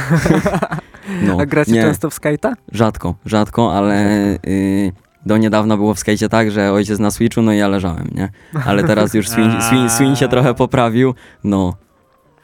[1.23, 2.53] No, A gracie nie, często w skate'a?
[2.71, 4.05] Rzadko, rzadko, ale
[4.47, 4.91] y,
[5.25, 8.29] do niedawna było w skejcie tak, że ojciec na Switchu, no i ja leżałem, nie?
[8.65, 11.13] Ale teraz już swing, swing, swing się trochę poprawił,
[11.43, 11.73] no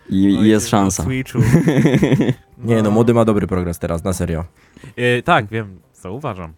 [0.10, 1.04] i, i jest szansa.
[1.04, 1.40] Switchu.
[2.58, 4.46] Nie no, młody ma dobry progres teraz, na serio.
[4.96, 6.54] E, tak, wiem, zauważam.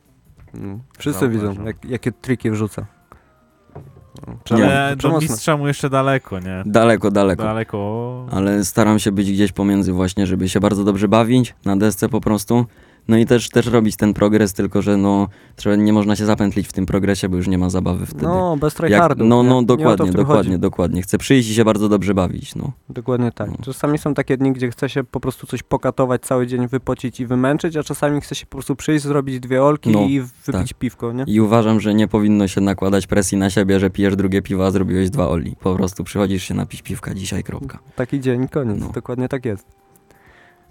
[0.53, 0.79] Mm.
[0.97, 1.51] Wszyscy Zauważam.
[1.51, 2.85] widzą, jak, jakie triki wrzuca.
[4.51, 4.95] No, Nie.
[4.97, 6.63] do mistrza mu jeszcze daleko, nie?
[6.65, 7.43] Daleko, daleko.
[7.43, 8.25] Daleko.
[8.31, 12.21] Ale staram się być gdzieś pomiędzy właśnie, żeby się bardzo dobrze bawić na desce po
[12.21, 12.65] prostu.
[13.07, 16.67] No i też, też robić ten progres, tylko że no trzeba, nie można się zapętlić
[16.67, 18.23] w tym progresie, bo już nie ma zabawy wtedy.
[18.23, 19.25] No, bez tryhardu.
[19.25, 20.59] no, no, dokładnie, dokładnie, chodzi.
[20.59, 21.01] dokładnie.
[21.01, 22.71] Chcę przyjść i się bardzo dobrze bawić, no.
[22.89, 23.49] Dokładnie tak.
[23.49, 23.57] No.
[23.61, 27.25] Czasami są takie dni, gdzie chce się po prostu coś pokatować cały dzień, wypocić i
[27.25, 31.11] wymęczyć, a czasami chce się po prostu przyjść, zrobić dwie olki No, i wypić piwko,
[31.11, 31.23] nie?
[31.27, 34.71] I uważam, że nie powinno się nakładać presji na siebie, że pijesz drugie piwo, a
[34.71, 35.55] zrobiłeś dwa oli.
[35.59, 37.79] Po prostu przychodzisz się napić piwka dzisiaj, kropka.
[37.95, 38.79] Taki dzień, koniec.
[38.79, 38.89] No.
[38.89, 39.67] Dokładnie tak jest.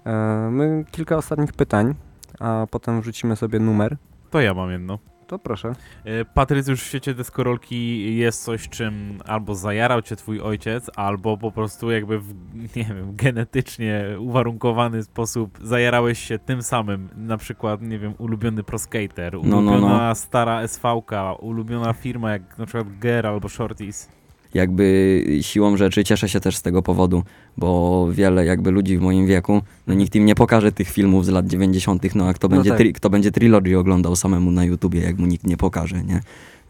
[0.05, 1.95] E, my kilka ostatnich pytań,
[2.39, 3.97] a potem wrzucimy sobie numer.
[4.29, 4.99] To ja mam jedno.
[5.27, 5.73] To proszę.
[6.05, 11.51] E, Patrycjusz w świecie deskorolki jest coś, czym albo zajarał cię twój ojciec, albo po
[11.51, 12.33] prostu jakby w,
[12.75, 17.09] nie wiem, genetycznie uwarunkowany sposób zajarałeś się tym samym.
[17.15, 22.99] Na przykład, nie wiem, ulubiony proskater, no, ulubiona stara SV-ka, ulubiona firma jak na przykład
[22.99, 24.09] Ger albo Shorties.
[24.53, 27.23] Jakby siłą rzeczy cieszę się też z tego powodu,
[27.57, 31.29] bo wiele jakby ludzi w moim wieku, no nikt im nie pokaże tych filmów z
[31.29, 32.79] lat 90., no a kto No będzie, tak.
[32.79, 36.21] tri- kto będzie Trilogy oglądał samemu na YouTubie, jak mu nikt nie pokaże, nie?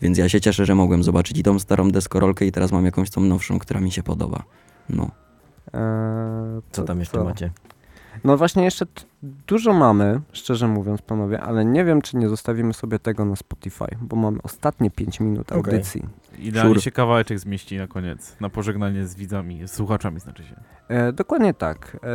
[0.01, 3.09] Więc ja się cieszę, że mogłem zobaczyć i tą starą deskorolkę i teraz mam jakąś
[3.09, 4.43] tą nowszą, która mi się podoba.
[4.89, 5.11] No.
[5.73, 7.51] E, Co tam jeszcze macie?
[8.23, 8.85] No właśnie jeszcze
[9.47, 13.85] dużo mamy, szczerze mówiąc, panowie, ale nie wiem, czy nie zostawimy sobie tego na Spotify,
[14.01, 16.03] bo mamy ostatnie 5 minut audycji.
[16.39, 16.81] Idealnie Sure.
[16.81, 20.55] się kawałeczek zmieści na koniec, na pożegnanie z widzami, z słuchaczami znaczy się.
[20.87, 21.97] E, dokładnie tak.
[22.03, 22.07] E,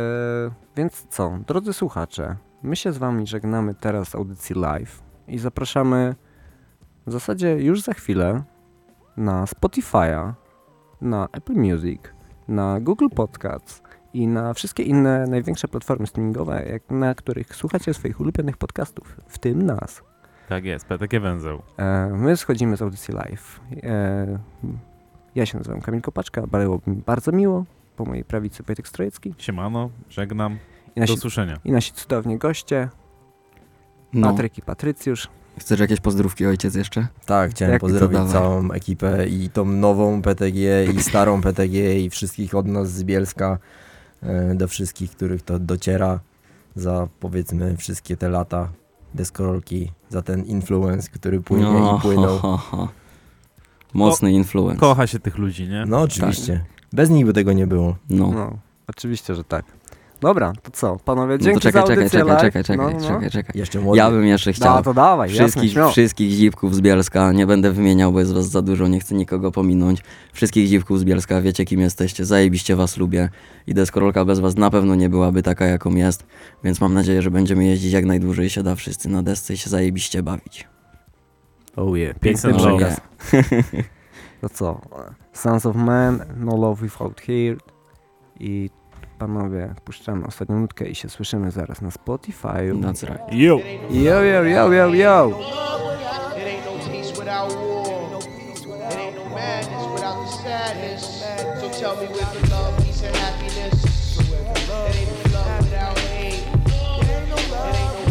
[0.75, 6.15] więc co, drodzy słuchacze, my się z wami żegnamy teraz z audycji live i zapraszamy
[7.07, 8.43] w zasadzie już za chwilę
[9.17, 10.33] na Spotify'a,
[11.01, 12.01] na Apple Music,
[12.47, 13.81] na Google Podcasts
[14.13, 19.37] i na wszystkie inne największe platformy streamingowe, jak, na których słuchacie swoich ulubionych podcastów, w
[19.37, 20.01] tym nas.
[20.49, 21.61] Tak jest, PTG Węzeł.
[21.77, 23.59] E, my schodzimy z audycji live.
[23.83, 24.39] E,
[25.35, 27.65] ja się nazywam Kamil Kopaczka, było mi bardzo miło.
[27.95, 30.57] Po mojej prawicy Wojtek Strojecki Siemano, żegnam,
[30.95, 31.59] i nasi do usłyszenia.
[31.65, 32.89] i nasi cudowni goście,
[34.13, 34.27] no.
[34.31, 35.27] Patryk i Patrycjusz.
[35.59, 37.07] Chcesz jakieś pozdrówki ojciec jeszcze?
[37.25, 42.55] Tak, chciałem Jak- pozdrowić całą ekipę i tą nową PTG i starą PTG i wszystkich
[42.55, 43.57] od nas z Bielska,
[44.55, 46.19] do wszystkich, których to dociera
[46.75, 48.69] za powiedzmy wszystkie te lata
[49.13, 52.37] deskorolki, za ten influence, który płynie No, i płynął.
[52.39, 52.87] ho, ho, ho.
[53.93, 54.79] Mocny influence.
[54.79, 55.85] Kocha się tych ludzi, nie?
[55.87, 56.65] No oczywiście.
[56.93, 57.95] Bez nich by tego nie było.
[58.09, 58.31] No.
[58.31, 58.57] No,
[58.87, 59.65] oczywiście, że tak.
[60.21, 62.99] Dobra, to co, panowie, No dzięki to czekaj, za czekaj, audycję czekaj, czekaj, czekaj, no,
[62.99, 63.07] no.
[63.07, 63.59] czekaj, czekaj.
[63.59, 63.97] Jeszcze młody.
[63.97, 65.91] Ja bym jeszcze chciał Da, to dawaj, jasne, wszystkich, śmiało.
[65.91, 69.51] wszystkich dziwków z Bielska, nie będę wymieniał, bo jest was za dużo, nie chcę nikogo
[69.51, 70.03] pominąć.
[70.33, 73.29] Wszystkich dziwków z Bielska, wiecie kim jesteście, zajebiście was lubię
[73.67, 76.25] i deskorolka bez was na pewno nie byłaby taka jaką jest,
[76.63, 79.69] więc mam nadzieję, że będziemy jeździć jak najdłużej się da wszyscy na desce i się
[79.69, 80.67] zajebiście bawić.
[81.75, 83.01] Oh yeah, piękny przekaz.
[84.41, 84.81] To co,
[85.33, 87.57] Sons of Man, No Love Without Here
[88.39, 88.69] i
[89.19, 92.73] panowie, puszczamy ostatnią nutkę i się słyszymy zaraz na Spotify.
[92.81, 93.33] That's right.
[93.33, 93.59] Yo!
[93.89, 95.29] Yo, yo, yo, yo, yo!
[96.37, 98.19] It ain't no peace without war.
[98.19, 101.23] It ain't no madness without the sadness.
[101.61, 103.75] So tell me where's the love, peace, and happiness?
[104.19, 106.43] It ain't no love without hate.
[107.01, 107.37] It ain't no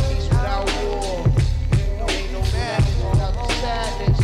[0.09, 1.25] peace without war.
[1.73, 4.19] It ain't no madness without the sadness.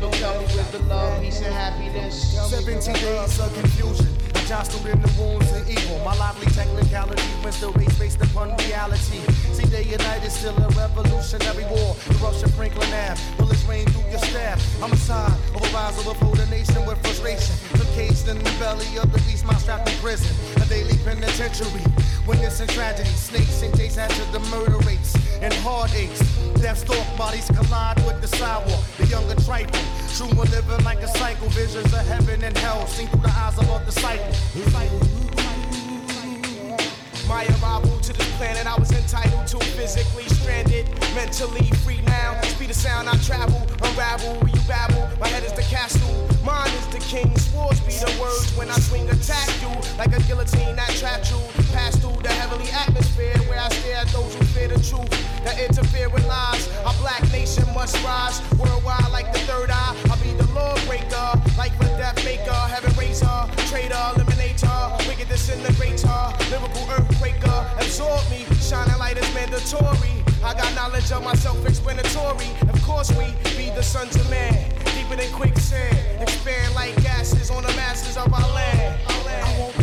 [0.00, 2.14] So tell me where's the love, peace, and happiness?
[2.50, 4.19] 17 days of confusion.
[4.50, 6.00] Jostled in the wounds of evil.
[6.04, 9.20] My lively technicality race based upon reality.
[9.54, 11.94] See, and night is still a revolutionary war.
[12.08, 14.58] The Russian Franklin Ave, bullets rain through your staff.
[14.80, 17.54] Homicide, overrise, overflow the nation with frustration.
[17.78, 20.34] Took caged in the belly of the beast, my strapped in prison.
[20.60, 21.84] A daily penitentiary.
[22.26, 26.20] Witness and tragedy, snakes and days after the murder rates and heartaches.
[26.60, 28.82] Death stalk bodies collide with the sidewalk.
[28.98, 29.80] The younger trifle,
[30.14, 31.48] true one living like a cycle.
[31.50, 34.39] Visions of heaven and hell seen through the eyes of a disciple.
[37.30, 42.40] My arrival to this planet, I was entitled to physically stranded, mentally free now.
[42.42, 45.08] Speed of sound, I travel, unravel, where you babble.
[45.20, 47.30] My head is the castle, mine is the king.
[47.38, 51.38] Swords be the words when I swing, attack you like a guillotine that trapped you.
[51.72, 55.10] Pass through the heavenly atmosphere where I stare at those who fear the truth
[55.44, 56.68] that interfere with lies.
[56.84, 59.94] Our black nation must rise worldwide like the third eye.
[60.10, 62.92] I'll be the lawbreaker, like the death maker, heaven
[63.68, 66.20] traitor, eliminator, wicked disintegrator,
[66.50, 70.14] lyrical earthquaker, absorb me, shining light is mandatory.
[70.42, 72.50] I got knowledge of my self-explanatory.
[72.72, 73.26] Of course we
[73.56, 78.32] be the sons of man, deeper than quicksand, expand like gases on the masses of
[78.32, 79.00] our land.
[79.08, 79.79] Our land.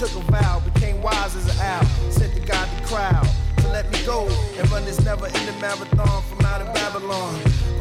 [0.00, 1.84] Took a vow, became wise as an owl.
[2.10, 3.28] Said to God the crowd
[3.58, 4.26] to let me go
[4.56, 7.38] and run this never ending marathon from out of Babylon.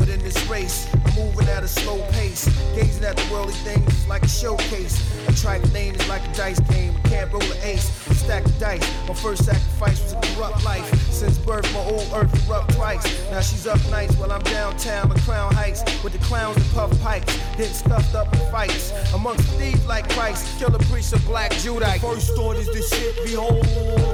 [0.09, 2.47] In this race, I'm moving at a slow pace.
[2.73, 4.97] Gazing at the worldly things is like a showcase.
[5.27, 6.95] A trite name is like a dice game.
[7.05, 8.81] I can't roll an ace, a stack of dice.
[9.07, 10.89] My first sacrifice was a corrupt life.
[11.11, 13.05] Since birth, my old earth erupt twice.
[13.29, 16.89] Now she's up nights while I'm downtown on Crown Heights with the clowns and puff
[17.01, 17.37] pipes.
[17.55, 18.91] Getting stuffed up in fights.
[19.13, 22.01] Amongst thieves like Christ, kill a priest of black Judite.
[22.01, 23.63] First thought is this shit, behold,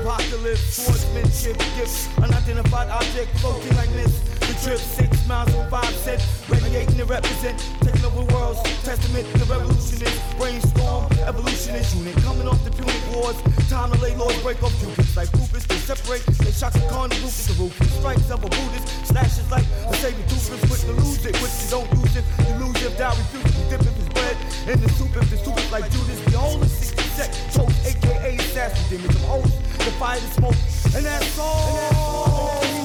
[0.02, 4.35] apocalypse, swordsmanship, gifts, unidentified object floating like this.
[4.56, 9.46] The trip six miles from five set, radiating to represent, taking over worlds, testament to
[9.52, 11.96] revolutionist, brainstorm, evolutionist.
[11.98, 13.36] Unit, coming off the Punic wars,
[13.68, 17.10] time to lay laws, break off Cubans like Rufus, they separate, they shocks the Khan,
[17.10, 20.94] the Rufus, the Rufus, strikes of a Buddhist, slashes like a savior Doofus, quick to
[21.04, 24.00] lose it, quick to don't use it, you lose it, die, refuse to dip if
[24.00, 24.38] it's bread,
[24.72, 26.68] in the soup if the soup is like Judas, the only.
[26.68, 29.52] 60 sec, choke, aka assassin, demons oath,
[29.84, 30.56] the fire, the smoke,
[30.96, 32.64] and that's all.
[32.64, 32.85] It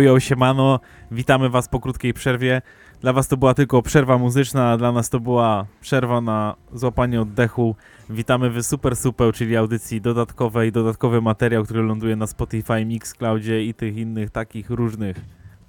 [0.00, 0.80] Yo, siemano,
[1.10, 2.62] witamy was po krótkiej przerwie.
[3.00, 7.20] Dla was to była tylko przerwa muzyczna, a dla nas to była przerwa na złapanie
[7.20, 7.76] oddechu.
[8.10, 13.74] Witamy w Super Super, czyli audycji dodatkowej, dodatkowy materiał, który ląduje na Spotify, Mixcloudzie i
[13.74, 15.16] tych innych takich różnych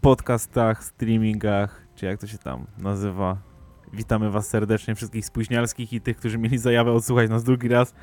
[0.01, 3.37] podcastach, streamingach, czy jak to się tam nazywa.
[3.93, 7.93] Witamy was serdecznie, wszystkich spóźnialskich i tych, którzy mieli zajawę odsłuchać nas drugi raz.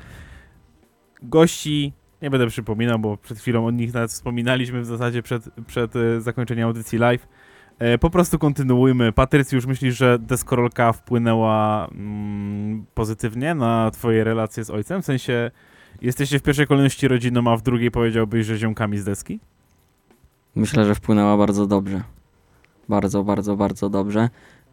[1.23, 5.95] Gości, nie będę przypominał, bo przed chwilą o nich nawet wspominaliśmy w zasadzie przed, przed
[5.95, 7.27] e, zakończeniem audycji live.
[7.79, 9.11] E, po prostu kontynuujmy.
[9.11, 15.01] Patrycjusz, myślisz, że deskorolka wpłynęła mm, pozytywnie na twoje relacje z ojcem?
[15.01, 15.51] W sensie,
[16.01, 19.39] jesteście w pierwszej kolejności rodziną, a w drugiej powiedziałbyś, że ziomkami z deski?
[20.55, 22.01] Myślę, że wpłynęła bardzo dobrze.
[22.89, 24.29] Bardzo, bardzo, bardzo dobrze,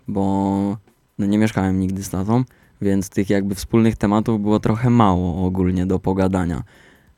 [0.09, 0.22] bo
[1.18, 2.44] no nie mieszkałem nigdy z tatą,
[2.82, 6.62] więc tych jakby wspólnych tematów było trochę mało ogólnie do pogadania.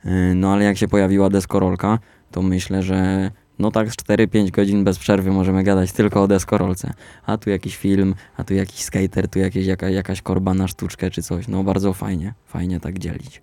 [0.05, 1.99] Yy, No ale jak się pojawiła deskorolka,
[2.31, 6.93] to myślę, że no tak z 4-5 godzin bez przerwy możemy gadać tylko o deskorolce.
[7.27, 11.11] A tu jakiś film, a tu jakiś skater, tu jakieś, jaka, jakaś korba na sztuczkę
[11.11, 11.49] czy coś.
[11.49, 13.43] No bardzo fajnie, fajnie tak dzielić.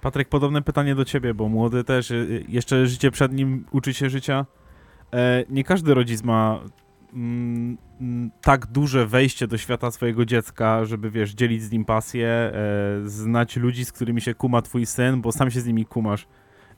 [0.00, 3.94] Patryk, podobne pytanie do ciebie, bo młody też, y, y, jeszcze życie przed nim, uczy
[3.94, 4.46] się życia.
[5.12, 6.60] E, nie każdy rodzic ma
[8.42, 12.52] tak duże wejście do świata swojego dziecka, żeby wiesz, dzielić z nim pasję, e,
[13.04, 16.26] znać ludzi, z którymi się kuma twój syn, bo sam się z nimi kumasz.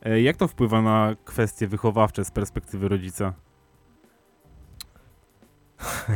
[0.03, 3.33] E, jak to wpływa na kwestie wychowawcze z perspektywy rodzica?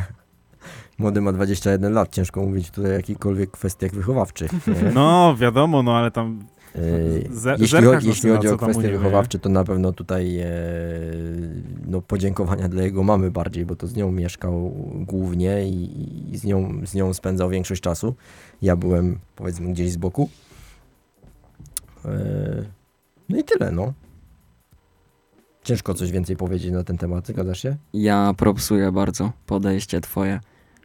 [0.98, 4.52] Młody ma 21 lat, ciężko mówić tutaj o jakichkolwiek kwestiach wychowawczych.
[4.66, 4.90] nie?
[4.94, 6.46] No, wiadomo, no ale tam
[7.58, 10.48] Jeśli, chodzi, na jeśli chodzi o kwestie wychowawcze, to na pewno tutaj e,
[11.86, 16.44] no, podziękowania dla jego mamy bardziej, bo to z nią mieszkał głównie i, i z,
[16.44, 18.14] nią, z nią spędzał większość czasu.
[18.62, 20.28] Ja byłem powiedzmy gdzieś z boku.
[22.04, 22.64] E,
[23.28, 23.92] no i tyle, no.
[25.62, 27.76] Ciężko coś więcej powiedzieć na ten temat, zgadzasz się?
[27.92, 30.40] Ja propsuję bardzo podejście twoje.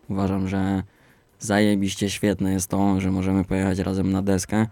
[0.09, 0.84] Uważam, że
[1.39, 4.67] zajebiście świetne jest to, że możemy pojechać razem na deskę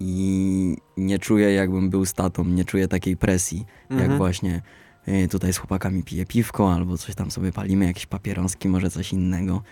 [0.00, 4.18] i nie czuję jakbym był z tatą, nie czuję takiej presji, jak Mhm.
[4.18, 4.62] właśnie
[5.08, 9.12] y, tutaj z chłopakami piję piwko albo coś tam sobie palimy, jakieś papieroski, może coś
[9.12, 9.62] innego.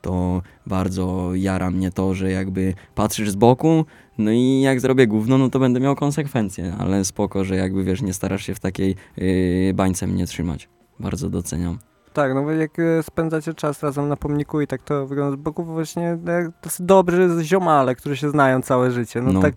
[0.00, 3.84] To bardzo jara mnie to, że jakby patrzysz z boku,
[4.18, 8.02] no i jak zrobię gówno, no to będę miał konsekwencje, ale spoko, że jakby wiesz,
[8.02, 10.68] nie starasz się w takiej yy, bańce mnie trzymać.
[11.00, 11.78] Bardzo doceniam.
[12.14, 15.40] Tak, no bo jak e, spędzacie czas razem na pomniku i tak to wygląda z
[15.40, 19.20] boku, właśnie e, tacy dobrzy ziomale, którzy się znają całe życie.
[19.22, 19.40] No, No.
[19.40, 19.54] tak,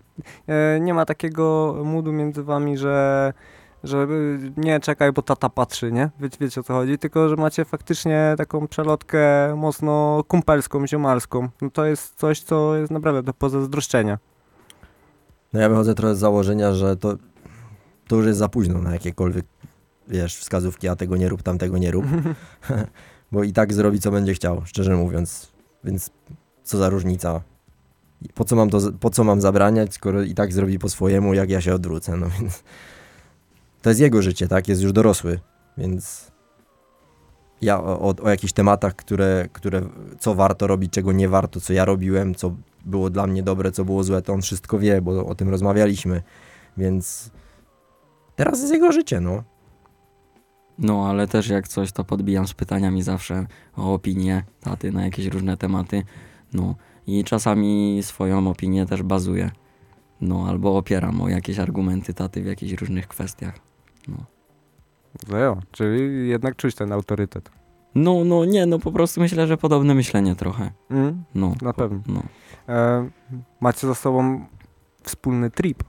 [0.48, 3.34] e, nie ma takiego moodu między wami, że
[3.84, 4.08] że e,
[4.58, 6.10] nie czekaj, bo tata patrzy, nie?
[6.20, 11.50] Wie, wiecie o co chodzi, tylko że macie faktycznie taką przelotkę mocno kumpelską, ziomalską.
[11.62, 14.18] No to jest coś, co jest naprawdę do pozazdroszczenia.
[15.54, 17.16] No ja wychodzę trochę z założenia, że to,
[18.08, 19.46] to już jest za późno na jakiekolwiek,
[20.08, 22.06] wiesz, wskazówki, a tego nie rób, tamtego nie rób.
[23.32, 25.52] Bo i tak zrobi, co będzie chciał, szczerze mówiąc.
[25.84, 26.10] Więc
[26.64, 27.42] co za różnica.
[28.34, 31.50] Po co mam, to, po co mam zabraniać, skoro i tak zrobi po swojemu, jak
[31.50, 32.64] ja się odwrócę, no więc...
[33.82, 34.68] To jest jego życie, tak?
[34.68, 35.40] Jest już dorosły,
[35.78, 36.32] więc...
[37.62, 39.82] Ja o, o, o jakichś tematach, które, które,
[40.20, 42.56] co warto robić, czego nie warto, co ja robiłem, co
[42.86, 46.24] było dla mnie dobre, co było złe, to on wszystko wie, bo o tym rozmawialiśmy,
[46.78, 47.30] więc
[48.36, 49.44] teraz jest jego życie, no.
[50.80, 53.46] No, ale też jak coś, to podbijam z pytaniami zawsze
[53.78, 56.04] o opinię taty na jakieś różne tematy.
[56.54, 56.76] No
[57.08, 59.52] i czasami swoją opinię też bazuję.
[60.22, 63.60] No, albo opieram o jakieś argumenty taty w jakichś różnych kwestiach.
[65.30, 67.52] No jo, czyli jednak czuć ten autorytet.
[67.96, 70.72] No, no nie, no po prostu myślę, że podobne myślenie trochę.
[70.90, 72.00] Mm, No, na pewno.
[72.08, 72.24] no.
[72.74, 73.10] E,
[73.60, 74.46] macie za sobą
[75.04, 75.84] wspólny trip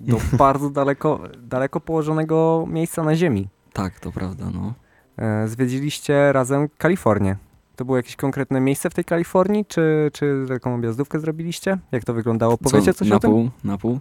[0.00, 3.48] do bardzo daleko, daleko położonego miejsca na Ziemi.
[3.74, 4.74] Tak, to prawda, no.
[5.18, 7.36] E, zwiedziliście razem Kalifornię.
[7.76, 11.78] To było jakieś konkretne miejsce w tej Kalifornii, czy, czy taką objazdówkę zrobiliście?
[11.92, 12.58] Jak to wyglądało?
[12.58, 13.30] Powiecie coś na o tym?
[13.30, 14.00] pół, na pół?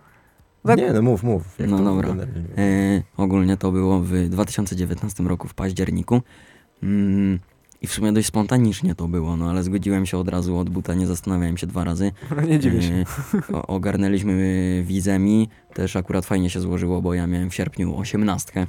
[0.66, 0.78] Tak.
[0.78, 1.60] Nie, no mów, mów.
[1.60, 2.10] jak No dobra.
[2.58, 6.22] E, ogólnie to było w 2019 roku w październiku.
[6.84, 7.40] Mm,
[7.82, 10.94] I w sumie dość spontanicznie to było, no ale zgodziłem się od razu od buta,
[10.94, 12.12] nie zastanawiałem się dwa razy.
[12.50, 12.94] Nie dziwię się.
[12.94, 13.06] E,
[13.54, 18.68] o- ogarnęliśmy wizemi, też akurat fajnie się złożyło, bo ja miałem w sierpniu osiemnastkę,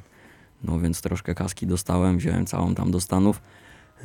[0.65, 3.43] no więc troszkę kaski dostałem, wziąłem całą tam do Stanów.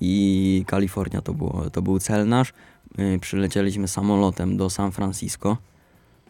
[0.00, 2.52] I Kalifornia to, było, to był cel nasz.
[2.98, 5.56] E, Przylecieliśmy samolotem do San Francisco.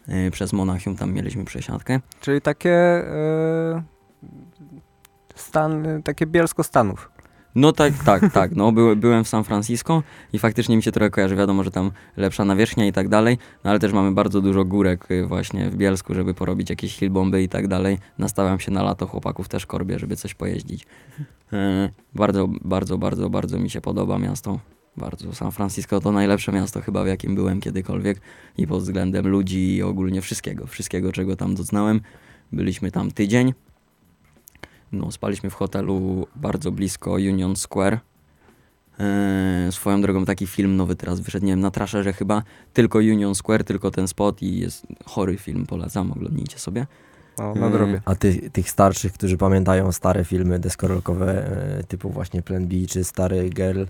[0.07, 1.99] E, Przez Monachium tam mieliśmy przesiadkę.
[2.21, 3.83] Czyli takie e,
[5.35, 7.11] stan, takie Bielsko Stanów.
[7.59, 8.55] No tak, tak, tak.
[8.55, 10.03] No, by, byłem w San Francisco
[10.33, 11.35] i faktycznie mi się trochę kojarzy.
[11.35, 15.11] Wiadomo, że tam lepsza nawierzchnia i tak dalej, no ale też mamy bardzo dużo górek
[15.11, 17.97] y, właśnie w Bielsku, żeby porobić jakieś hillbomby i tak dalej.
[18.17, 20.85] Nastawiam się na lato chłopaków też korbie, żeby coś pojeździć.
[21.53, 24.59] E, bardzo, bardzo, bardzo, bardzo mi się podoba miasto.
[24.97, 25.33] Bardzo.
[25.33, 28.21] San Francisco to najlepsze miasto chyba, w jakim byłem kiedykolwiek
[28.57, 32.01] i pod względem ludzi i ogólnie wszystkiego, wszystkiego, czego tam doznałem.
[32.51, 33.53] Byliśmy tam tydzień.
[34.91, 37.99] No, spaliśmy w hotelu bardzo blisko Union Square.
[38.99, 43.35] Eee, swoją drogą taki film nowy teraz wyszedł, nie wiem, na Trasherze chyba, tylko Union
[43.35, 46.87] Square, tylko ten spot i jest chory film, polecam, oglądnijcie sobie.
[47.37, 47.59] No, Mm.
[47.59, 48.01] nadrobię.
[48.05, 51.47] A ty, tych starszych, którzy pamiętają stare filmy deskorolkowe
[51.79, 53.83] e, typu właśnie Plan B czy stary Girl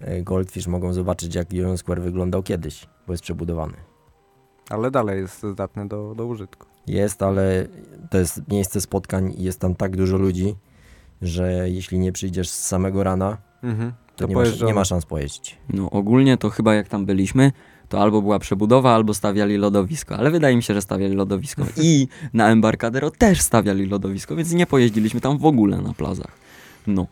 [0.00, 3.74] e, Goldfish mogą zobaczyć jak Union Square wyglądał kiedyś, bo jest przebudowany.
[4.70, 6.66] Ale dalej jest zdatny do, do użytku.
[6.86, 7.66] Jest, ale
[8.10, 10.54] to jest miejsce spotkań i jest tam tak dużo ludzi,
[11.22, 13.92] że jeśli nie przyjdziesz z samego rana, Mhm.
[14.16, 14.70] to, To nie, ma, pojeżdżamy.
[14.70, 15.56] nie ma szans pojeździć.
[15.72, 17.52] No ogólnie to chyba jak tam byliśmy,
[17.88, 21.62] to albo była przebudowa, albo stawiali lodowisko, ale wydaje mi się, że stawiali lodowisko.
[21.82, 26.32] I na Embarcadero też stawiali lodowisko, więc nie pojeździliśmy tam w ogóle na plazach.
[26.86, 27.06] No.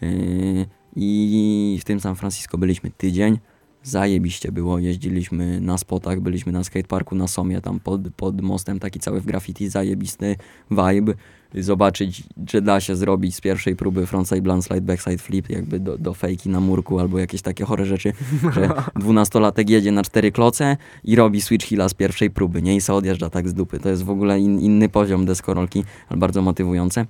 [0.00, 0.66] Yy,
[0.96, 3.38] I w tym San Francisco byliśmy tydzień.
[3.82, 9.00] Zajebiście było, jeździliśmy na spotach, byliśmy na skateparku na Somie, tam pod, pod mostem, taki
[9.00, 10.36] cały w graffiti, zajebisty
[10.70, 11.14] vibe.
[11.54, 16.14] Zobaczyć, czy da się zrobić z pierwszej próby frontside, blindside, backside flip, jakby do, do
[16.14, 18.12] fejki na murku albo jakieś takie chore rzeczy,
[18.54, 22.76] że dwunastolatek jedzie na cztery kloce i robi switch hilla z pierwszej próby, nie?
[22.76, 23.78] I se odjeżdża tak z dupy.
[23.78, 27.06] To jest w ogóle in, inny poziom deskorolki, ale bardzo motywujące.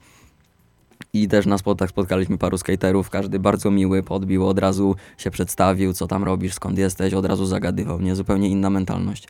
[1.14, 5.92] I też na spotach spotkaliśmy paru skaterów, każdy bardzo miły, podbił, od razu się przedstawił,
[5.92, 8.14] co tam robisz, skąd jesteś, od razu zagadywał, nie?
[8.14, 9.28] Zupełnie inna mentalność.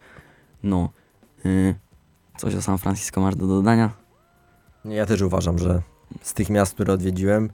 [0.62, 0.88] No.
[1.44, 1.74] Yy,
[2.36, 3.90] coś o San Francisco masz do dodania?
[4.84, 5.82] Ja też uważam, że
[6.20, 7.50] z tych miast, które odwiedziłem,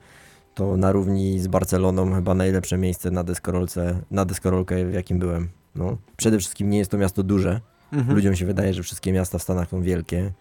[0.53, 5.49] to na równi z Barceloną chyba najlepsze miejsce na deskorolce, na deskorolkę, w jakim byłem.
[5.75, 5.97] No.
[6.17, 7.61] Przede wszystkim nie jest to miasto duże.
[7.93, 8.15] Mhm.
[8.15, 10.31] Ludziom się wydaje, że wszystkie miasta w Stanach są wielkie.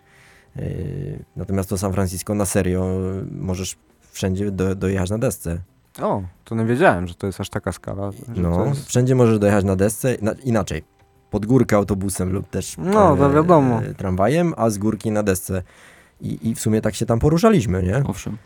[0.59, 2.87] Yy, natomiast to San Francisco na serio
[3.31, 3.77] możesz
[4.13, 5.59] wszędzie do, dojechać na desce.
[6.03, 8.11] O, to nie wiedziałem, że to jest aż taka skala.
[8.37, 8.87] No, jest...
[8.89, 10.83] wszędzie możesz dojechać na desce, na, inaczej.
[11.31, 13.83] Pod górkę autobusem lub też No, to wiadomo.
[13.83, 15.63] e, tramwajem, a z górki na desce.
[16.21, 18.03] I, I w sumie tak się tam poruszaliśmy, nie?
[18.07, 18.37] Owszem.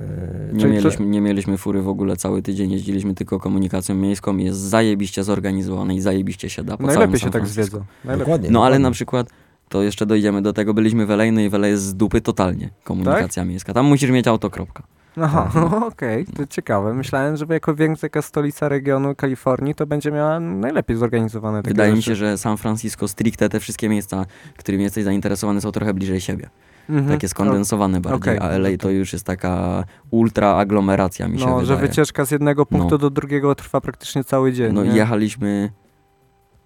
[0.00, 0.04] E,
[0.52, 5.24] Nie mieliśmy, nie mieliśmy fury w ogóle cały tydzień, jeździliśmy tylko komunikacją miejską jest zajebiście
[5.24, 7.78] zorganizowane i zajebiście się da po całym Najlepiej się San tak zwiedza.
[8.04, 8.18] Najlepiej.
[8.18, 8.50] Dokładnie.
[8.50, 9.26] No ale na przykład,
[9.68, 12.20] to jeszcze dojdziemy do tego, byliśmy w LA, no i w LA jest z dupy
[12.20, 13.48] totalnie komunikacja Tak?
[13.48, 13.72] miejska.
[13.74, 14.82] Tam musisz mieć auto, kropka.
[15.22, 15.50] Aha,
[15.92, 16.94] okej, to ciekawe.
[16.94, 21.96] Myślałem, że jako większa stolica regionu Kalifornii to będzie miała najlepiej zorganizowane takie Wydaje mi
[21.96, 22.10] rzeczy.
[22.10, 26.50] się, że San Francisco stricte te wszystkie miejsca, którymi jesteś zainteresowany są trochę bliżej siebie.
[26.90, 27.08] Mhm.
[27.08, 28.38] Takie skondensowane bardziej, okej.
[28.50, 31.88] a LA to już jest taka ultra aglomeracja mi się No, że wydaje.
[31.88, 32.98] wycieczka z jednego punktu No.
[32.98, 34.72] do drugiego trwa praktycznie cały dzień.
[34.72, 34.90] No nie?
[34.90, 35.70] i jechaliśmy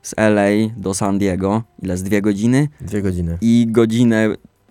[0.03, 3.38] z LA do San Diego, ile z dwie godziny Dwie godziny.
[3.40, 4.28] i godzinę,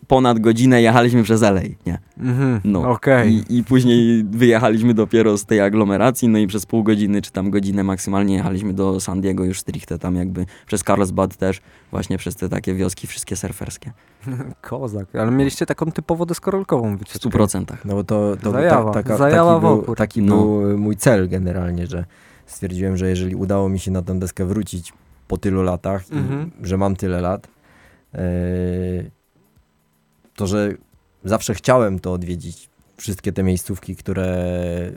[0.07, 1.97] ponad godzinę jechaliśmy przez LA, nie?
[2.19, 2.89] Mhm, No.
[2.91, 3.33] okej.
[3.49, 7.51] I, I później wyjechaliśmy dopiero z tej aglomeracji, no i przez pół godziny, czy tam
[7.51, 11.61] godzinę maksymalnie jechaliśmy do San Diego już stricte tam jakby przez Carlsbad też,
[11.91, 13.91] właśnie przez te takie wioski wszystkie surferskie.
[14.61, 17.19] Kozak, ale mieliście taką typowo deskorolkową W wycieczkę.
[17.19, 17.85] stu procentach.
[17.85, 20.35] No bo to, to Zajawa, ta, taka, zajała taki, był, taki No.
[20.37, 22.05] był mój cel generalnie, że
[22.45, 24.93] stwierdziłem, że jeżeli udało mi się na tę deskę wrócić
[25.27, 26.51] po tylu latach, Mhm.
[26.61, 27.47] że mam tyle lat,
[28.13, 28.19] e,
[30.35, 30.71] to że
[31.23, 34.35] zawsze chciałem to odwiedzić, wszystkie te miejscówki, które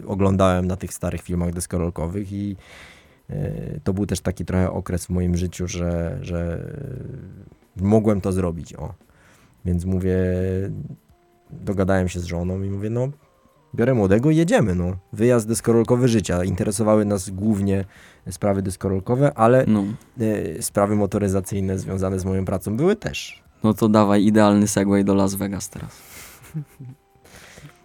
[0.07, 2.57] oglądałem na tych starych filmach deskorolkowych i
[3.31, 3.53] e,
[3.85, 6.67] to był też taki trochę okres w moim życiu, że, że
[7.77, 8.95] mogłem to zrobić, o.
[9.65, 10.17] Więc mówię,
[11.51, 13.09] dogadałem się z żoną i mówię, no
[13.75, 14.97] biorę młodego i jedziemy, no.
[15.13, 16.45] Wyjazd deskorolkowy życia.
[16.45, 17.85] Interesowały nas głównie
[18.31, 19.85] sprawy deskorolkowe, ale No,
[20.21, 23.43] e, sprawy motoryzacyjne związane z moją pracą były też.
[23.65, 25.97] no to dawaj idealny segway do Las Vegas teraz.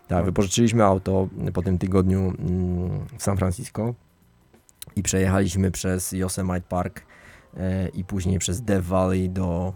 [0.07, 3.93] Tak, wypożyczyliśmy auto po tym tygodniu mm, w San Francisco
[4.95, 7.01] i przejechaliśmy przez Yosemite Park
[7.57, 9.73] e, i później przez Death Valley do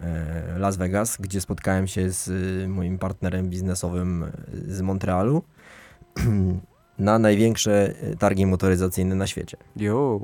[0.00, 2.30] e, Las Vegas, gdzie spotkałem się z
[2.68, 4.24] moim partnerem biznesowym
[4.68, 5.42] z Montrealu
[6.98, 9.56] na największe e, targi motoryzacyjne na świecie.
[9.76, 10.20] Jo,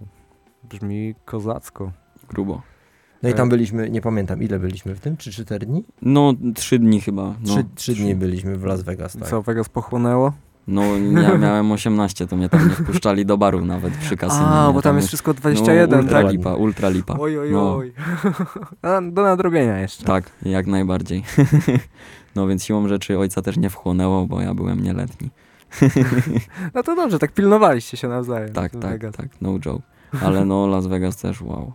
[0.70, 1.93] brzmi kozacko.
[2.28, 2.62] Grubo.
[3.23, 3.35] No i E.
[3.35, 5.85] tam byliśmy, nie pamiętam ile byliśmy w tym, czy 4 dni?
[6.03, 7.23] No, trzy dni chyba.
[7.23, 9.28] No, Trzy, trzy dni byliśmy w Las Vegas, tak.
[9.28, 10.32] Co, Vegas pochłonęło?
[10.69, 10.82] No,
[11.23, 14.47] ja miałem 18, to mnie tam nie wpuszczali do baru nawet przy kasynie.
[14.47, 16.32] A, bo tam jest wszystko no, 21, ultra tak?
[16.32, 17.16] lipa, ultra lipa.
[17.19, 17.77] Oj, oj, No.
[17.77, 17.93] oj.
[19.12, 20.05] Do nadrobienia jeszcze.
[20.05, 21.23] Tak, jak najbardziej.
[22.36, 25.31] no więc siłą rzeczy ojca też nie wchłonęło, bo ja byłem nieletni.
[26.74, 28.53] No to dobrze, tak pilnowaliście się nawzajem.
[28.53, 29.16] Tak, tak, Vegas.
[29.16, 29.82] tak, no joke.
[30.23, 31.73] Ale no Las Vegas też wow.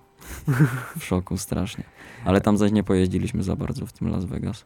[1.00, 1.84] W szoku strasznie.
[2.26, 4.66] Ale tam zaś nie pojeździliśmy za bardzo w tym Las Vegas.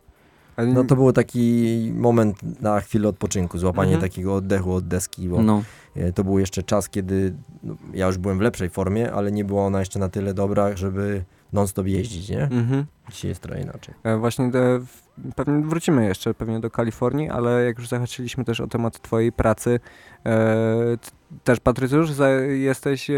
[0.68, 4.12] No to był taki moment na chwilę odpoczynku, złapanie Mhm.
[4.12, 5.64] takiego oddechu od deski, bo No,
[5.96, 7.34] e, to był jeszcze czas, kiedy
[7.64, 10.78] no, ja już byłem w lepszej formie, ale nie była ona jeszcze na tyle dobra,
[10.78, 11.24] żeby
[11.54, 12.44] non-stop jeździć, nie?
[12.44, 12.86] Mhm.
[13.12, 13.96] Dzisiaj jest trochę inaczej.
[14.04, 18.62] E, Właśnie e, w- pewnie wrócimy jeszcze pewnie do Kalifornii, ale jak już zahaczyliśmy też
[18.62, 19.80] o temat twojej pracy,
[20.26, 20.98] e,
[21.44, 23.16] też Patrycjusz, za, jesteś e,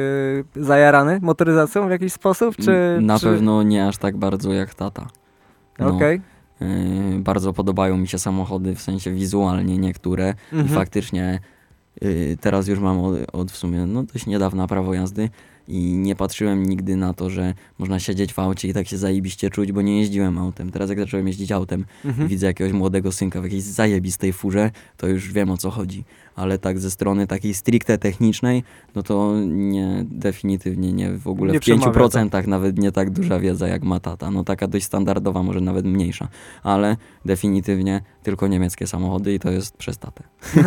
[0.56, 2.56] zajarany motoryzacją w jakiś sposób?
[2.56, 3.26] Czy, na czy...
[3.26, 5.08] pewno nie aż tak bardzo jak tata.
[5.80, 6.22] No, Okej.
[6.60, 6.68] yy,
[7.20, 10.34] bardzo podobają mi się samochody, w sensie wizualnie niektóre.
[10.52, 10.76] I Mhm.
[10.76, 11.40] faktycznie
[12.04, 15.30] y, teraz już mam od, od w sumie no dość niedawna prawo jazdy
[15.70, 19.50] i nie patrzyłem nigdy na to, że można siedzieć w aucie i tak się zajebiście
[19.50, 20.72] czuć, bo nie jeździłem autem.
[20.72, 22.28] Teraz jak zacząłem jeździć autem i Mhm.
[22.28, 26.04] widzę jakiegoś młodego synka w jakiejś zajebistej furze, to już wiem o co chodzi.
[26.36, 28.64] Ale tak ze strony takiej stricte technicznej,
[28.96, 32.00] no to nie, definitywnie nie, w ogóle Nie w przemawia to.
[32.00, 34.32] 5% nawet nie tak duża wiedza jak ma tata.
[34.32, 36.28] No taka dość standardowa, może nawet mniejsza.
[36.64, 40.24] Ale definitywnie tylko niemieckie samochody i to jest przez tatę.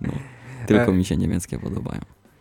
[0.00, 0.12] No,
[0.66, 2.00] tylko E, mi się niemieckie podobają.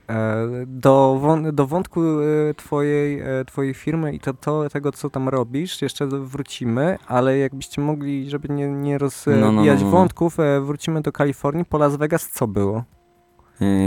[0.10, 5.10] E, Do, wą- do wątku e, twojej, e, twojej firmy i to, to, tego, co
[5.10, 9.90] tam robisz, jeszcze wrócimy, ale jakbyście mogli, żeby nie, nie rozwijać No, no, no, no.
[9.90, 11.66] wątków, wrócimy do Kalifornii.
[11.66, 12.84] Po Las Vegas co było?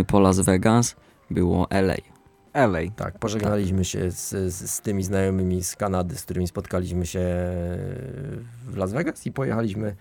[0.06, 0.96] Po Las Vegas
[1.30, 1.94] było LA.
[2.52, 2.78] LA.
[2.96, 7.20] Tak, pożegnaliśmy się z, z, z tymi znajomymi z Kanady, z którymi spotkaliśmy się
[8.66, 9.96] w Las Vegas i pojechaliśmy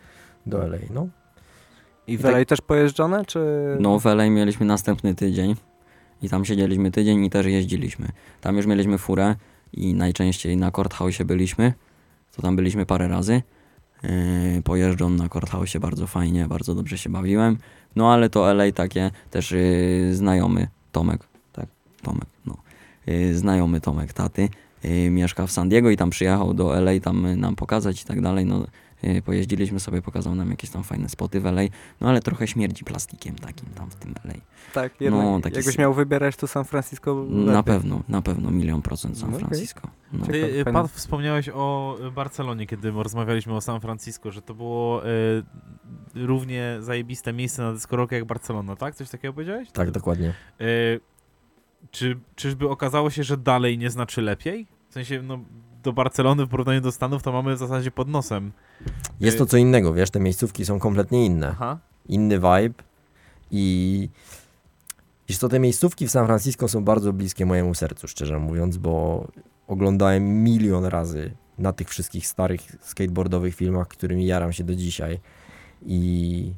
[0.45, 1.07] do LA, no.
[2.07, 3.39] I w tak- LA też pojeżdżone, czy...
[3.79, 5.55] No w LA mieliśmy następny tydzień
[6.25, 8.07] i tam siedzieliśmy tydzień i też jeździliśmy.
[8.41, 9.35] Tam już mieliśmy furę
[9.73, 11.73] i najczęściej na Courthouse byliśmy,
[12.35, 13.41] to tam byliśmy parę razy.
[14.03, 17.57] Yy, pojeżdżą na Courthouse bardzo fajnie, bardzo dobrze się bawiłem.
[17.95, 21.65] No ale to LA takie też yy, znajomy Tomek, tak,
[22.01, 22.57] Tomek, no.
[23.07, 24.49] Yy, znajomy Tomek taty
[24.83, 28.05] yy, mieszka w San Diego i tam przyjechał do LA tam yy, nam pokazać i
[28.05, 28.45] tak dalej.
[28.45, 28.67] No,
[29.25, 31.61] pojeździliśmy sobie, pokazał nam jakieś tam fajne spoty w LA,
[32.01, 34.33] no ale trochę śmierdzi plastikiem takim tam w tym LA.
[34.73, 37.63] Tak, jednak, no, taki jakbyś miał wybierać, to San Francisco Na lepiej.
[37.63, 39.37] pewno, na pewno milion procent San No.
[39.39, 39.87] Francisco.
[40.13, 40.25] No.
[40.25, 40.81] Ciekawe, Ty, y, fajne.
[40.81, 45.43] Pat, wspomniałeś o y, Barcelonie, kiedy rozmawialiśmy o San Francisco, że to było y,
[46.15, 48.95] równie zajebiste miejsce na deskorolkę jak Barcelona, tak?
[48.95, 49.71] Coś takiego powiedziałeś?
[49.71, 50.33] Tak, dokładnie.
[50.61, 50.99] Y,
[51.91, 54.67] czy, czyżby okazało się, że dalej nie znaczy lepiej?
[54.89, 55.39] W sensie, no,
[55.83, 58.51] do Barcelony w porównaniu do Stanów to mamy w zasadzie pod nosem.
[59.19, 61.47] Jest to co innego, wiesz, te miejscówki są kompletnie inne.
[61.51, 61.79] Aha.
[62.09, 62.83] Inny vibe
[63.51, 64.09] i
[65.29, 69.27] wiesz co, te miejscówki w San Francisco są bardzo bliskie mojemu sercu, szczerze mówiąc, bo
[69.67, 75.19] oglądałem milion razy na tych wszystkich starych skateboardowych filmach, którymi jaram się do dzisiaj
[75.85, 76.53] i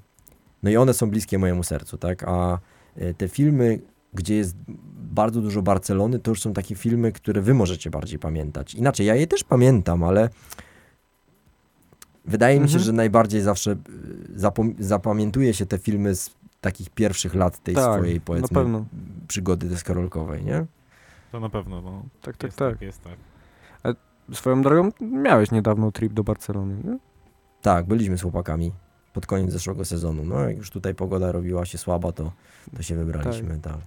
[0.64, 2.60] no i one są bliskie mojemu sercu, tak, a
[2.95, 3.80] e, te filmy,
[4.14, 4.56] gdzie jest
[4.94, 8.76] bardzo dużo Barcelony, to już są takie filmy, które wy możecie bardziej pamiętać.
[8.76, 10.30] Inaczej, ja je też pamiętam, ale
[12.28, 12.84] wydaje mi się, Mhm.
[12.86, 13.76] że najbardziej zawsze
[14.36, 18.86] zapom- zapamiętuje się te filmy z takich pierwszych lat tej Tak, swojej, na powiedzmy, pewno.
[19.28, 20.66] przygody deskorolkowej, nie?
[21.32, 22.04] To na pewno, no.
[22.22, 22.72] Tak, tak, jest tak.
[22.74, 22.82] tak.
[22.82, 23.14] Jest tak.
[24.34, 26.98] Swoją drogą miałeś niedawno trip do Barcelony, nie?
[27.62, 28.72] Tak, byliśmy z chłopakami
[29.14, 30.24] pod koniec zeszłego sezonu.
[30.26, 32.32] No jak już tutaj pogoda robiła się słaba, to,
[32.76, 33.78] to się wybraliśmy, tak.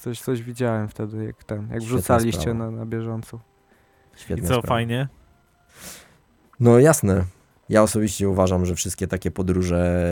[0.00, 3.40] Coś, coś widziałem wtedy, jak ten, jak Świetna wrzucaliście na, na bieżąco.
[4.16, 4.68] I Świetna co, sprawa.
[4.68, 5.08] fajnie?
[6.60, 7.24] No jasne.
[7.72, 10.04] Ja osobiście uważam, że wszystkie takie podróże,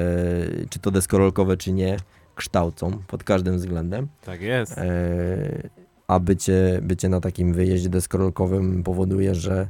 [0.71, 1.97] czy to deskorolkowe, czy nie,
[2.35, 4.09] kształcą pod każdym względem.
[4.25, 4.79] Tak jest.
[4.79, 5.69] E,
[6.09, 9.69] a bycie, bycie na takim wyjeździe deskorolkowym powoduje, że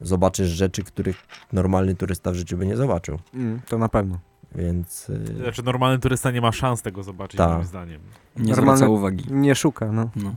[0.00, 1.16] zobaczysz rzeczy, których
[1.52, 3.18] normalny turysta w życiu by nie zobaczył.
[3.34, 4.18] Mm, to na pewno.
[4.54, 7.50] Więc e, Znaczy, normalny turysta nie ma szans tego zobaczyć, Tak.
[7.50, 8.00] moim zdaniem.
[8.36, 9.24] Nie zwraca uwagi.
[9.30, 10.10] Nie szuka, no.
[10.16, 10.34] No.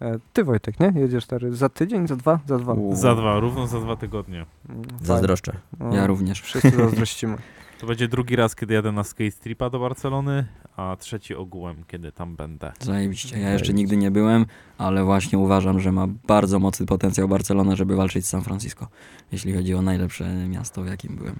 [0.00, 0.92] E, Ty Wojtek, nie?
[0.96, 2.40] Jedziesz stary za tydzień, za dwa?
[2.46, 2.72] Za dwa.
[2.72, 4.46] U, Za dwa, równo za dwa tygodnie.
[4.68, 4.98] Mm, fajnie.
[5.06, 5.52] zazdroszczę.
[5.80, 6.40] No, Ja również.
[6.40, 7.36] Wszyscy zazdrościmy.
[7.80, 10.46] To będzie drugi raz, kiedy jadę na skate stripa do Barcelony,
[10.76, 12.72] a trzeci ogółem, kiedy tam będę.
[12.80, 13.38] Zajebiście.
[13.40, 14.46] Ja jeszcze nigdy nie byłem,
[14.78, 18.88] ale właśnie uważam, że ma bardzo mocny potencjał Barcelona, żeby walczyć z San Francisco,
[19.32, 21.36] jeśli chodzi o najlepsze miasto, w jakim byłem.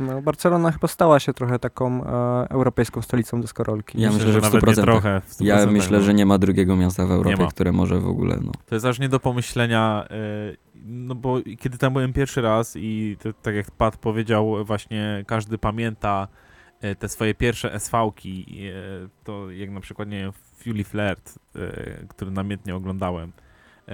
[0.00, 4.00] No, Barcelona chyba stała się trochę taką e, europejską stolicą deskorolki.
[4.00, 4.82] Ja myślę, że w nawet nie 100%.
[4.82, 5.20] trochę.
[5.20, 6.04] W 100%, Ja myślę, no.
[6.04, 8.52] że nie ma drugiego miasta w Europie, które może w ogóle, no.
[8.66, 10.04] To jest aż nie do pomyślenia,
[10.52, 15.24] y, no bo kiedy tam byłem pierwszy raz i to, tak jak Pat powiedział, właśnie
[15.26, 16.28] każdy pamięta
[16.84, 18.46] y, te swoje pierwsze SV-ki,
[19.04, 23.32] y, to jak na przykład, nie wiem, Fury Flirt, y, który namiętnie oglądałem,
[23.88, 23.92] y,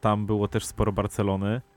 [0.00, 1.71] tam było też sporo Barcelony, E,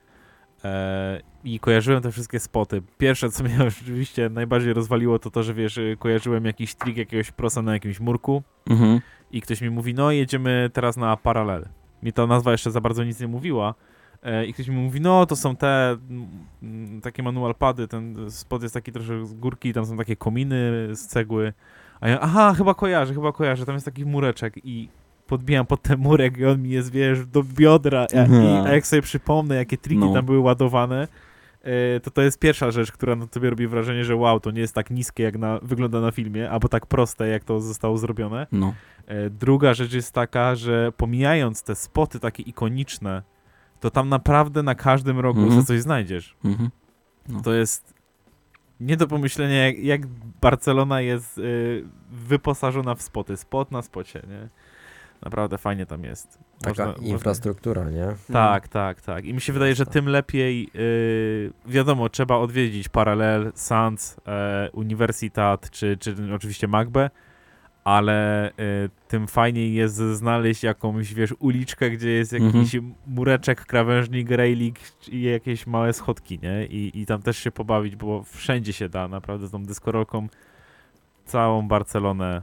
[1.44, 2.82] I kojarzyłem te wszystkie spoty.
[2.98, 7.30] Pierwsze, co mnie oczywiście najbardziej rozwaliło, to to, że wiesz, y, kojarzyłem jakiś trik jakiegoś
[7.30, 9.00] prosa na jakimś murku Mhm.
[9.30, 11.68] i ktoś mi mówi, no jedziemy teraz na paralel.
[12.02, 13.74] Mi ta nazwa jeszcze za bardzo nic nie mówiła.
[14.22, 15.96] E, I ktoś mi mówi, no to są te
[16.62, 20.88] mm, takie manual pady, ten spod jest taki troszkę z górki, tam są takie kominy
[20.92, 21.52] z cegły.
[22.00, 24.88] A ja, aha, chyba kojarzę, chyba kojarzę, tam jest taki mureczek i
[25.26, 28.06] podbijam pod ten murek i on mi jest, wiesz, do biodra.
[28.14, 28.44] A, Mhm.
[28.44, 30.12] i, a jak sobie przypomnę, jakie triki No.
[30.14, 31.08] tam były ładowane,
[31.62, 34.60] e, to to jest pierwsza rzecz, która na tobie robi wrażenie, że wow, to nie
[34.60, 38.46] jest tak niskie, jak na, wygląda na filmie, albo tak proste, jak to zostało zrobione.
[38.52, 38.74] No.
[39.06, 43.22] E, Druga rzecz jest taka, że pomijając te spoty takie ikoniczne,
[43.80, 45.56] to tam naprawdę na każdym rogu Mhm.
[45.62, 46.36] sobie coś znajdziesz.
[46.44, 46.70] Mhm.
[47.28, 47.40] No.
[47.40, 47.94] To jest
[48.80, 50.06] nie do pomyślenia, jak, jak
[50.40, 53.36] Barcelona jest y, wyposażona w spoty.
[53.36, 54.48] Spot na spocie, nie?
[55.24, 56.38] Naprawdę fajnie tam jest.
[56.60, 58.06] Taka Można- infrastruktura, nie?
[58.32, 59.24] tak, tak, tak.
[59.24, 65.70] I mi się wydaje, że tym lepiej, yy, wiadomo, trzeba odwiedzić Paralel, Sans, e, Uniwersytat,
[65.70, 67.10] czy, czy oczywiście Magbe,
[67.84, 68.52] ale y,
[69.08, 72.56] tym fajniej jest znaleźć jakąś, wiesz, uliczkę, gdzie jest Mhm.
[72.56, 74.76] jakiś mureczek, krawężnik, railing
[75.08, 76.66] i jakieś małe schodki, nie?
[76.66, 80.28] I, I tam też się pobawić, bo wszędzie się da, naprawdę, z tą deskorolką
[81.24, 82.42] całą Barcelonę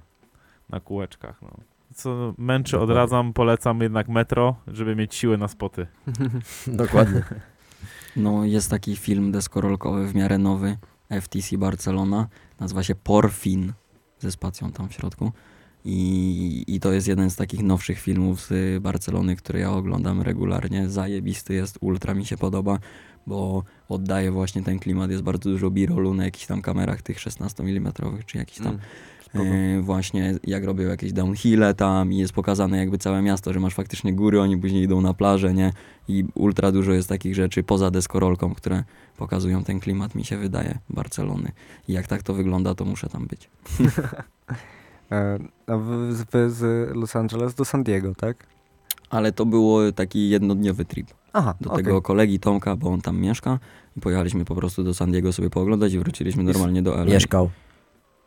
[0.70, 1.50] na kółeczkach, no.
[1.96, 2.94] Co męczy, Dokładnie.
[2.94, 5.88] odradzam, polecam jednak metro, żeby mieć siłę na spoty.
[6.68, 7.24] Dokładnie.
[8.16, 10.78] No, jest taki film deskorolkowy w miarę nowy,
[11.22, 12.28] FTC Barcelona,
[12.60, 13.74] nazywa się Porfin,
[14.20, 15.32] ze spacją tam w środku.
[15.86, 20.90] I, I to jest jeden z takich nowszych filmów z Barcelony, który ja oglądam regularnie.
[20.90, 22.80] Zajebisty jest, ultra mi się podoba,
[23.28, 25.12] bo oddaje właśnie ten klimat.
[25.12, 27.94] Jest bardzo dużo b-rollu na jakichś tam kamerach tych 16 mm,
[28.26, 28.80] czy jakiś tam Mm,
[29.36, 33.74] e, właśnie jak robią jakieś downhille tam i jest pokazane jakby całe miasto, że masz
[33.74, 35.74] faktycznie góry, oni później idą na plażę, nie?
[36.08, 38.84] I ultra dużo jest takich rzeczy poza deskorolką, które
[39.18, 41.52] pokazują ten klimat, mi się wydaje, Barcelony.
[41.88, 43.50] I jak tak to wygląda, to muszę tam być.
[45.12, 48.48] E, A wy, wy z Los Angeles do San Diego, tak?
[49.10, 51.08] Ale to było taki jednodniowy trip.
[51.34, 51.84] Aha, Do okej.
[51.84, 53.60] tego kolegi Tomka, bo on tam mieszka
[53.98, 57.06] i pojechaliśmy po prostu do San Diego sobie pooglądać i wróciliśmy normalnie do LA.
[57.06, 57.50] Mieszkał.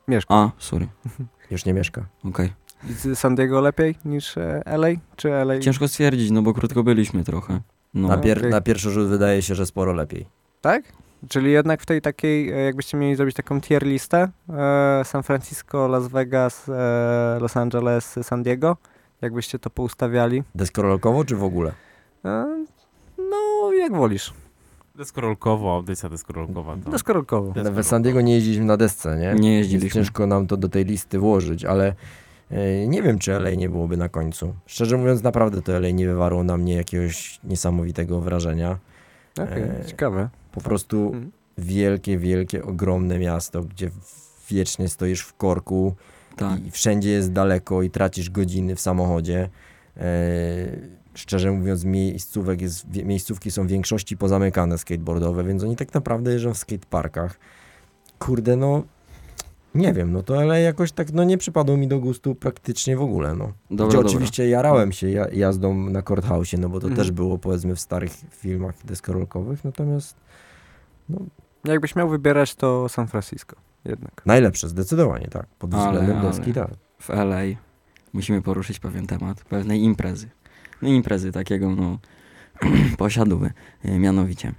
[0.09, 0.35] Mieszka.
[0.35, 0.87] A, sorry,
[1.51, 2.07] Już nie mieszka.
[2.24, 2.53] okej.
[2.91, 4.89] Z San Diego lepiej niż e, LA?
[5.16, 5.59] Czy LA?
[5.59, 7.61] Ciężko stwierdzić, no bo krótko byliśmy trochę.
[7.95, 8.09] No.
[8.09, 8.51] Na, pier- okej.
[8.51, 10.27] na pierwszy rzut wydaje się, że sporo lepiej.
[10.61, 10.83] Tak?
[11.28, 15.89] Czyli jednak w tej takiej, e, jakbyście mieli zrobić taką tier listę, e, San Francisco,
[15.89, 18.77] Las Vegas, e, Los Angeles, San Diego,
[19.23, 20.43] jakbyście to poustawiali?
[20.55, 21.73] Deskorolkowo czy w ogóle?
[22.24, 22.65] E,
[23.19, 24.33] no, jak wolisz.
[24.97, 26.77] Deskorolkowo, audycja deskorolkowa.
[26.85, 26.90] To.
[26.90, 27.52] Deskorolkowo.
[27.60, 29.27] Ale w San Diego nie jeździliśmy na desce, nie?
[29.27, 29.90] Nie Więc jeździliśmy.
[30.01, 31.94] ciężko nam to do tej listy włożyć, ale
[32.51, 34.55] e, nie wiem, czy LA nie byłoby na końcu.
[34.66, 38.78] Szczerze mówiąc, naprawdę to LA nie wywarło na mnie jakiegoś niesamowitego wrażenia.
[39.43, 40.28] Okej, E, ciekawe.
[40.52, 41.32] Po prostu Mhm.
[41.59, 43.90] wielkie, wielkie, ogromne miasto, gdzie
[44.51, 45.94] wiecznie stoisz w korku
[46.36, 46.66] Tak.
[46.66, 49.48] i wszędzie jest daleko i tracisz godziny w samochodzie.
[49.97, 50.02] E,
[51.18, 56.55] szczerze mówiąc, miejscówek jest, miejscówki są w większości pozamykane skateboardowe, więc oni tak naprawdę jeżdżą
[56.55, 57.38] w skateparkach.
[58.18, 58.82] Kurde, no
[59.74, 63.02] nie wiem, no to ale jakoś tak no nie przypadło mi do gustu praktycznie w
[63.02, 63.52] ogóle, no.
[63.70, 64.10] Dobra, Gdzie dobra.
[64.10, 66.97] oczywiście jarałem się ja, jazdą na Courthouse, no bo to Mhm.
[66.97, 70.16] też było powiedzmy w starych filmach deskorolkowych, natomiast
[71.64, 74.22] Jakbyś miał wybierać, to San Francisco jednak.
[74.26, 76.70] najlepsze zdecydowanie, tak, pod Ale- względem ale- deski, tak.
[77.01, 77.43] w LA
[78.12, 80.28] musimy poruszyć pewien temat, pewnej imprezy.
[80.82, 81.98] No imprezy takiego, no,
[82.98, 83.51] posiadówy,
[83.85, 84.53] y, mianowicie.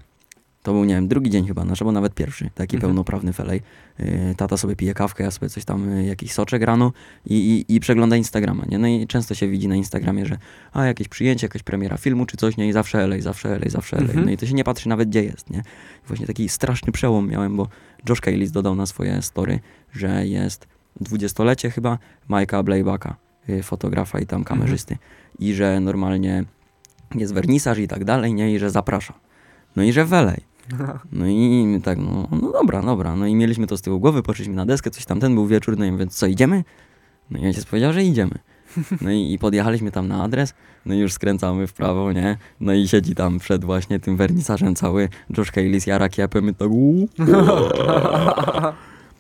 [0.64, 2.82] To był, nie wiem, drugi dzień chyba nasz, albo nawet pierwszy, taki Mhm.
[2.82, 3.54] pełnoprawny LA.
[3.54, 6.92] Y, Tata sobie pije kawkę, ja sobie coś tam, y, jakiś soczek rano
[7.26, 8.78] i, i, i przegląda Instagrama, nie?
[8.78, 10.38] No i często się widzi na Instagramie, że
[10.74, 12.68] a, jakieś przyjęcie, jakaś premiera filmu czy coś, nie?
[12.70, 14.04] I zawsze LA, zawsze LA, zawsze LA.
[14.06, 14.26] Mhm.
[14.26, 15.60] No i to się nie patrzy nawet, gdzie jest, nie?
[16.04, 17.68] I właśnie taki straszny przełom miałem, bo
[18.10, 19.60] Josh Kailis dodał na swoje story,
[19.94, 20.68] że jest
[21.02, 23.16] dwudziestolecie chyba Majka Blaybacka,
[23.64, 24.98] fotografa i tam kamerzysty.
[25.40, 26.44] I że normalnie
[27.16, 28.54] jest wernisaż i tak dalej, nie?
[28.54, 29.14] I że zaprasza.
[29.76, 30.42] No i że welej.
[31.12, 33.16] No i tak, no, no dobra, dobra.
[33.16, 35.78] No i mieliśmy to z tyłu głowy, poszliśmy na deskę, coś tam, ten był wieczór,
[35.78, 36.64] no i więc co, idziemy?
[37.32, 38.40] No i ojciec powiedział, że idziemy.
[39.02, 40.54] No i, i podjechaliśmy tam na adres,
[40.86, 42.38] no i już skręcamy w prawo, nie?
[42.60, 46.70] No i siedzi tam przed właśnie tym wernisażem cały Josh Kailis, jara kiepem, my tak
[46.70, 47.10] uuu.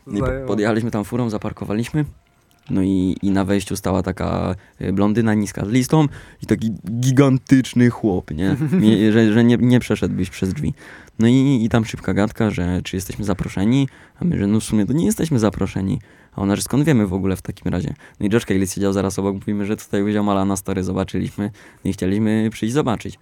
[0.08, 2.06] No i podjechaliśmy tam furą, zaparkowaliśmy.
[2.70, 6.06] No i, i na wejściu stała taka y, blondyna niska z listą
[6.44, 8.56] i taki gigantyczny chłop, nie?
[8.82, 10.74] Nie, że że nie, nie przeszedłbyś przez drzwi.
[11.20, 13.88] No i, i tam szybka gadka, że czy jesteśmy zaproszeni,
[14.22, 16.00] a my, że no w sumie to nie jesteśmy zaproszeni.
[16.36, 17.94] A ona, że skąd wiemy w ogóle w takim razie?
[18.20, 21.52] No i Josh Cayley siedział zaraz obok, mówimy, że tutaj u ziomala na story zobaczyliśmy
[21.84, 23.20] i chcieliśmy przyjść zobaczyć.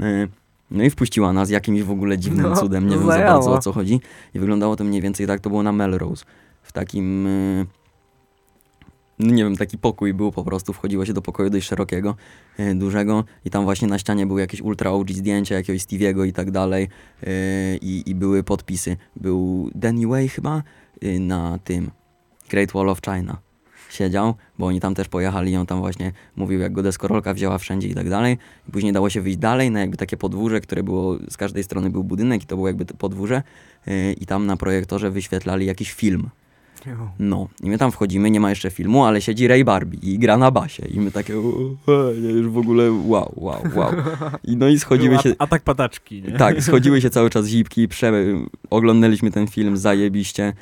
[0.00, 0.28] Y,
[0.70, 3.52] No i wpuściła nas jakimś w ogóle dziwnym No, cudem, nie no wiem za bardzo
[3.52, 4.00] o co chodzi.
[4.34, 6.24] I wyglądało to mniej więcej tak, to było na Melrose.
[6.62, 7.83] W takim, no
[9.18, 12.16] nie wiem, taki pokój był po prostu, wchodziło się do pokoju dość szerokiego,
[12.60, 16.32] y, dużego i tam właśnie na ścianie były jakieś ultra OG zdjęcia jakiegoś Stevie'ego i
[16.32, 16.88] tak dalej
[17.22, 18.96] y, i, i były podpisy.
[19.16, 20.62] Był Danny Way chyba
[21.04, 21.90] y, na tym
[22.50, 23.38] Great Wall of China
[23.90, 27.58] siedział, bo oni tam też pojechali i on tam właśnie mówił, jak go deskorolka wzięła
[27.58, 28.38] wszędzie i tak dalej.
[28.68, 31.90] I później dało się wyjść dalej na jakby takie podwórze, które było, z każdej strony
[31.90, 33.42] był budynek i to było jakby podwórze
[34.20, 36.30] i tam na projektorze wyświetlali jakiś film.
[37.18, 40.36] No, i my tam wchodzimy, nie ma jeszcze filmu, ale siedzi Ray Barbie i gra
[40.36, 40.86] na basie.
[40.86, 41.42] I my takie, o,
[42.22, 43.92] nie, już w ogóle wow, wow, wow.
[44.44, 45.30] I no i schodziły się...
[45.30, 46.32] at- atak padaczki, nie?
[46.32, 48.12] Tak, schodziły się cały czas zipki, prze...
[48.70, 50.52] oglądaliśmy ten film zajebiście.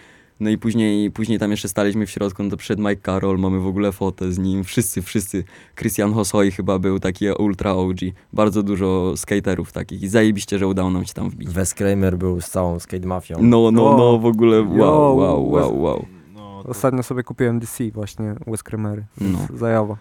[0.43, 3.61] No i później, później tam jeszcze staliśmy w środku, no to przed Mike Carroll, mamy
[3.61, 5.45] w ogóle fotę z nim, wszyscy, wszyscy.
[5.77, 7.97] Christian Hosoi chyba był taki ultra OG,
[8.33, 11.49] bardzo dużo skaterów takich i zajebiście, że udało nam się tam wbić.
[11.49, 13.37] Wes Kramer był z całą skate mafią.
[13.41, 16.07] No, no, no, w ogóle wow, wow, wow, wow.
[16.35, 19.05] No, Ostatnio sobie kupiłem DC właśnie, Wes Kramery.
[19.21, 19.39] No.
[19.55, 19.97] Zajawa.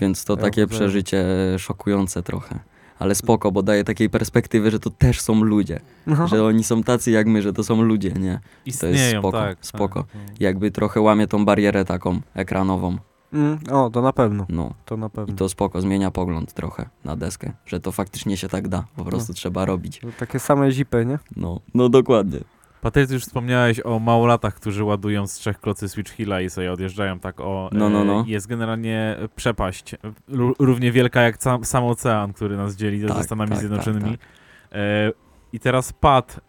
[0.00, 1.24] Więc to takie przeżycie
[1.58, 2.58] szokujące trochę.
[2.98, 5.80] Ale spoko, bo daje takiej perspektywy, że to też są ludzie.
[6.06, 6.28] No.
[6.28, 8.40] Że oni są tacy jak my, że to są ludzie, nie?
[8.42, 9.58] to Istnieją, jest spoko, tak.
[9.60, 10.02] spoko.
[10.02, 10.20] Tak, no.
[10.40, 12.96] Jakby trochę łamie tą barierę taką ekranową.
[13.32, 14.46] Mm, o, to na pewno.
[14.48, 14.74] No.
[14.84, 15.36] To na I pewno.
[15.36, 19.34] to spoko, zmienia pogląd trochę na deskę, że to faktycznie się tak da, po prostu
[19.34, 19.98] trzeba robić.
[19.98, 21.18] To Takie same zipy, nie?
[21.36, 22.40] No, no dokładnie.
[22.86, 27.18] Patrycy, już wspomniałeś o małolatach, którzy ładują z trzech klocy Switch Hilla i sobie odjeżdżają
[27.18, 27.70] tak o...
[27.72, 28.24] No, no, e, no.
[28.26, 29.94] Jest generalnie przepaść,
[30.28, 34.10] ró- równie wielka jak sam, sam ocean, który nas dzieli ze Tak, Stanami tak, Zjednoczonymi.
[34.18, 34.28] tak,
[34.72, 35.12] E,
[35.52, 36.40] I teraz Pat,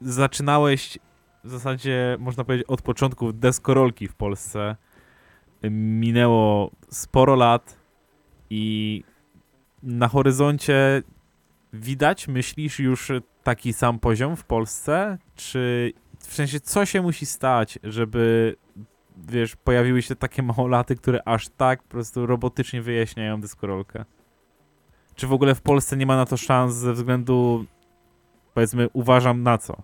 [0.00, 0.98] zaczynałeś
[1.44, 4.76] w zasadzie, można powiedzieć, od początku deskorolki w Polsce.
[5.70, 7.76] Minęło sporo lat
[8.50, 9.04] i
[9.82, 11.02] na horyzoncie
[11.72, 13.12] widać, myślisz już
[13.46, 15.18] taki sam poziom w Polsce?
[15.34, 18.56] Czy w sensie, co się musi stać, żeby
[19.16, 24.04] wiesz, pojawiły się takie małolaty, które aż tak po prostu robotycznie wyjaśniają deskorolkę?
[25.14, 27.64] Czy w ogóle w Polsce nie ma na to szans ze względu,
[28.54, 29.76] powiedzmy, uważam na co?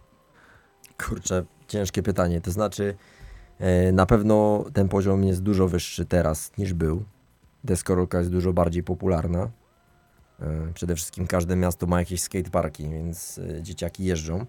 [1.07, 2.41] Kurczę, ciężkie pytanie.
[2.41, 2.95] To znaczy,
[3.59, 7.05] e, na pewno ten poziom jest dużo wyższy teraz niż był.
[7.65, 9.51] Deskorolka jest dużo bardziej popularna.
[10.43, 14.47] E, przede wszystkim każde miasto ma jakieś skateparki, więc e, dzieciaki jeżdżą.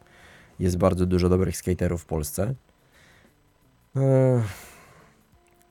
[0.60, 2.54] Jest bardzo dużo dobrych skaterów w Polsce.
[3.96, 4.44] E,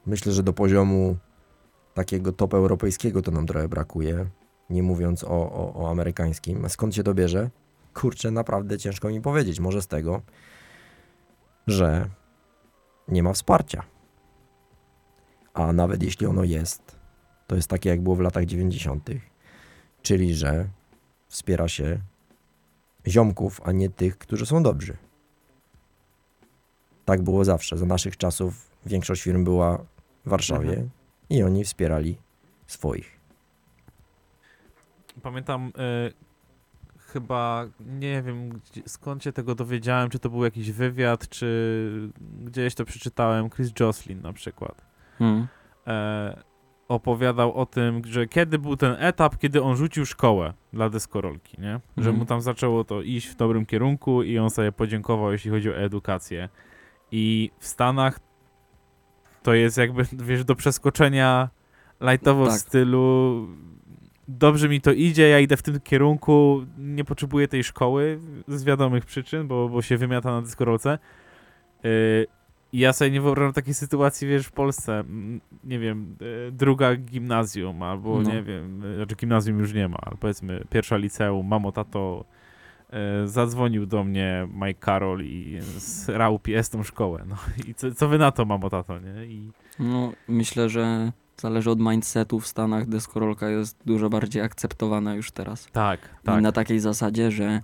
[0.06, 1.16] myślę, że do poziomu
[1.94, 4.26] takiego top europejskiego to nam trochę brakuje.
[4.70, 6.64] Nie mówiąc o, o, o amerykańskim.
[6.64, 7.50] A skąd się to bierze?
[7.94, 9.60] Kurczę, naprawdę ciężko mi powiedzieć.
[9.60, 10.22] Może z tego,
[11.66, 12.08] że
[13.08, 13.82] nie ma wsparcia.
[15.54, 16.96] A nawet jeśli ono jest,
[17.46, 19.10] to jest takie, jak było w latach 90.,
[20.02, 20.68] czyli że
[21.28, 21.98] wspiera się
[23.06, 24.96] ziomków, a nie tych, którzy są dobrzy.
[27.04, 27.76] Tak było zawsze.
[27.76, 29.78] Za naszych czasów większość firm była
[30.26, 30.90] w Warszawie Mhm.
[31.30, 32.16] i oni wspierali
[32.66, 33.20] swoich.
[35.22, 36.10] Pamiętam e,
[36.98, 42.10] chyba, nie wiem gdzie, skąd się tego dowiedziałem, czy to był jakiś wywiad, czy
[42.44, 44.84] gdzieś to przeczytałem, Chris Jocelyn na przykład.
[45.18, 45.46] Hmm.
[45.86, 46.42] e,
[46.92, 51.80] opowiadał o tym, że kiedy był ten etap, kiedy on rzucił szkołę dla deskorolki, nie?
[51.96, 52.16] Że Mhm.
[52.16, 55.76] mu tam zaczęło to iść w dobrym kierunku i on sobie podziękował, jeśli chodzi o
[55.76, 56.48] edukację.
[57.10, 58.20] I w Stanach
[59.42, 61.48] to jest jakby, wiesz, do przeskoczenia
[62.00, 62.58] lightowo w Tak.
[62.58, 63.46] stylu
[64.28, 69.04] dobrze mi to idzie, ja idę w tym kierunku, nie potrzebuję tej szkoły z wiadomych
[69.06, 70.98] przyczyn, bo, bo się wymiata na deskorolce.
[71.84, 71.90] Yy,
[72.72, 75.04] i ja sobie nie wyobrażam takiej sytuacji, wiesz, w Polsce,
[75.64, 76.16] nie wiem,
[76.48, 78.30] e, druga gimnazjum, albo No.
[78.32, 82.24] nie wiem, e, znaczy gimnazjum już nie ma, ale powiedzmy pierwsza liceum, mamo, tato,
[82.90, 87.36] e, zadzwonił do mnie Mike Carroll i srał pies tą szkołę, no
[87.68, 89.26] i co, co wy na to, mamo, tato, nie?
[89.26, 92.86] I No, myślę, że zależy od mindsetu w Stanach.
[92.88, 95.68] Deskorolka jest dużo bardziej akceptowana już teraz.
[95.72, 97.60] tak, I tak, na takiej zasadzie, że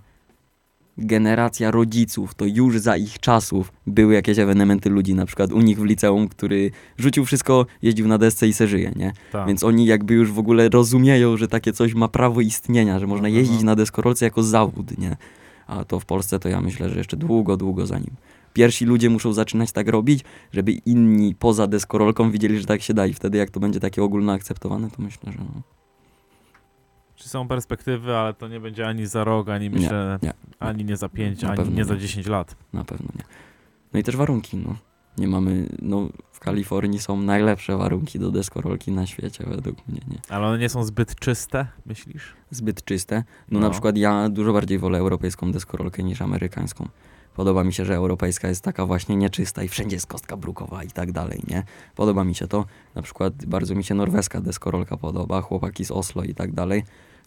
[0.99, 5.79] generacja rodziców, to już za ich czasów były jakieś ewenementy ludzi, na przykład u nich
[5.79, 9.13] w liceum, który rzucił wszystko, jeździł na desce i se żyje, nie?
[9.31, 9.47] tak.
[9.47, 13.27] Więc oni jakby już w ogóle rozumieją, że takie coś ma prawo istnienia, że można
[13.27, 13.65] No, no, jeździć no.
[13.65, 15.17] na deskorolce jako zawód, nie?
[15.67, 18.11] A to w Polsce to ja myślę, że jeszcze długo, długo za nim.
[18.53, 23.05] Pierwsi ludzie muszą zaczynać tak robić, żeby inni poza deskorolką widzieli, że tak się da
[23.05, 25.61] i wtedy jak to będzie takie ogólno akceptowane, to myślę, że no.
[27.19, 30.33] Czy są perspektywy, ale to nie będzie ani za rok, ani myślę, nie.
[30.59, 31.99] ani nie za pięć, Na ani pewno nie za nie.
[31.99, 32.55] dziesięć lat.
[32.73, 33.23] Na pewno nie.
[33.93, 34.75] No i też warunki, no.
[35.17, 40.17] Nie mamy, no w Kalifornii są najlepsze warunki do deskorolki na świecie według mnie, nie?
[40.29, 42.33] Ale one nie są zbyt czyste, myślisz?
[42.51, 43.23] Zbyt czyste.
[43.51, 43.65] No, No.
[43.67, 46.87] na przykład ja dużo bardziej wolę europejską deskorolkę niż amerykańską.
[47.35, 50.87] Podoba mi się, że europejska jest taka właśnie nieczysta i wszędzie jest kostka brukowa i
[50.87, 51.63] tak dalej, nie?
[51.95, 52.65] Podoba mi się to.
[52.95, 56.83] Na przykład bardzo mi się norweska deskorolka podoba, chłopaki z Oslo i tak dalej.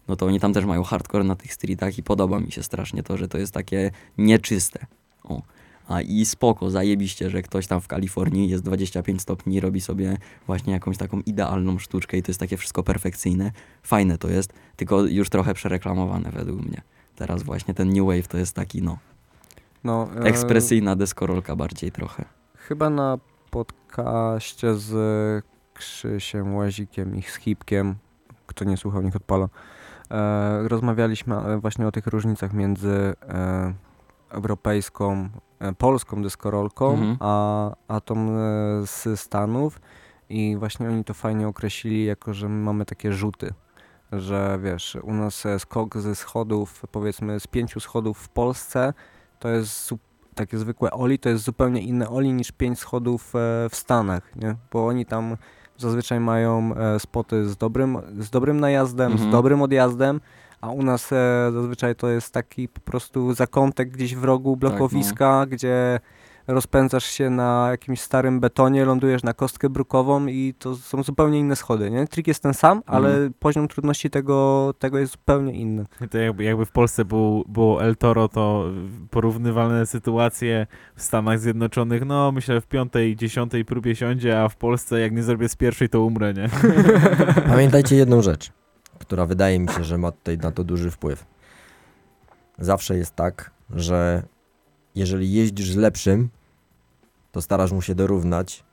[0.07, 3.03] No to oni tam też mają hardcore na tych streetach i podoba mi się strasznie
[3.03, 4.85] to, że to jest takie nieczyste.
[5.23, 5.41] O.
[5.87, 10.17] A i spoko, zajebiście, że ktoś tam w Kalifornii jest 25 stopni i robi sobie
[10.47, 13.51] właśnie jakąś taką idealną sztuczkę i to jest takie wszystko perfekcyjne.
[13.83, 16.81] Fajne to jest, tylko już trochę przereklamowane według mnie.
[17.15, 18.97] Teraz właśnie ten New Wave to jest taki, no,
[19.83, 22.25] No, e, ekspresyjna deskorolka bardziej trochę.
[22.57, 23.17] Chyba na
[23.51, 27.95] podcaście z Krzysiem Łazikiem i z Hipkiem,
[28.47, 29.49] kto nie słuchał, niech odpala,
[30.67, 33.73] rozmawialiśmy e, właśnie o tych różnicach między e,
[34.29, 35.29] europejską,
[35.59, 37.17] e, polską deskorolką, Mhm.
[37.19, 38.31] a, a tą e,
[38.85, 39.81] z Stanów
[40.29, 43.53] i właśnie oni to fajnie określili, jako że my mamy takie rzuty,
[44.11, 48.93] że wiesz, u nas e, skok ze schodów, powiedzmy z pięciu schodów w Polsce,
[49.39, 49.93] to jest
[50.35, 54.55] takie zwykłe oli, to jest zupełnie inne oli niż pięć schodów e, w Stanach, nie?
[54.71, 55.37] Bo oni tam
[55.77, 59.29] zazwyczaj mają e, spoty z dobrym, z dobrym najazdem, Mhm.
[59.29, 60.21] z dobrym odjazdem,
[60.61, 65.45] a u nas e, zazwyczaj to jest taki po prostu zakątek gdzieś w rogu blokowiska,
[65.45, 65.99] gdzie
[66.47, 71.55] rozpędzasz się na jakimś starym betonie, lądujesz na kostkę brukową i to są zupełnie inne
[71.55, 72.07] schody, nie?
[72.07, 75.85] Trik jest ten sam, ale poziom trudności tego, tego jest zupełnie inny.
[76.09, 78.65] To jakby, jakby w Polsce był, było El Toro, to
[79.11, 84.99] porównywalne sytuacje w Stanach Zjednoczonych, no myślę w piątej, dziesiątej próbie siądzie, a w Polsce
[84.99, 86.49] jak nie zrobię z pierwszej, to umrę, nie?
[87.47, 88.51] Pamiętajcie jedną rzecz,
[88.99, 91.25] która wydaje mi się, że ma tutaj na to duży wpływ.
[92.59, 94.23] Zawsze jest tak, że
[94.95, 96.29] jeżeli jeździsz z lepszym,
[97.31, 98.63] to starasz mu się dorównać,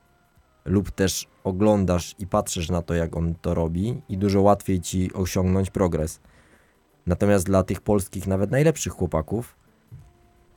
[0.64, 5.12] lub też oglądasz i patrzysz na to, jak on to robi, i dużo łatwiej ci
[5.12, 6.20] osiągnąć progres.
[7.06, 9.56] Natomiast dla tych polskich, nawet najlepszych chłopaków,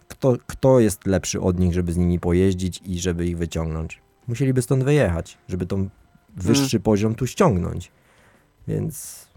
[0.07, 4.01] kto, kto jest lepszy od nich, żeby z nimi pojeździć i żeby ich wyciągnąć?
[4.27, 5.89] Musieliby stąd wyjechać, żeby tą
[6.35, 7.91] wyższy poziom tu ściągnąć.
[8.67, 9.27] Więc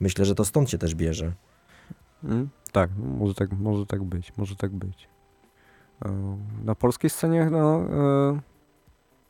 [0.00, 1.32] myślę, że to stąd się też bierze.
[2.24, 5.08] Mm, tak, może tak, może tak być, może tak być.
[6.04, 8.40] E, Na polskiej scenie no, e,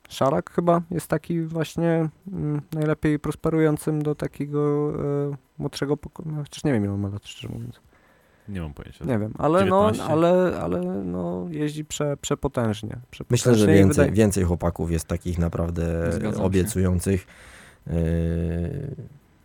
[0.08, 4.92] Szarak chyba jest taki właśnie mm, najlepiej prosperującym do takiego
[5.30, 6.38] e, młodszego pokolenia.
[6.38, 7.80] Chociaż nie wiem ile on ma lat, szczerze mówiąc.
[8.48, 9.04] Nie mam pojęcia.
[9.04, 10.12] Nie wiem, ale no, 19?
[10.12, 12.88] ale, ale no jeździ prze, przepotężnie.
[12.90, 17.26] Myślę, że przepotężnie więcej, wydaje- więcej chłopaków jest takich naprawdę Zgadzam obiecujących.
[17.86, 17.94] Yy,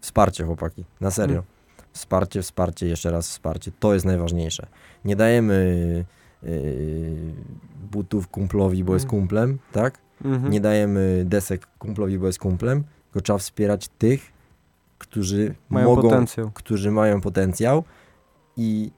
[0.01, 1.33] wsparcie chłopaki, na serio.
[1.33, 1.45] Mm.
[1.93, 3.71] Wsparcie, wsparcie, jeszcze raz wsparcie.
[3.79, 4.67] To jest najważniejsze.
[5.05, 6.05] Nie dajemy
[7.91, 9.09] butów kumplowi, bo jest Mm.
[9.09, 9.97] kumplem, tak?
[10.25, 10.51] Mhm.
[10.53, 14.31] Nie dajemy desek kumplowi, bo jest kumplem, tylko trzeba wspierać tych,
[14.97, 16.51] którzy Mają mogą, potencjał.
[16.53, 17.83] którzy mają potencjał
[18.57, 18.91] i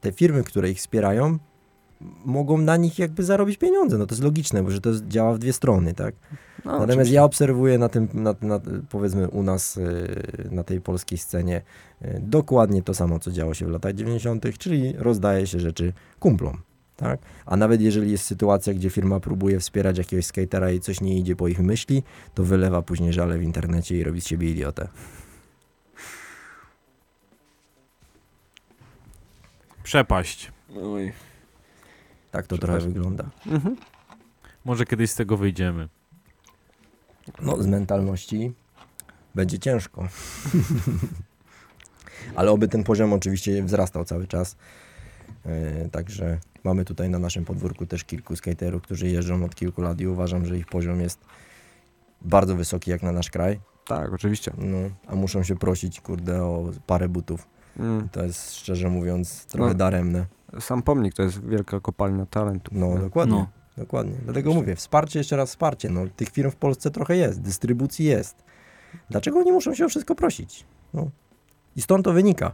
[0.00, 1.38] te firmy, które ich wspierają,
[2.24, 3.98] mogą na nich jakby zarobić pieniądze.
[3.98, 6.14] No to jest logiczne, bo że to działa w dwie strony, tak?
[6.64, 7.14] No, Natomiast oczywiście.
[7.14, 8.60] ja obserwuję na tym, na, na,
[8.90, 11.62] powiedzmy u nas, y, na tej polskiej scenie,
[12.02, 16.58] y, dokładnie to samo, co działo się w latach 90., czyli rozdaje się rzeczy kumplom.
[17.00, 17.20] Tak?
[17.46, 21.36] A nawet jeżeli jest sytuacja, gdzie firma próbuje wspierać jakiegoś skatera i coś nie idzie
[21.36, 22.02] po ich myśli,
[22.34, 24.88] to wylewa później żale w internecie i robi z siebie idiotę.
[29.82, 30.52] Przepaść.
[30.82, 31.12] Oj.
[32.30, 33.30] Tak to trochę wygląda.
[33.46, 33.76] Mhm.
[34.64, 35.88] Może kiedyś z tego wyjdziemy.
[37.42, 38.52] No, z mentalności
[39.34, 40.08] będzie ciężko.
[42.36, 44.56] Ale oby ten poziom oczywiście wzrastał cały czas.
[45.46, 50.00] E, także mamy tutaj na naszym podwórku też kilku skaterów, którzy jeżdżą od kilku lat
[50.00, 51.18] i uważam, że ich poziom jest
[52.22, 53.60] bardzo wysoki jak na nasz kraj.
[53.86, 54.52] Tak, oczywiście.
[54.58, 54.76] No,
[55.06, 57.48] a muszą się prosić, kurde, o parę butów.
[57.78, 58.08] Mm.
[58.08, 59.74] To jest szczerze mówiąc trochę No.
[59.74, 60.26] daremne.
[60.60, 62.70] Sam pomnik to jest wielka kopalnia talentu.
[62.74, 63.34] No, dokładnie.
[63.36, 63.46] No.
[63.76, 64.14] Dokładnie.
[64.24, 65.88] Dlatego mówię, wsparcie, jeszcze raz wsparcie.
[65.90, 68.36] No, tych firm w Polsce trochę jest, dystrybucji jest.
[69.10, 70.64] Dlaczego oni muszą się o wszystko prosić?
[70.94, 71.10] No.
[71.76, 72.52] I stąd to wynika.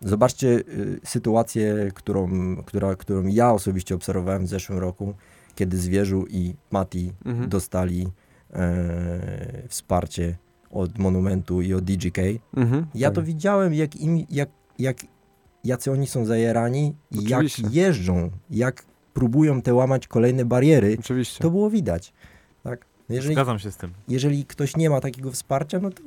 [0.00, 5.14] Zobaczcie y, sytuację, którą, która, którą ja osobiście obserwowałem w zeszłym roku,
[5.54, 7.48] kiedy Zwierzu i Mati Mhm.
[7.48, 8.08] dostali
[8.52, 10.36] e, wsparcie
[10.70, 12.18] od Monumentu i od DGK.
[12.56, 13.14] Mhm, Ja tak.
[13.14, 14.48] to widziałem, jak, im, jak,
[14.78, 14.96] jak
[15.64, 21.42] jacy oni są zajerani i jak jeżdżą, jak próbują te łamać kolejne bariery, Oczywiście.
[21.42, 22.12] to było widać.
[22.62, 22.86] Tak?
[23.08, 23.90] No Jeżeli, Zgadzam się z tym.
[24.08, 26.02] jeżeli ktoś nie ma takiego wsparcia, no to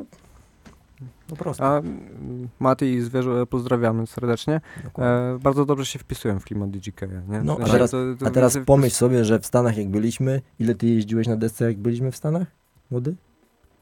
[1.29, 1.63] Po prostu.
[1.63, 4.61] A mm, Mati i Zwierzę pozdrawiamy serdecznie.
[4.99, 7.41] E, bardzo dobrze się wpisują w klimat DJK, nie?
[7.43, 10.75] No, a teraz, to- to a teraz pomyśl sobie, że w Stanach jak byliśmy, ile
[10.75, 12.47] ty jeździłeś na desce jak byliśmy w Stanach?
[12.91, 13.15] Młody?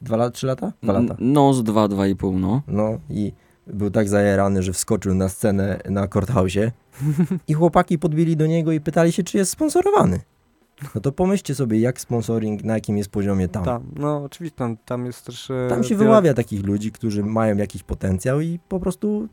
[0.02, 0.72] Dwa lata, trzy lata?
[0.82, 1.16] Dwa lata.
[1.18, 2.62] No, z dwa, dwa i pół, no.
[2.68, 3.32] No i
[3.66, 6.70] był tak zajerany, że wskoczył na scenę na Courthouse'ie
[7.48, 10.20] i chłopaki podbili do niego i pytali się, czy jest sponsorowany.
[10.94, 13.64] No to pomyślcie sobie, jak sponsoring, na jakim jest poziomie tam.
[13.64, 15.50] Tam, no oczywiście tam, tam jest też...
[15.50, 19.28] e, Tam się wiele- wyławia takich ludzi, którzy mają jakiś potencjał i po prostu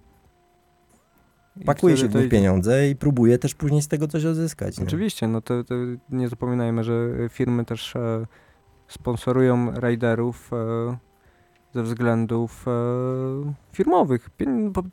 [1.61, 2.29] i pakuje się w nich idzie.
[2.29, 4.77] pieniądze i próbuje też później z tego coś odzyskać.
[4.79, 4.85] Nie?
[4.85, 5.75] Oczywiście, no to, to
[6.09, 8.25] nie zapominajmy, że firmy też e,
[8.87, 10.97] sponsorują rajderów e,
[11.73, 12.71] ze względów e,
[13.73, 14.29] firmowych.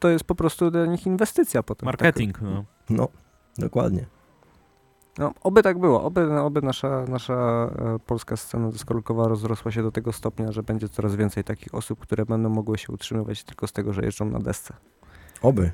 [0.01, 1.87] To jest po prostu dla nich inwestycja potem.
[1.87, 2.65] Marketing, no.
[2.91, 3.09] No,
[3.59, 4.07] dokładnie.
[5.19, 9.93] No, oby tak było, oby, oby nasza, nasza e, polska scena deskorolkowa rozrosła się do
[9.93, 13.73] tego stopnia, że będzie coraz więcej takich osób, które będą mogły się utrzymywać tylko z
[13.73, 14.75] tego, że jeżdżą na desce.
[15.43, 15.71] Oby.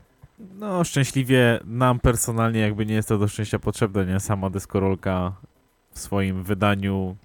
[0.58, 4.20] No, szczęśliwie nam personalnie jakby nie jest to do szczęścia potrzebne, nie?
[4.20, 5.32] Sama deskorolka
[5.90, 7.16] w swoim wydaniu,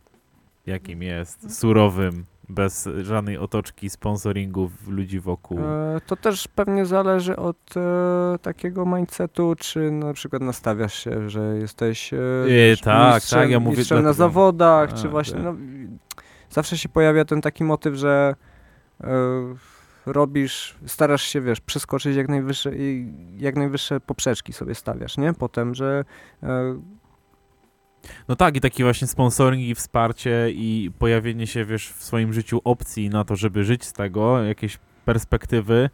[0.66, 5.60] jakim jest, surowym, bez żadnej otoczki, sponsoringów, ludzi wokół.
[5.60, 11.58] E, to też pewnie zależy od e, takiego mindsetu, czy na przykład nastawiasz się, że
[11.58, 12.18] jesteś e,
[12.84, 15.44] tak, mistrzem, tak, ja mówię mistrzem na zawodach, Tak, czy właśnie, tak.
[15.44, 15.56] no,
[16.50, 18.36] zawsze się pojawia ten taki motyw, że
[20.06, 22.72] robisz, starasz się, wiesz, przeskoczyć jak najwyższe,
[23.38, 25.34] jak najwyższe poprzeczki sobie stawiasz, nie?
[25.34, 26.06] Potem, że
[28.28, 32.62] No tak, i taki właśnie sponsoring i wsparcie i pojawienie się, wiesz, w swoim życiu
[32.64, 35.90] opcji na to, żeby żyć z tego, jakieś perspektywy,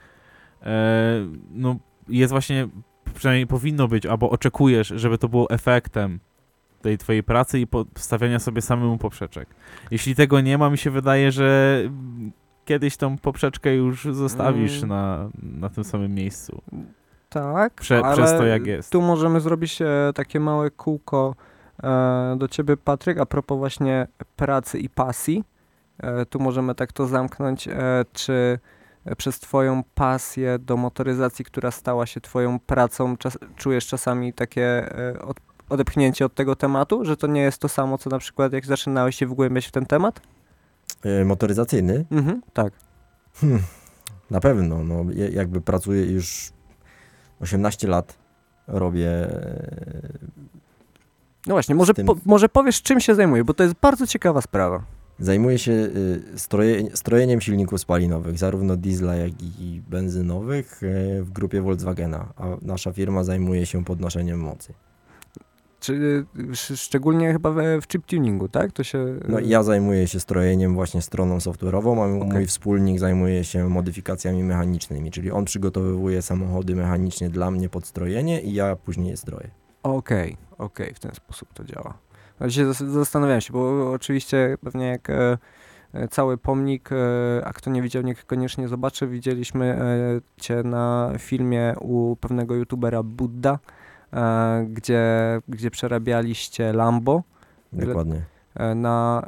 [0.63, 1.75] e, no
[2.09, 2.67] jest właśnie,
[3.15, 6.19] przynajmniej powinno być, albo oczekujesz, żeby to było efektem
[6.81, 7.67] tej twojej pracy i
[7.97, 9.47] stawiania sobie samemu poprzeczek.
[9.91, 11.81] Jeśli tego nie ma, mi się wydaje, że
[12.65, 14.89] kiedyś tą poprzeczkę już zostawisz Mm.
[14.89, 15.29] na,
[15.59, 16.61] na tym samym miejscu.
[17.29, 18.91] Tak, Prze- ale przez to, jak jest.
[18.91, 21.35] Tu możemy zrobić e, takie małe kółko
[22.37, 25.43] do ciebie, Patryk, a propos właśnie pracy i pasji.
[25.99, 27.67] E, tu możemy tak to zamknąć.
[27.67, 28.59] E, czy
[29.05, 34.97] e, przez twoją pasję do motoryzacji, która stała się twoją pracą, czas, czujesz czasami takie
[34.97, 35.37] e, od,
[35.69, 39.15] odepchnięcie od tego tematu, że to nie jest to samo, co na przykład jak zaczynałeś
[39.15, 40.21] się wgłębiać w ten temat?
[41.03, 42.05] E, motoryzacyjny?
[42.11, 42.73] Mhm, tak.
[43.33, 43.61] Hmm,
[44.31, 44.83] na pewno.
[44.83, 46.51] No, jakby pracuję już
[47.39, 48.17] 18 lat.
[48.67, 50.09] Robię e,
[51.47, 54.83] No właśnie, może, po, może powiesz, czym się zajmuje, bo to jest bardzo ciekawa sprawa.
[55.19, 61.61] Zajmuję się y, stroje, strojeniem silników spalinowych, zarówno diesla, jak i benzynowych y, w grupie
[61.61, 64.73] Volkswagena, a nasza firma zajmuje się podnoszeniem mocy.
[65.79, 67.51] Czy sz- szczególnie chyba
[67.81, 68.71] w chip tuningu, tak?
[68.71, 69.05] To się.
[69.27, 72.33] No i ja zajmuję się strojeniem właśnie stroną software'ową, a Okej.
[72.33, 78.41] mój wspólnik zajmuje się modyfikacjami mechanicznymi, czyli on przygotowuje samochody mechanicznie dla mnie pod strojenie
[78.41, 79.49] i ja później je stroję.
[79.83, 81.93] Okej, okej, w ten sposób to działa.
[82.39, 85.37] Ale się zas- zastanawiałem się, bo oczywiście pewnie jak e,
[85.93, 86.95] e, cały pomnik, e,
[87.45, 89.07] a kto nie widział, niech koniecznie zobaczy.
[89.07, 93.59] Widzieliśmy e, cię na filmie u pewnego youtubera Buddha,
[94.13, 95.05] e, gdzie,
[95.47, 97.23] gdzie przerabialiście Lambo
[97.73, 98.21] Dokładnie.
[98.55, 99.23] e, na.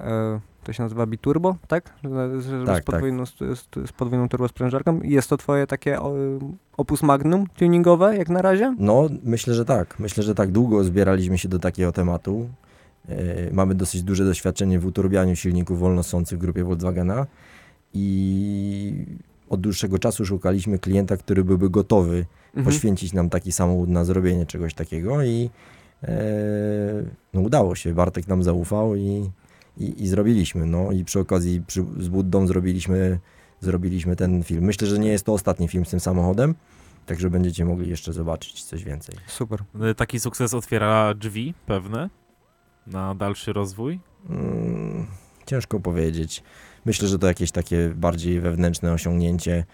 [0.64, 1.94] To się nazywa Biturbo, tak?
[2.40, 5.02] Z, Tak, z, podwójną, z, z, z podwójną turbosprężarką.
[5.04, 5.98] Jest to twoje takie
[6.78, 8.76] opus magnum tuningowe, jak na razie?
[8.80, 10.00] No, myślę, że tak.
[10.00, 12.50] Myślę, że tak długo zbieraliśmy się do takiego tematu.
[13.10, 13.16] E,
[13.54, 17.26] mamy dosyć duże doświadczenie w uturbianiu silników wolnosących w grupie Volkswagena
[17.94, 19.06] i
[19.50, 22.26] od dłuższego czasu szukaliśmy klienta, który byłby gotowy
[22.56, 22.66] Mhm.
[22.66, 25.50] poświęcić nam taki samochód na zrobienie czegoś takiego i
[26.04, 26.10] e,
[27.34, 27.94] no udało się.
[27.94, 29.30] Bartek nam zaufał i,
[29.78, 30.66] i, i zrobiliśmy.
[30.66, 33.20] No i przy okazji przy, z Buddą zrobiliśmy,
[33.60, 34.64] zrobiliśmy ten film.
[34.64, 36.56] Myślę, że nie jest to ostatni film z tym samochodem,
[37.06, 39.16] także będziecie mogli jeszcze zobaczyć coś więcej.
[39.28, 39.60] Super.
[39.82, 42.10] E, Taki sukces otwiera drzwi pewne
[42.88, 44.00] na dalszy rozwój.
[44.30, 45.08] Mm,
[45.46, 46.44] ciężko powiedzieć.
[46.86, 49.66] Myślę, że to jakieś takie bardziej wewnętrzne osiągnięcie.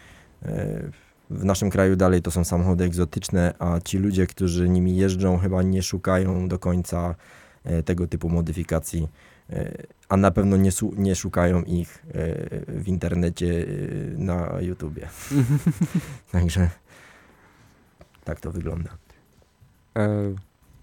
[0.46, 0.92] E,
[1.30, 5.64] W naszym kraju dalej to są samochody egzotyczne, a ci ludzie, którzy nimi jeżdżą, chyba
[5.64, 7.16] nie szukają do końca
[7.64, 9.08] e, tego typu modyfikacji,
[10.10, 12.14] a na pewno nie, nie szukają ich e,
[12.68, 15.08] w internecie e, na YouTubie.
[16.32, 16.70] Także
[18.24, 18.90] tak to wygląda.
[19.98, 20.34] E,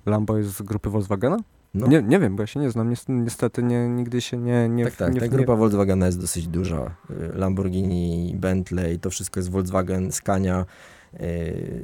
[0.07, 1.37] Lambo jest z grupy Volkswagena?
[1.75, 1.87] No.
[1.87, 2.91] Nie, nie wiem, bo ja się nie znam.
[2.91, 4.69] Niest- Niestety nie, nigdy się nie...
[4.69, 5.15] nie Tak, tak.
[5.15, 6.95] nie, Ta grupa Volkswagena jest dosyć duża.
[7.35, 10.67] Lamborghini, Bentley, to wszystko jest Volkswagen, Scania,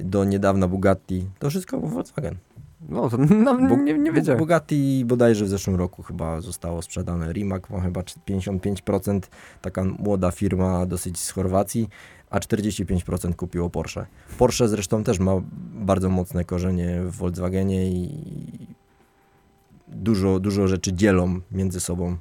[0.05, 1.27] do niedawna Bugatti.
[1.39, 2.37] To wszystko Volkswagen.
[2.89, 4.39] No, to no, Bu- nie, nie wiedziałem.
[4.39, 7.33] Bugatti bodajże w zeszłym roku chyba zostało sprzedane.
[7.33, 9.21] Rimac ma chyba 55%,
[9.63, 11.89] taka młoda firma dosyć z Chorwacji,
[12.31, 14.07] a 45% kupiło Porsche.
[14.39, 15.33] Porsche zresztą też ma
[15.75, 18.67] bardzo mocne korzenie w Volkswagenie i
[19.89, 22.17] dużo, dużo rzeczy dzielą między sobą.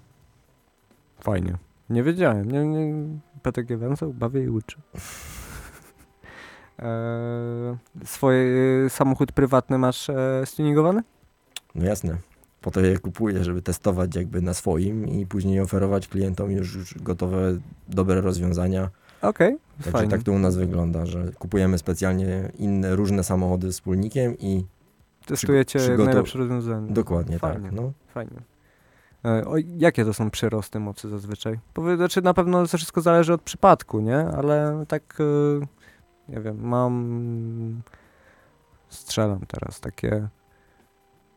[1.19, 1.57] Fajnie.
[1.89, 2.51] Nie wiedziałem.
[2.51, 2.93] Nie, nie,
[3.41, 4.77] PTG węzeł, bawię i uczy.
[6.79, 8.45] Eee, swoje
[8.85, 11.01] e, samochód prywatny masz e, stuningowany?
[11.75, 12.17] No jasne.
[12.61, 16.97] Po to je kupuję, żeby testować jakby na swoim i później oferować klientom już, już
[16.97, 17.57] gotowe,
[17.89, 18.89] dobre rozwiązania.
[19.21, 20.11] Okej, Także fajnie.
[20.11, 24.65] tak to u nas wygląda, że kupujemy specjalnie inne, różne samochody z wspólnikiem i
[25.25, 26.91] Testujecie przygotow- najlepsze rozwiązanie.
[26.91, 27.63] dokładnie Fajnie.
[27.69, 27.71] tak.
[27.71, 27.91] No.
[28.13, 28.37] Fajnie.
[29.25, 31.59] E, o, jakie to są przyrosty mocy zazwyczaj?
[31.95, 34.17] Znaczy na pewno to wszystko zależy od przypadku, nie?
[34.17, 35.65] Ale tak, e,
[36.29, 37.81] nie wiem, mam,
[38.89, 40.27] strzelam teraz takie,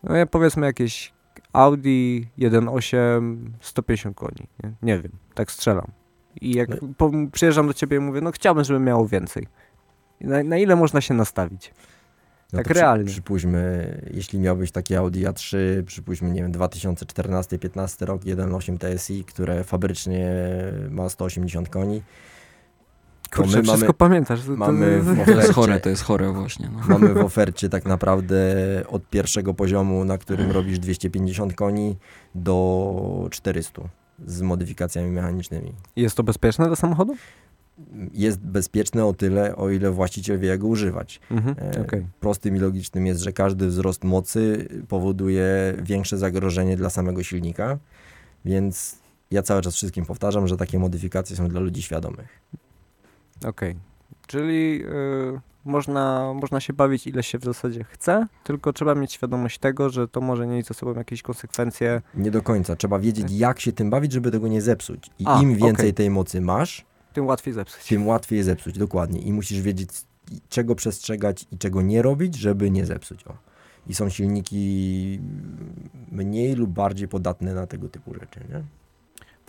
[0.03, 1.13] no ja powiedzmy jakieś
[1.53, 4.73] Audi 1.8 150 koni, nie?
[4.83, 5.87] nie wiem, tak strzelam.
[6.41, 6.89] I jak No.
[6.97, 9.47] po, przyjeżdżam do ciebie i mówię, no chciałbym, żeby miało więcej.
[10.21, 11.75] Na, na ile można się nastawić?
[12.53, 13.05] No Tak realnie.
[13.05, 15.57] Przypuśćmy, jeśli miałbyś takie Audi A3,
[15.87, 20.31] przypuśćmy, nie wiem, 2014-15 rok, 1.8 TSI, które fabrycznie
[20.91, 22.03] ma 180 koni.
[23.33, 24.45] Kurczę, my wszystko mamy, pamiętasz.
[24.45, 26.71] To, mamy To jest chore, to jest chore właśnie.
[26.73, 26.81] No.
[26.89, 28.37] mamy w ofercie tak naprawdę
[28.89, 31.97] od pierwszego poziomu, na którym robisz 250 koni,
[32.35, 33.83] do 400
[34.27, 35.73] z modyfikacjami mechanicznymi.
[35.97, 37.17] Jest to bezpieczne dla samochodu?
[38.13, 41.21] Jest bezpieczne o tyle, o ile właściciel wie, jak go używać.
[41.31, 42.07] Mhm, E, okej.
[42.21, 47.79] Prostym i logicznym jest, że każdy wzrost mocy powoduje większe zagrożenie dla samego silnika,
[48.45, 48.99] więc
[49.31, 52.41] ja cały czas wszystkim powtarzam, że takie modyfikacje są dla ludzi świadomych.
[53.47, 53.77] Okej.
[54.27, 59.59] Czyli y, można, można się bawić ile się w zasadzie chce, tylko trzeba mieć świadomość
[59.59, 62.03] tego, że to może nieść ze sobą jakieś konsekwencje.
[62.15, 62.77] Nie do końca.
[62.77, 65.11] Trzeba wiedzieć, jak się tym bawić, żeby tego nie zepsuć.
[65.19, 65.95] I A, im więcej okej.
[65.95, 67.87] tej mocy masz, Tym łatwiej zepsuć.
[67.89, 68.79] tym łatwiej je zepsuć.
[68.79, 69.21] Dokładnie.
[69.21, 69.91] I musisz wiedzieć,
[70.49, 73.27] czego przestrzegać i czego nie robić, żeby nie zepsuć.
[73.27, 73.35] O.
[73.87, 75.21] I są silniki
[76.13, 78.41] mniej lub bardziej podatne na tego typu rzeczy.
[78.51, 78.63] Nie?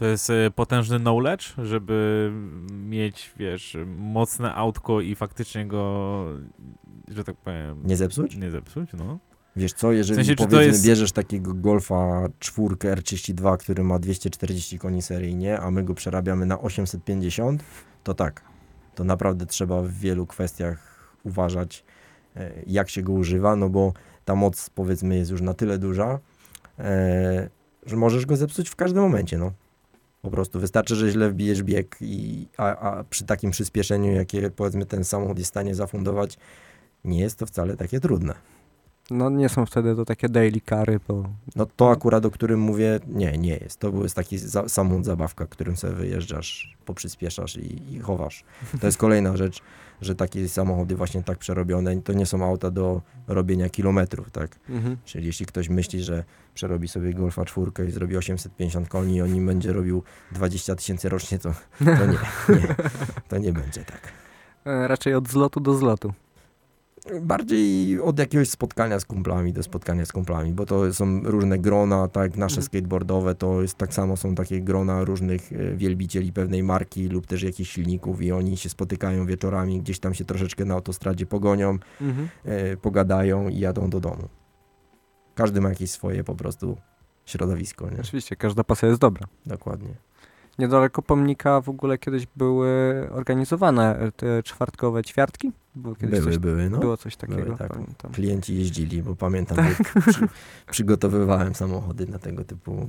[0.03, 2.31] To jest e, potężny knowledge, żeby
[2.71, 6.25] mieć, wiesz, mocne autko i faktycznie go,
[7.07, 8.35] że tak powiem, nie zepsuć?
[8.35, 9.19] Nie zepsuć, no.
[9.55, 14.79] Wiesz co, jeżeli W sensie, powiedzmy jest- bierzesz takiego Golfa 4 R32, który ma 240
[14.79, 17.63] koni seryjnie, a my go przerabiamy na 850,
[18.03, 18.41] to tak,
[18.95, 21.83] to naprawdę trzeba w wielu kwestiach uważać,
[22.35, 23.93] e, jak się go używa, no bo
[24.25, 26.19] ta moc powiedzmy jest już na tyle duża,
[26.79, 27.49] e,
[27.85, 29.51] że możesz go zepsuć w każdym momencie, no.
[30.23, 34.85] Po prostu wystarczy, że źle wbijesz bieg, i, a, a przy takim przyspieszeniu, jakie powiedzmy
[34.85, 36.37] ten samochód jest w stanie zafundować,
[37.03, 38.33] nie jest to wcale takie trudne.
[39.11, 41.23] No nie są wtedy to takie daily kary, bo
[41.55, 43.79] No to akurat, o którym mówię, nie, nie jest.
[43.79, 48.43] To był jest taki za, samochód zabawka, którym sobie wyjeżdżasz, poprzyspieszasz i, i chowasz.
[48.81, 49.61] To jest kolejna rzecz,
[50.01, 54.59] że takie samochody właśnie tak przerobione, to nie są auta do robienia kilometrów, tak?
[54.69, 54.97] Mhm.
[55.05, 59.33] Czyli jeśli ktoś myśli, że przerobi sobie Golfa 4 i zrobi 850 koni i on
[59.33, 62.17] nim będzie robił 20 tysięcy rocznie, to, to nie,
[62.61, 62.75] nie,
[63.29, 64.01] to nie będzie tak.
[64.65, 66.13] e, raczej od zlotu do zlotu.
[67.21, 72.07] Bardziej od jakiegoś spotkania z kumplami do spotkania z kumplami, bo to są różne grona,
[72.07, 72.65] tak, nasze Mhm.
[72.65, 77.43] skateboardowe to jest tak samo są takie grona różnych e, wielbicieli pewnej marki lub też
[77.43, 82.27] jakichś silników i oni się spotykają wieczorami, gdzieś tam się troszeczkę na autostradzie pogonią, Mhm.
[82.45, 84.27] e, pogadają i jadą do domu.
[85.35, 86.77] Każdy ma jakieś swoje po prostu
[87.25, 87.97] środowisko, nie?
[88.01, 89.27] Oczywiście, każda pasja jest dobra.
[89.45, 89.89] Dokładnie.
[90.59, 92.69] Niedaleko pomnika w ogóle kiedyś były
[93.11, 95.51] organizowane te czwartkowe ćwiartki?
[95.75, 96.79] Było kiedyś Były, coś, były, no.
[96.79, 97.73] Było coś takiego, Były, tak.
[97.73, 98.11] pamiętam.
[98.11, 100.27] Klienci jeździli, bo pamiętam, że przy,
[100.71, 102.87] przygotowywałem samochody na tego typu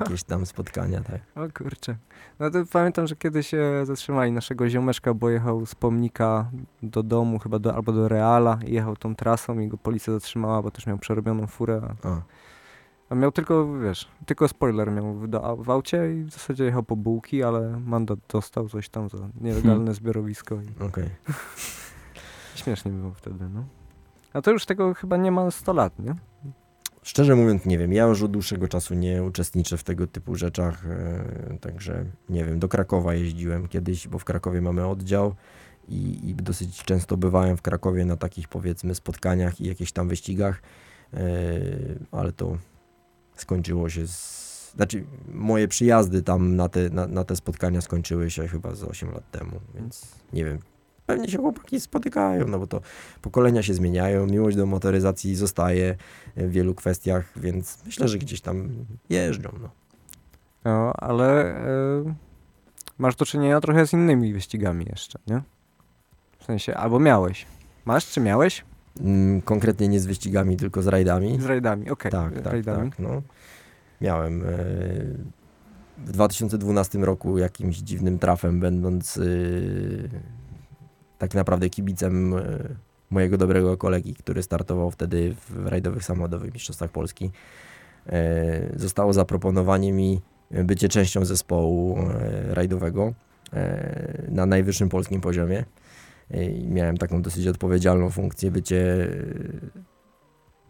[0.00, 1.20] jakieś tam spotkania, tak.
[1.44, 1.96] O kurczę.
[2.38, 6.50] No to pamiętam, że kiedyś e, zatrzymali naszego ziomeczka, bo jechał z pomnika
[6.82, 10.62] do domu, chyba do, albo do Reala i jechał tą trasą i go policja zatrzymała,
[10.62, 11.94] bo też miał przerobioną furę.
[12.02, 12.22] A,
[13.10, 13.14] A.
[13.14, 15.28] miał tylko, wiesz, tylko spoiler miał w,
[15.64, 19.94] w aucie i w zasadzie jechał po bułki, ale mandat dostał coś tam za nielegalne
[19.94, 20.54] zbiorowisko.
[20.54, 21.10] I Okej.
[22.54, 23.64] śmiesznie było wtedy, no.
[24.32, 26.14] A to już tego chyba nie ma 100 lat, nie?
[27.02, 27.92] Szczerze mówiąc, nie wiem.
[27.92, 32.58] Ja już od dłuższego czasu nie uczestniczę w tego typu rzeczach, e, także nie wiem.
[32.58, 35.34] Do Krakowa jeździłem kiedyś, bo w Krakowie mamy oddział
[35.88, 40.62] i, i dosyć często bywałem w Krakowie na takich powiedzmy spotkaniach i jakichś tam wyścigach,
[41.14, 41.18] e,
[42.12, 42.58] ale to
[43.36, 44.44] skończyło się z.
[44.76, 49.10] Znaczy, moje przyjazdy tam na te, na, na te spotkania skończyły się chyba z 8
[49.10, 50.58] lat temu, więc nie wiem.
[51.06, 52.80] Pewnie się chłopaki spotykają, no bo to
[53.22, 55.96] pokolenia się zmieniają, miłość do motoryzacji zostaje
[56.36, 58.68] w wielu kwestiach, więc myślę, że gdzieś tam
[59.10, 59.50] jeżdżą.
[59.62, 59.70] No.
[60.64, 62.14] No, ale e,
[62.98, 65.42] masz do czynienia trochę z innymi wyścigami jeszcze, nie?
[66.38, 67.46] W sensie, albo miałeś.
[67.84, 68.64] Masz czy miałeś?
[69.00, 71.40] Mm, Konkretnie nie z wyścigami, tylko z rajdami.
[71.40, 72.12] Z rajdami, okej.
[72.12, 72.90] Tak, tak, rajdami.
[72.90, 72.98] tak.
[72.98, 73.22] No.
[74.00, 74.46] Miałem e,
[75.98, 79.20] w 2012 roku jakimś dziwnym trafem, będąc e,
[81.18, 82.58] tak naprawdę kibicem e,
[83.10, 87.30] mojego dobrego kolegi, który startował wtedy w rajdowych samochodowych mistrzostwach Polski.
[88.76, 91.98] Zostało zaproponowanie mi bycie częścią zespołu
[92.48, 93.14] rajdowego
[94.28, 95.64] na najwyższym polskim poziomie.
[96.30, 99.08] E, I miałem taką dosyć odpowiedzialną funkcję, bycie e,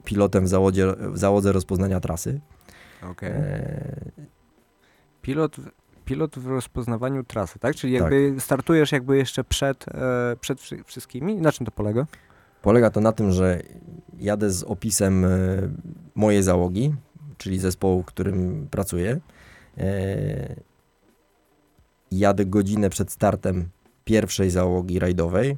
[0.05, 2.40] pilotem w, załodzie, w załodze rozpoznania trasy.
[3.10, 3.31] Okej.
[3.31, 3.94] E,
[5.22, 5.56] Pilot,
[6.05, 7.76] pilot w rozpoznawaniu trasy, tak?
[7.76, 8.02] Czyli Tak.
[8.12, 11.36] jakby startujesz jakby jeszcze przed, e, przed wszy- wszystkimi?
[11.36, 12.06] Na czym to polega?
[12.62, 13.60] Polega to na tym, że
[14.18, 15.28] jadę z opisem e,
[16.14, 16.94] mojej załogi,
[17.39, 19.20] czyli zespołu, w którym pracuję.
[19.78, 20.56] E,
[22.12, 23.68] Jadę godzinę przed startem
[24.05, 25.56] pierwszej załogi rajdowej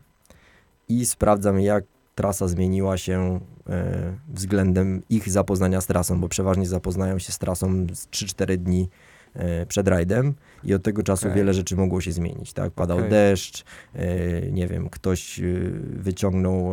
[0.88, 7.18] i sprawdzam, jak trasa zmieniła się e, względem ich zapoznania z trasą, bo przeważnie zapoznają
[7.18, 8.88] się z trasą z 3-4 dni
[9.34, 11.36] e, przed rajdem i od tego czasu Okej.
[11.36, 12.72] wiele rzeczy mogło się zmienić, tak?
[12.72, 13.10] Padał Okej.
[13.10, 13.64] deszcz,
[13.94, 14.06] e,
[14.52, 15.40] nie wiem, ktoś
[15.80, 16.72] wyciągnął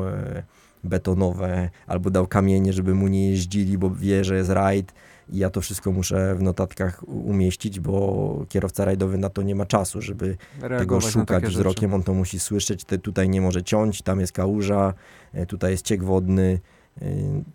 [0.84, 4.94] betonowe albo dał kamienie, żeby mu nie jeździli, bo wie, że jest rajd
[5.30, 9.66] i ja to wszystko muszę w notatkach umieścić, bo kierowca rajdowy na to nie ma
[9.66, 11.96] czasu, żeby tego Reagować na szukać wzrokiem, rzeczy.
[11.96, 14.94] on to musi słyszeć, te, tutaj nie może ciąć, tam jest kałuża,
[15.34, 16.60] e, tutaj jest ciek wodny,
[17.02, 17.06] e,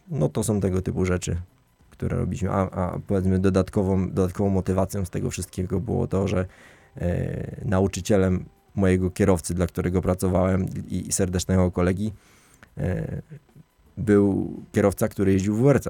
[0.09, 1.36] no to są tego typu rzeczy,
[1.90, 6.47] które robiliśmy, a, a powiedzmy dodatkową, dodatkową motywacją z tego wszystkiego było to, że
[6.97, 12.12] e, nauczycielem mojego kierowcy, dla którego pracowałem i, i serdecznego kolegi,
[12.78, 13.23] e,
[13.97, 15.89] był kierowca, który jeździł w WRC.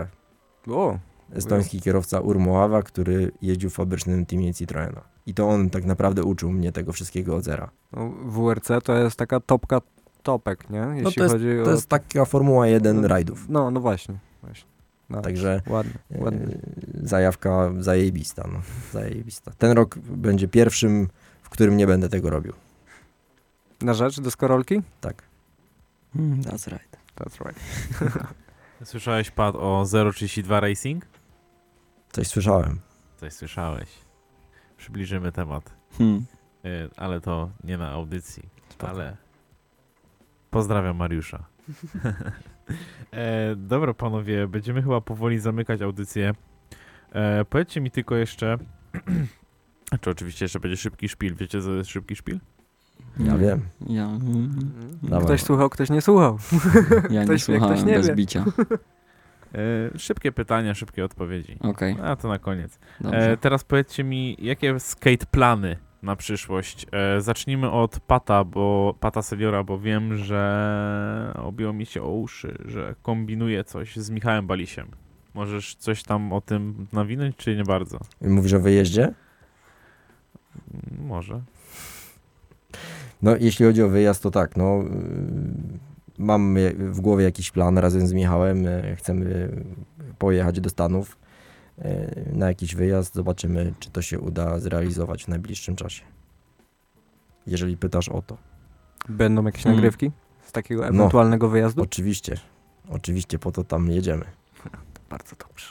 [0.66, 0.98] O,
[1.32, 5.00] Estoński kierowca Urmoawa, który jeździł w fabrycznym teamie Citroena.
[5.26, 7.70] I to on tak naprawdę uczył mnie tego wszystkiego od zera.
[7.92, 9.80] no, WRC to jest taka topka
[10.22, 10.78] topek, nie?
[10.78, 11.74] Jeśli No to jest, chodzi to o...
[11.74, 13.48] jest taka Formuła 1 No, rajdów.
[13.48, 14.18] No, no właśnie.
[14.42, 14.68] właśnie.
[15.10, 16.58] No, Także ładnie, e, ładnie.
[17.02, 18.60] zajawka zajebista, no.
[18.92, 19.52] Zajebista.
[19.58, 21.08] Ten rok będzie pierwszym,
[21.42, 22.52] w którym nie będę tego robił.
[23.82, 24.82] Na rzecz deskorolki?
[25.00, 25.22] Tak.
[26.16, 26.96] Mm, that's right.
[27.16, 27.60] That's right.
[28.84, 29.84] Słyszałeś, Pat, o
[30.14, 31.06] 032 Racing?
[32.12, 32.78] Coś słyszałem.
[33.16, 33.88] Coś słyszałeś.
[34.76, 35.74] Przybliżymy temat.
[35.98, 36.24] Hmm.
[36.64, 38.48] Y, ale to nie na audycji.
[38.68, 38.92] Spoko.
[38.92, 39.16] Ale
[40.50, 41.44] pozdrawiam Mariusza.
[43.12, 46.32] e, dobra, panowie, będziemy chyba powoli zamykać audycję.
[47.12, 48.58] E, powiedzcie mi tylko jeszcze,
[50.00, 51.34] czy oczywiście jeszcze będzie szybki szpil.
[51.34, 52.38] Wiecie, co jest szybki szpil?
[53.18, 53.38] Ja Nie.
[53.38, 53.60] wiem.
[53.86, 54.70] Ja, mm,
[55.02, 55.24] Dawaj.
[55.24, 56.38] Ktoś słuchał, ktoś nie słuchał.
[57.10, 58.14] ja nie Ktoś wie, ktoś słuchałem nie bez wie.
[58.14, 58.44] bicia.
[59.54, 61.56] E, szybkie pytania, szybkie odpowiedzi.
[61.60, 62.78] Okej, A to na koniec.
[63.04, 66.86] E, teraz powiedzcie mi, jakie skate plany na przyszłość?
[66.92, 72.58] E, zacznijmy od Pata, bo Pata Seniora, bo wiem, że obiło mi się o uszy,
[72.64, 74.88] że kombinuje coś z Michałem Balisiem.
[75.34, 77.98] Możesz coś tam o tym nawinąć, czy nie bardzo?
[78.20, 79.12] Mówisz o wyjeździe?
[81.06, 81.40] Może.
[83.22, 84.82] No, jeśli chodzi o wyjazd, to tak, no.
[84.82, 85.87] y,
[86.18, 88.66] Mam w głowie jakiś plan razem z Michałem.
[88.66, 89.48] y, Chcemy
[90.18, 91.18] pojechać do Stanów
[91.78, 91.84] y,
[92.32, 93.14] na jakiś wyjazd.
[93.14, 96.02] Zobaczymy, czy to się uda zrealizować w najbliższym czasie.
[97.46, 98.36] Jeżeli pytasz o to.
[99.08, 99.76] Będą jakieś Hmm.
[99.76, 100.10] nagrywki
[100.46, 100.88] z takiego No.
[100.88, 101.82] ewentualnego wyjazdu?
[101.82, 102.36] Oczywiście.
[102.88, 104.24] Oczywiście po to tam jedziemy.
[105.10, 105.66] Bardzo dobrze.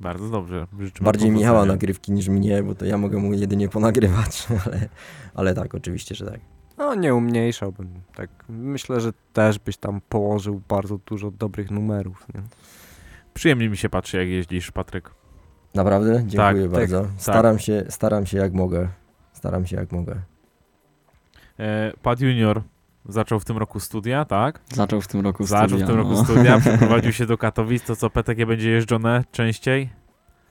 [0.00, 0.66] Bardzo dobrze.
[0.80, 4.88] Życzymy Bardziej Michała nagrywki niż mnie, bo to ja mogę mu jedynie ponagrywać, ale,
[5.34, 6.40] ale tak, oczywiście, że tak.
[6.80, 7.88] No, nie umniejszałbym.
[8.14, 12.26] Tak, myślę, że też byś tam położył bardzo dużo dobrych numerów.
[12.34, 12.42] Nie?
[13.34, 15.10] Przyjemnie mi się patrzy, jak jeździsz, Patryk.
[15.74, 16.22] Naprawdę?
[16.26, 17.06] Dziękuję tak, bardzo.
[17.16, 18.88] Staram, się, staram się jak mogę.
[19.32, 20.16] Staram się jak mogę.
[21.58, 22.62] E, Pat Junior
[23.08, 24.60] zaczął w tym roku studia, tak?
[24.74, 25.86] Zaczął w tym roku Zaczął studia.
[25.86, 26.24] w tym roku no.
[26.24, 27.84] studia, przeprowadził się do Katowic.
[27.84, 29.90] To co, PTG będzie jeżdżone częściej?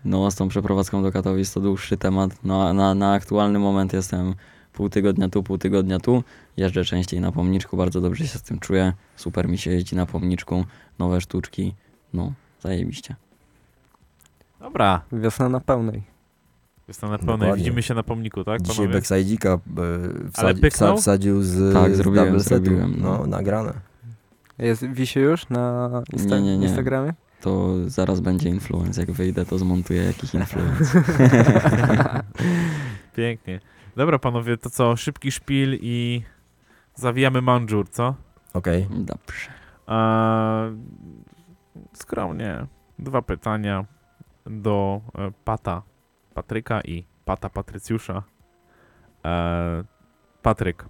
[0.06, 2.32] No, z tą przeprowadzką do Katowic to dłuższy temat.
[2.44, 4.36] No, na, na aktualny moment jestem
[4.74, 6.24] pół tygodnia tu, pół tygodnia tu.
[6.58, 8.94] Jeżdżę częściej na pomniczku, bardzo dobrze się z tym czuję.
[9.16, 10.66] Super mi się jeździ na pomniczku,
[11.00, 11.76] nowe sztuczki.
[12.14, 13.16] No, zajebiście.
[14.60, 16.04] Dobra, Wiosna na pełnej.
[16.88, 17.38] jestem na pełnej.
[17.40, 17.64] Dokładnie.
[17.64, 18.62] Widzimy się na pomniku, tak?
[18.62, 18.88] Dzisiaj?
[18.88, 19.60] Backside'ika
[20.38, 22.66] Ale wsadzi, wsa- wsadził z, Tak, z zrobiłem, double setu.
[22.66, 23.28] zrobiłem, No, no.
[23.28, 23.74] nagrane.
[24.58, 26.68] Jest, wisi już na Insta- Nie, nie, nie.
[26.68, 27.14] Instagramie?
[27.42, 29.02] To zaraz będzie influence.
[29.02, 31.04] Jak wyjdę, to zmontuję jakiś influence.
[33.16, 33.60] Pięknie.
[33.96, 34.96] Dobra, panowie, to co?
[34.96, 36.24] Szybki szpil i
[36.96, 38.16] zawijamy manżur, co?
[38.54, 38.88] Okej.
[38.92, 39.50] Dobrze.
[39.88, 40.64] A,
[41.94, 42.66] skromnie.
[43.00, 43.86] Dwa pytania
[44.46, 45.82] do e, Pata
[46.34, 48.24] Patryka i Pata Patrycjusza.
[49.26, 49.84] E,
[50.42, 50.86] Patryk,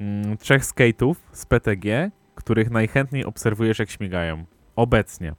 [0.00, 4.44] Mm, trzech skate'ów z PTG, których najchętniej obserwujesz jak śmigają.
[4.76, 5.34] Obecnie.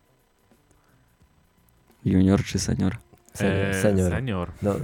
[2.06, 2.96] Junior czy senior?
[3.34, 3.66] Senior.
[3.66, 4.12] Eee, senior.
[4.12, 4.52] senior.
[4.62, 4.82] No, y,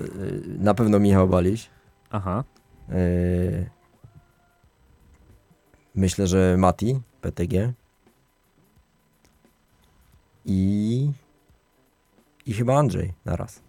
[0.60, 1.70] na pewno Michał Baliś.
[2.16, 2.44] Aha.
[2.90, 3.70] Y,
[5.96, 7.74] myślę, że Mati, PTG.
[10.46, 11.12] I,
[12.46, 13.62] I chyba Andrzej naraz.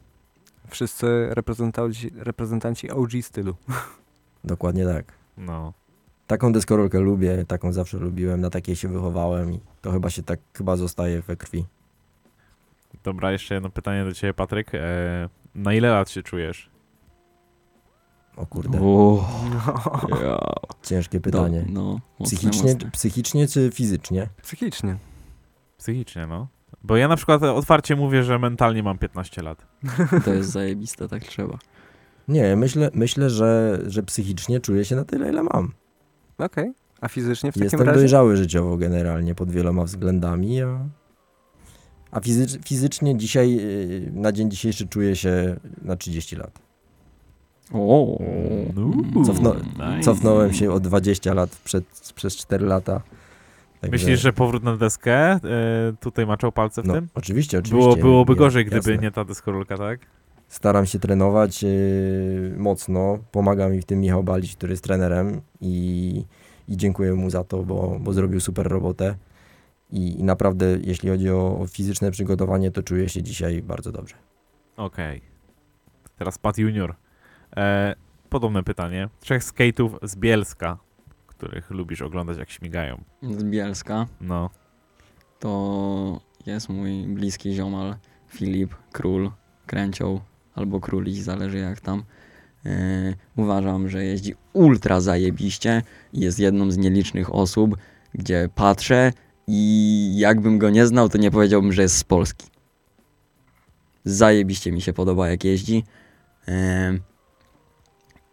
[0.68, 3.56] Wszyscy reprezentanci, reprezentanci OG stylu.
[4.44, 5.12] Dokładnie tak.
[5.36, 5.72] No.
[6.26, 10.40] Taką deskorolkę lubię, taką zawsze lubiłem, na takiej się wychowałem i to chyba się tak
[10.54, 11.64] chyba zostaje we krwi.
[13.04, 14.74] Dobra, jeszcze jedno pytanie do ciebie, Patryk.
[14.74, 16.75] E, na ile lat się czujesz?
[18.36, 19.24] O kurde, O,
[20.24, 20.38] ja.
[20.82, 21.62] ciężkie pytanie.
[21.62, 22.90] Do, no, mocne, Psychicznie, mocne.
[22.90, 24.28] psychicznie czy fizycznie?
[24.42, 24.96] Psychicznie.
[25.78, 26.48] Psychicznie, no.
[26.82, 29.66] Bo ja na przykład otwarcie mówię, że mentalnie mam 15 lat.
[30.24, 31.58] To jest zajebiste, tak trzeba.
[32.28, 35.72] Nie, myślę, myślę że, że psychicznie czuję się na tyle, ile mam.
[36.38, 36.72] Okej.
[37.00, 37.98] A fizycznie w takim Jestem razie?
[37.98, 40.78] dojrzały życiowo generalnie pod wieloma względami, a,
[42.10, 46.58] a fizycz, fizycznie dzisiaj, yy, na dzień dzisiejszy czuję się na 30 lat.
[47.72, 50.00] O, Uuu, Cofno, nice.
[50.00, 51.84] Cofnąłem się o 20 lat przed,
[52.14, 53.00] przez 4 lata.
[53.80, 55.38] Także- Myślisz, że powrót na deskę e,
[56.00, 57.08] tutaj maczał palce w No, tym?
[57.14, 57.84] oczywiście, oczywiście.
[57.84, 59.02] Było, byłoby gorzej, gdyby jasne.
[59.06, 60.00] nie ta deskorolka, tak?
[60.48, 63.18] Staram się trenować yy, mocno.
[63.32, 66.24] Pomaga mi w tym Michał Balić, który jest trenerem i,
[66.68, 69.14] i dziękuję mu za to, bo, bo zrobił super robotę.
[69.90, 74.14] I, I naprawdę, jeśli chodzi o, o fizyczne przygotowanie, to czuję się dzisiaj bardzo dobrze.
[74.76, 75.20] Okej.
[76.18, 76.94] Teraz Pat Junior.
[77.56, 77.94] E,
[78.28, 79.08] podobne pytanie.
[79.20, 80.78] Trzech skate'ów z Bielska,
[81.26, 83.04] których lubisz oglądać jak śmigają.
[83.22, 84.50] z Bielska No.
[85.38, 87.94] to jest mój bliski ziomal
[88.28, 89.30] Filip Król,
[89.66, 90.20] Kręcioł
[90.54, 92.02] albo Króliś, zależy jak tam.
[92.64, 92.72] Yy,
[93.36, 97.76] uważam, że jeździ ultra zajebiście i jest jedną z nielicznych osób,
[98.14, 99.12] gdzie patrzę
[99.46, 102.46] i jakbym go nie znał, to nie powiedziałbym, że jest z Polski.
[104.04, 105.84] Zajebiście mi się podoba, jak jeździ.
[106.46, 106.54] Yy,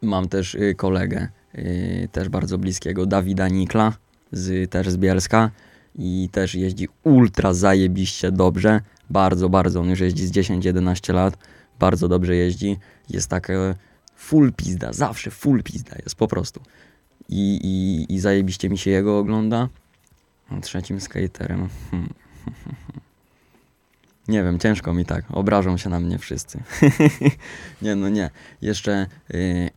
[0.04, 3.94] mam też y, kolegę, y, też bardzo bliskiego, Dawida Nikla,
[4.32, 5.52] z, też z Bielska
[5.96, 8.82] i też jeździ ultra zajebiście dobrze.
[9.10, 9.82] Bardzo, bardzo.
[9.82, 11.38] On już jeździ z 10-11 lat.
[11.80, 12.78] Bardzo dobrze jeździ.
[13.10, 13.76] Jest takie
[14.16, 16.62] full pizda, zawsze full pizda jest po prostu.
[17.30, 19.70] I, i, i zajebiście mi się jego ogląda.
[20.50, 21.70] A trzecim skaterem.
[24.28, 25.26] Nie wiem, ciężko mi tak.
[25.30, 26.60] Obrażą się na mnie wszyscy.
[27.82, 28.30] nie, no nie.
[28.62, 29.70] Jeszcze y,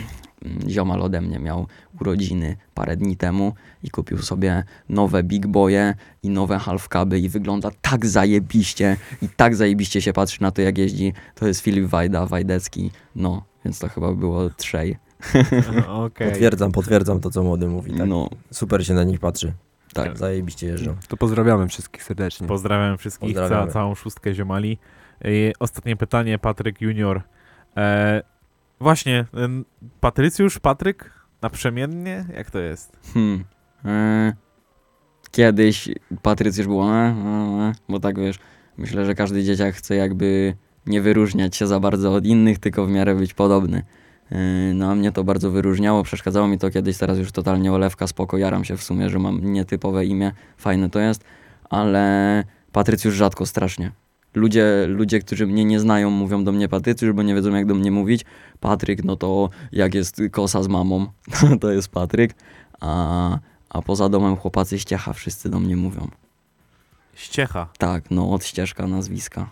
[0.68, 1.66] ziomal ode mnie miał
[2.00, 3.52] urodziny parę dni temu
[3.82, 9.28] i kupił sobie nowe Big Boye i nowe Half Cuby i wygląda tak zajebiście i
[9.28, 11.12] tak zajebiście się patrzy na to jak jeździ.
[11.34, 14.96] To jest Filip Wajda, Wajdecki, no, więc to chyba było trzej.
[15.88, 16.30] Okej.
[16.30, 17.92] Potwierdzam, potwierdzam to, co młody mówi.
[17.92, 18.08] Tak?
[18.08, 19.52] No, Super się na nich patrzy.
[19.94, 20.18] Tak.
[20.18, 20.96] Zajebiście jeżdżą.
[21.08, 22.46] To pozdrawiamy wszystkich serdecznie.
[22.46, 23.66] Pozdrawiam wszystkich, Pozdrawiamy.
[23.66, 24.78] Ca całą szóstkę ziomali.
[25.24, 27.22] E, ostatnie pytanie, Patryk Junior.
[27.76, 28.22] E,
[28.80, 29.24] właśnie,
[30.00, 31.10] Patrycjusz, Patryk,
[31.42, 32.24] naprzemiennie?
[32.34, 32.98] Jak to jest?
[33.14, 33.44] Hmm.
[33.84, 34.32] E,
[35.30, 35.88] kiedyś
[36.22, 37.12] Patrycjusz było, e, e,
[37.68, 38.38] e, bo tak wiesz,
[38.78, 40.56] myślę, że każdy dzieciak chce jakby
[40.86, 43.82] nie wyróżniać się za bardzo od innych, tylko w miarę być podobny.
[44.32, 48.06] E, No a mnie to bardzo wyróżniało, przeszkadzało mi to kiedyś, teraz już totalnie olewka,
[48.06, 51.24] spoko, jaram się w sumie, że mam nietypowe imię, fajne to jest,
[51.70, 53.92] ale Patrycjusz rzadko strasznie.
[54.34, 57.74] Ludzie, ludzie, którzy mnie nie znają, mówią do mnie Patrycjusz, bo nie wiedzą jak do
[57.74, 58.24] mnie mówić.
[58.60, 61.06] Patryk, no to jak jest kosa z mamą,
[61.60, 62.34] to jest Patryk,
[62.80, 63.38] a,
[63.68, 66.08] a poza domem chłopacy ściecha wszyscy do mnie mówią.
[67.14, 67.68] Ściecha.
[67.78, 69.50] Tak, no od ścieżka nazwiska.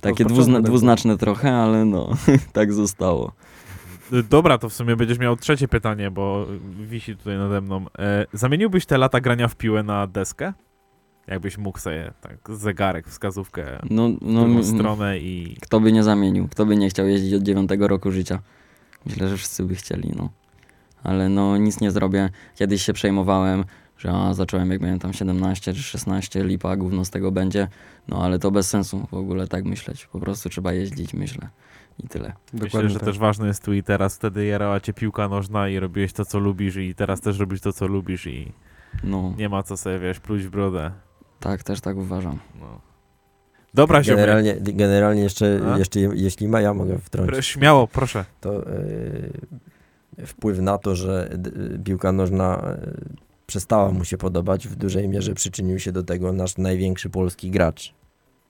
[0.00, 2.08] Takie dwuzna, dwuznaczne trochę, ale no,
[2.52, 3.32] tak zostało.
[4.12, 6.46] E, Dobra, to w sumie będziesz miał trzecie pytanie, bo
[6.80, 7.84] wisi tutaj nade mną.
[7.98, 10.52] E, zamieniłbyś te lata grania w piłę na deskę?
[11.26, 15.56] Jakbyś mógł sobie tak zegarek, wskazówkę No, w no drugą m- stronę i...
[15.60, 18.38] kto by nie zamienił, kto by nie chciał jeździć od dziewiątego roku życia.
[19.06, 20.30] Myślę, że wszyscy by chcieli, no.
[21.04, 22.30] Ale no nic nie zrobię.
[22.56, 23.64] Kiedyś się przejmowałem,
[23.98, 27.68] że a, zacząłem jak miałem tam 17 czy 16, lipa, gówno z tego będzie.
[28.08, 30.06] No ale to bez sensu w ogóle tak myśleć.
[30.12, 31.48] Po prostu trzeba jeździć, myślę.
[32.04, 32.32] I tyle.
[32.52, 33.04] Myślę, że tak.
[33.04, 34.16] też ważne jest tu i teraz.
[34.16, 37.72] Wtedy jarała cię piłka nożna i robiłeś to, co lubisz i teraz też robisz to,
[37.72, 38.52] co lubisz i
[39.04, 40.90] No, nie ma co sobie, wiesz, pluć w brodę.
[41.40, 42.38] tak, też tak uważam.
[42.60, 42.80] No.
[43.74, 44.02] Dobra.
[44.02, 45.78] Generalnie, generalnie jeszcze, A?
[45.78, 47.46] jeszcze, jeśli ma, ja mogę wtrącić.
[47.46, 48.24] Śmiało, proszę.
[48.40, 48.52] to
[50.18, 51.50] yy, wpływ na to, że d-
[51.84, 56.56] piłka nożna yy, przestała mu się podobać, w dużej mierze przyczynił się do tego nasz
[56.58, 57.94] największy polski gracz.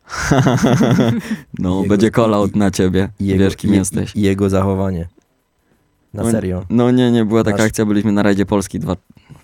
[1.58, 3.08] no, Jego- będzie call na ciebie.
[3.20, 4.16] Jego, Wiesz, kim i, jesteś.
[4.16, 5.08] I, jego zachowanie.
[6.14, 6.64] Na No- serio.
[6.70, 8.96] No nie, nie, była taka Masz- akcja, byliśmy na rajdzie Polski 2...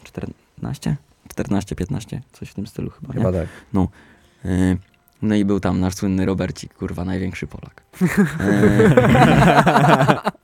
[0.05, 0.97] 14?
[1.29, 3.21] 14, 15, coś w tym stylu chyba, nie?
[3.21, 3.49] Chyba tak.
[4.45, 4.77] Y,
[5.23, 7.83] No i był tam nasz słynny Robercik, kurwa, największy Polak.
[8.03, 8.07] Y,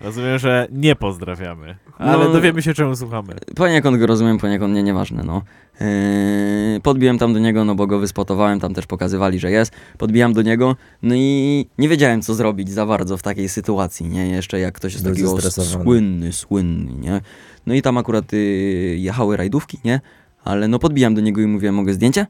[0.00, 2.32] Rozumiem, że nie pozdrawiamy, ale No.
[2.32, 3.34] dowiemy się, czemu słuchamy.
[3.56, 5.42] Poniekąd go rozumiem, poniekąd nie, nieważne, no.
[5.80, 9.72] Yy, podbiłem tam do niego, no bo go wyspotowałem, tam też pokazywali, że jest.
[9.98, 14.28] Podbijam do niego, no i nie wiedziałem, co zrobić za bardzo w takiej sytuacji, nie?
[14.28, 17.20] Jeszcze jak ktoś jest Byłeś takiego słynny, słynny, nie?
[17.66, 18.36] No i tam akurat y,
[18.98, 20.00] jechały rajdówki, nie?
[20.44, 22.26] Ale no podbijam do niego i mówię, mogę zdjęcie?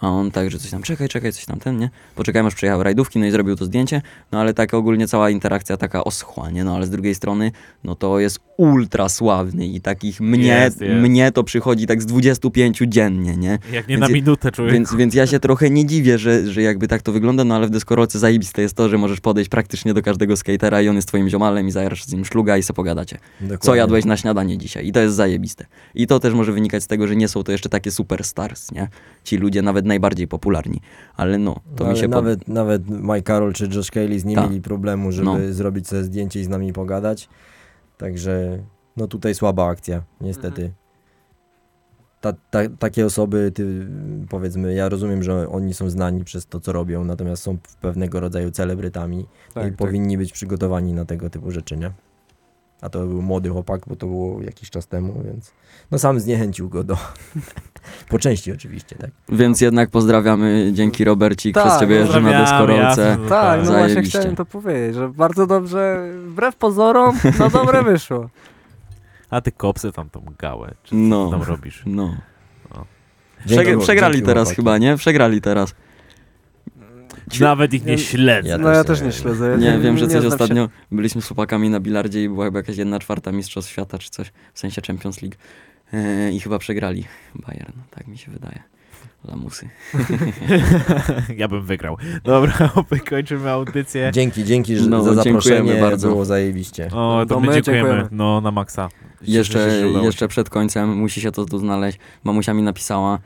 [0.00, 1.90] A on tak, że coś tam, czekaj, czekaj, coś tam ten, nie?
[2.14, 4.02] Poczekałem aż przyjechały rajdówki, no i zrobił to zdjęcie,
[4.32, 6.64] no ale tak ogólnie cała interakcja taka oschła, nie?
[6.64, 7.52] No ale z drugiej strony,
[7.84, 10.94] no to jest ultra sławny i takich mnie, Jest, jest.
[11.02, 13.58] mnie to przychodzi tak z 25 dziennie, nie?
[13.72, 14.74] Jak nie Więc na minutę, człowiek.
[14.74, 17.66] Więc, więc ja się trochę nie dziwię, że, że jakby tak to wygląda, no ale
[17.66, 21.08] w deskorolce zajebiste jest to, że możesz podejść praktycznie do każdego skatera i on jest
[21.08, 23.18] twoim ziomalem i zajarasz z nim szluga i se pogadacie.
[23.40, 23.78] Co Dokładnie.
[23.78, 24.86] jadłeś na śniadanie dzisiaj?
[24.86, 25.66] I to jest zajebiste.
[25.94, 28.88] I to też może wynikać z tego, że nie są to jeszcze takie superstars, nie?
[29.24, 30.80] Ci ludzie nawet najbardziej popularni.
[31.16, 34.34] Ale no, to No, mi ale się nawet, nawet Mike Carroll czy Josh Cayley nie
[34.34, 34.48] Tak.
[34.50, 35.36] mieli problemu, żeby No.
[35.50, 37.28] zrobić sobie zdjęcie i z nami pogadać.
[37.98, 38.58] Także
[38.96, 40.72] no tutaj słaba akcja, niestety.
[42.20, 43.86] Ta, ta, takie osoby, ty,
[44.28, 48.50] powiedzmy, ja rozumiem, że oni są znani przez to, co robią, natomiast są pewnego rodzaju
[48.50, 49.76] celebrytami Tak, i tak.
[49.76, 51.90] powinni być przygotowani na tego typu rzeczy, nie?
[52.82, 55.52] A to był młody chłopak, bo to było jakiś czas temu, więc
[55.90, 56.96] no sam zniechęcił go do...
[58.10, 59.10] po części oczywiście, tak?
[59.28, 62.82] Więc jednak pozdrawiamy, dzięki Robercik, Tak, przez ciebie jeżdżę na deskorolce.
[63.08, 63.28] jasne.
[63.28, 68.28] Tak, no właśnie chciałem to powiedzieć, że bardzo dobrze, wbrew pozorom, no dobre wyszło.
[69.30, 71.30] A ty kopsy tam tą gałę, czy co No.
[71.30, 71.82] tam robisz?
[71.86, 72.16] No.
[73.46, 74.56] Przegra- przegrali dzięki, teraz chłopaki.
[74.56, 74.96] chyba, nie?
[74.96, 75.74] Przegrali teraz.
[77.40, 78.48] Nawet ich nie śledzę.
[78.48, 79.50] Ja No ja też nie śledzę.
[79.50, 80.28] ja Nie, wiem, że coś znam się.
[80.28, 84.10] ostatnio byliśmy z chłopakami na bilardzie i była chyba jakaś jedna czwarta mistrzostw świata czy
[84.10, 85.36] coś, w sensie Champions League.
[85.92, 87.04] Yy, I chyba przegrali
[87.34, 88.62] Bayern, tak mi się wydaje.
[89.24, 89.68] Lamusy.
[91.36, 91.96] ja bym wygrał.
[92.24, 92.52] Dobra,
[93.10, 94.10] kończymy audycję.
[94.14, 96.08] Dzięki, dzięki że No, za zaproszenie, bardzo.
[96.08, 96.86] było zajebiście.
[96.92, 97.88] O, to No my my dziękujemy.
[97.88, 98.08] dziękujemy.
[98.12, 98.88] No, na maksa.
[99.22, 101.98] Jeszcze, jeszcze przed końcem musi się to tu znaleźć.
[102.24, 103.18] Mamusia mi napisała,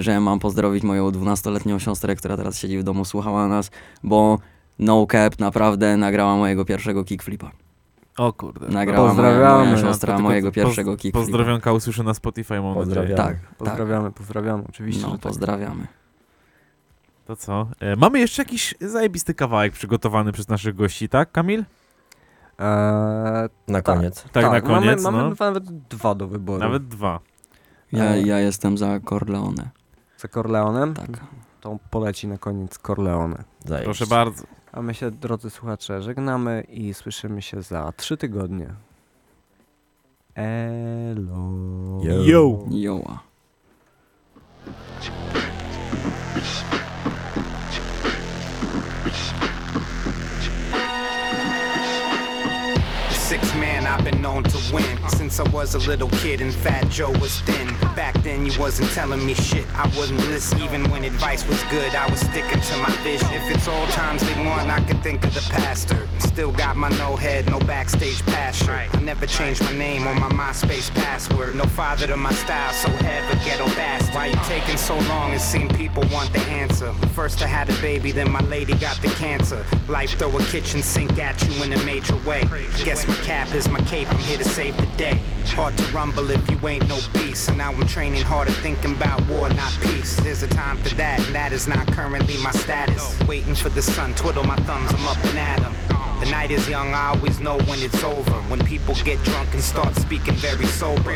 [0.00, 3.70] że mam pozdrowić moją 12-letnią siostrę, która teraz siedzi w domu, słuchała nas,
[4.02, 4.38] bo
[4.78, 7.50] No Cap naprawdę nagrała mojego pierwszego kickflipa.
[8.18, 8.68] O kurde.
[8.68, 9.64] Nagrała moja, Pozdrawiamy.
[9.64, 11.18] moja No, siostra mojego poz- pierwszego kickflipa.
[11.18, 12.84] Pozdrowionka usłyszę na Spotify, mam nadzieję.
[12.84, 13.16] Pozdrawiam.
[13.16, 13.54] Tak, tak.
[13.58, 15.02] Pozdrawiamy, pozdrawiamy, oczywiście.
[15.02, 15.22] No, że tak.
[15.22, 15.86] pozdrawiamy.
[17.26, 17.68] To co?
[17.80, 21.64] E, mamy jeszcze jakiś zajebisty kawałek przygotowany przez naszych gości, tak, Kamil?
[22.58, 24.24] Eee, Na koniec.
[24.32, 25.24] Tak, na koniec, Mamy, no.
[25.24, 26.58] mamy nawet dwa do wyboru.
[26.60, 27.20] Nawet dwa.
[27.92, 29.70] Ja, ja jestem za Corleone.
[30.18, 30.94] Za Corleonem?
[30.94, 31.10] Tak.
[31.60, 33.44] To poleci na koniec Corleone.
[33.64, 33.84] Zajebiście.
[33.84, 34.44] Proszę bardzo.
[34.72, 38.68] A my się, drodzy słuchacze, żegnamy i słyszymy się za trzy tygodnie.
[40.34, 41.50] Elo.
[42.02, 42.64] Yo.
[42.70, 43.18] Yo.
[53.96, 57.40] I've been known to win since I was a little kid and Fat Joe was
[57.40, 57.66] thin.
[57.96, 59.64] Back then, you wasn't telling me shit.
[59.74, 61.94] I wouldn't listen even when advice was good.
[61.94, 63.26] I was sticking to my vision.
[63.32, 66.06] If it's all times they want, I can think of the pastor.
[66.18, 68.68] Still got my no head, no backstage passion.
[68.68, 71.54] I never changed my name or my MySpace password.
[71.54, 74.14] No father to my style, so ever ghetto bastard.
[74.14, 75.32] Why you taking so long?
[75.32, 76.92] It seemed people want the answer.
[77.14, 79.64] First I had a baby, then my lady got the cancer.
[79.88, 82.42] Life throw a kitchen sink at you in a major way.
[82.84, 85.20] Guess my cap is my cape, I'm here to save the day.
[85.46, 87.48] Hard to rumble if you ain't no beast.
[87.48, 90.16] And now I'm training harder, thinking about war, not peace.
[90.16, 93.18] There's a time for that, and that is not currently my status.
[93.26, 95.74] Waiting for the sun, twiddle my thumbs, I'm up and at 'em.
[96.20, 98.32] The night is young, I always know when it's over.
[98.48, 101.10] When people get drunk and start speaking very sober.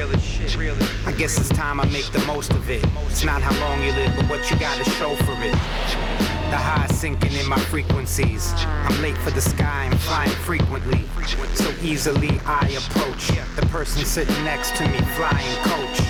[1.06, 2.84] I guess it's time I make the most of it.
[3.08, 6.29] It's not how long you live, but what you gotta show for it.
[6.50, 8.52] The high sinking in my frequencies.
[8.56, 11.04] I'm late for the sky, I'm flying frequently.
[11.54, 16.00] So easily I approach the person sitting next to me, flying coach.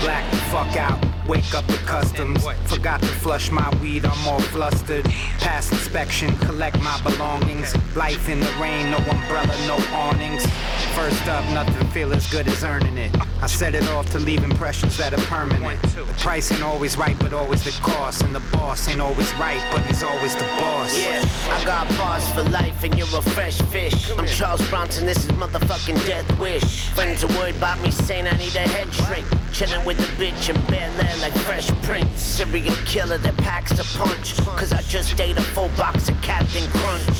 [0.00, 2.44] Black the fuck out, wake up the customs.
[2.66, 5.04] Forgot to flush my weed, I'm all flustered.
[5.38, 7.74] Pass inspection, collect my belongings.
[7.96, 10.46] Life in the rain, no umbrella, no awnings.
[10.94, 13.14] First up, nothing feel as good as earning it.
[13.42, 15.82] I set it off to leave impressions that are permanent.
[15.82, 18.22] The price ain't always right, but always the cost.
[18.22, 20.96] And the boss ain't always right, but he's always the boss.
[20.96, 24.10] Yeah, I got bars for life and you're a fresh fish.
[24.12, 26.88] I'm Charles Bronson, this is motherfucking Death Wish.
[26.90, 29.26] Friends are worried about me saying I need a head shrink.
[29.52, 32.20] Chilling with the bitch in Bel Air like Fresh Prince.
[32.20, 34.36] Serial killer that packs a punch.
[34.56, 37.14] Cause I just ate a full box of Captain Crunch.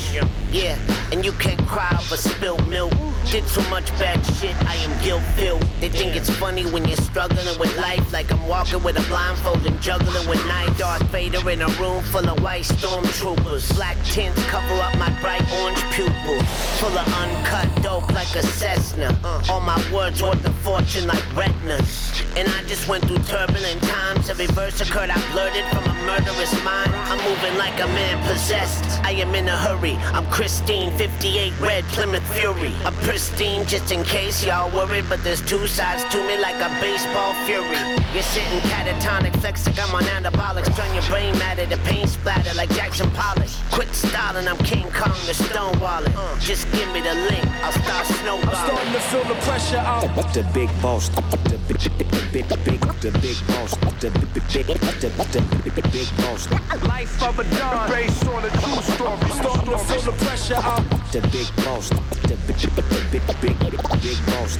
[0.51, 0.77] Yeah,
[1.11, 2.93] and you can't cry over spilled milk.
[3.29, 5.63] did so much bad shit, I am guilt filled.
[5.81, 9.65] They think it's funny when you're struggling with life, like I'm walking with a blindfold
[9.65, 10.77] and juggling with night.
[10.77, 13.75] Darth Vader in a room full of white stormtroopers.
[13.75, 16.43] Black tints cover up my bright orange pupils.
[16.79, 19.17] Full of uncut dope like a Cessna.
[19.49, 22.23] All my words worth a fortune like retinas.
[22.37, 24.29] And I just went through turbulent times.
[24.29, 26.91] Every verse occurred, I blurted from a murderous mind.
[27.09, 28.83] I'm moving like a man possessed.
[29.03, 29.95] I am in a hurry.
[30.13, 32.73] I'm Christine, 58 red Plymouth Fury.
[32.85, 36.69] I'm pristine just in case y'all worried, but there's two sides to me like a
[36.81, 37.77] baseball fury.
[38.13, 40.73] You're sitting catatonic, flex I'm on anabolics.
[40.75, 43.49] Turn your brain matter to paint splatter like Jackson Pollock.
[43.71, 46.13] Quit styling, I'm King Kong, the stonewalling.
[46.39, 48.49] Just give me the link, I'll start snowballing.
[48.49, 50.33] I'm starting to feel the pressure out.
[50.33, 51.21] The big boss, the
[51.67, 56.49] big, the big, the big, the big boss, the big, big, the big, big boss.
[56.83, 57.89] Life of a Don.
[57.89, 59.29] Based on a true story.
[59.31, 60.83] Starting to feel the pressure out.
[61.11, 63.59] The big boss, the big, the big, big,
[64.01, 64.57] big boss,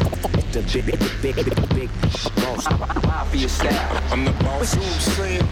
[0.52, 0.86] the big,
[1.22, 1.90] big, big, big
[2.36, 2.66] boss.
[4.12, 5.48] I'm the boss who's saying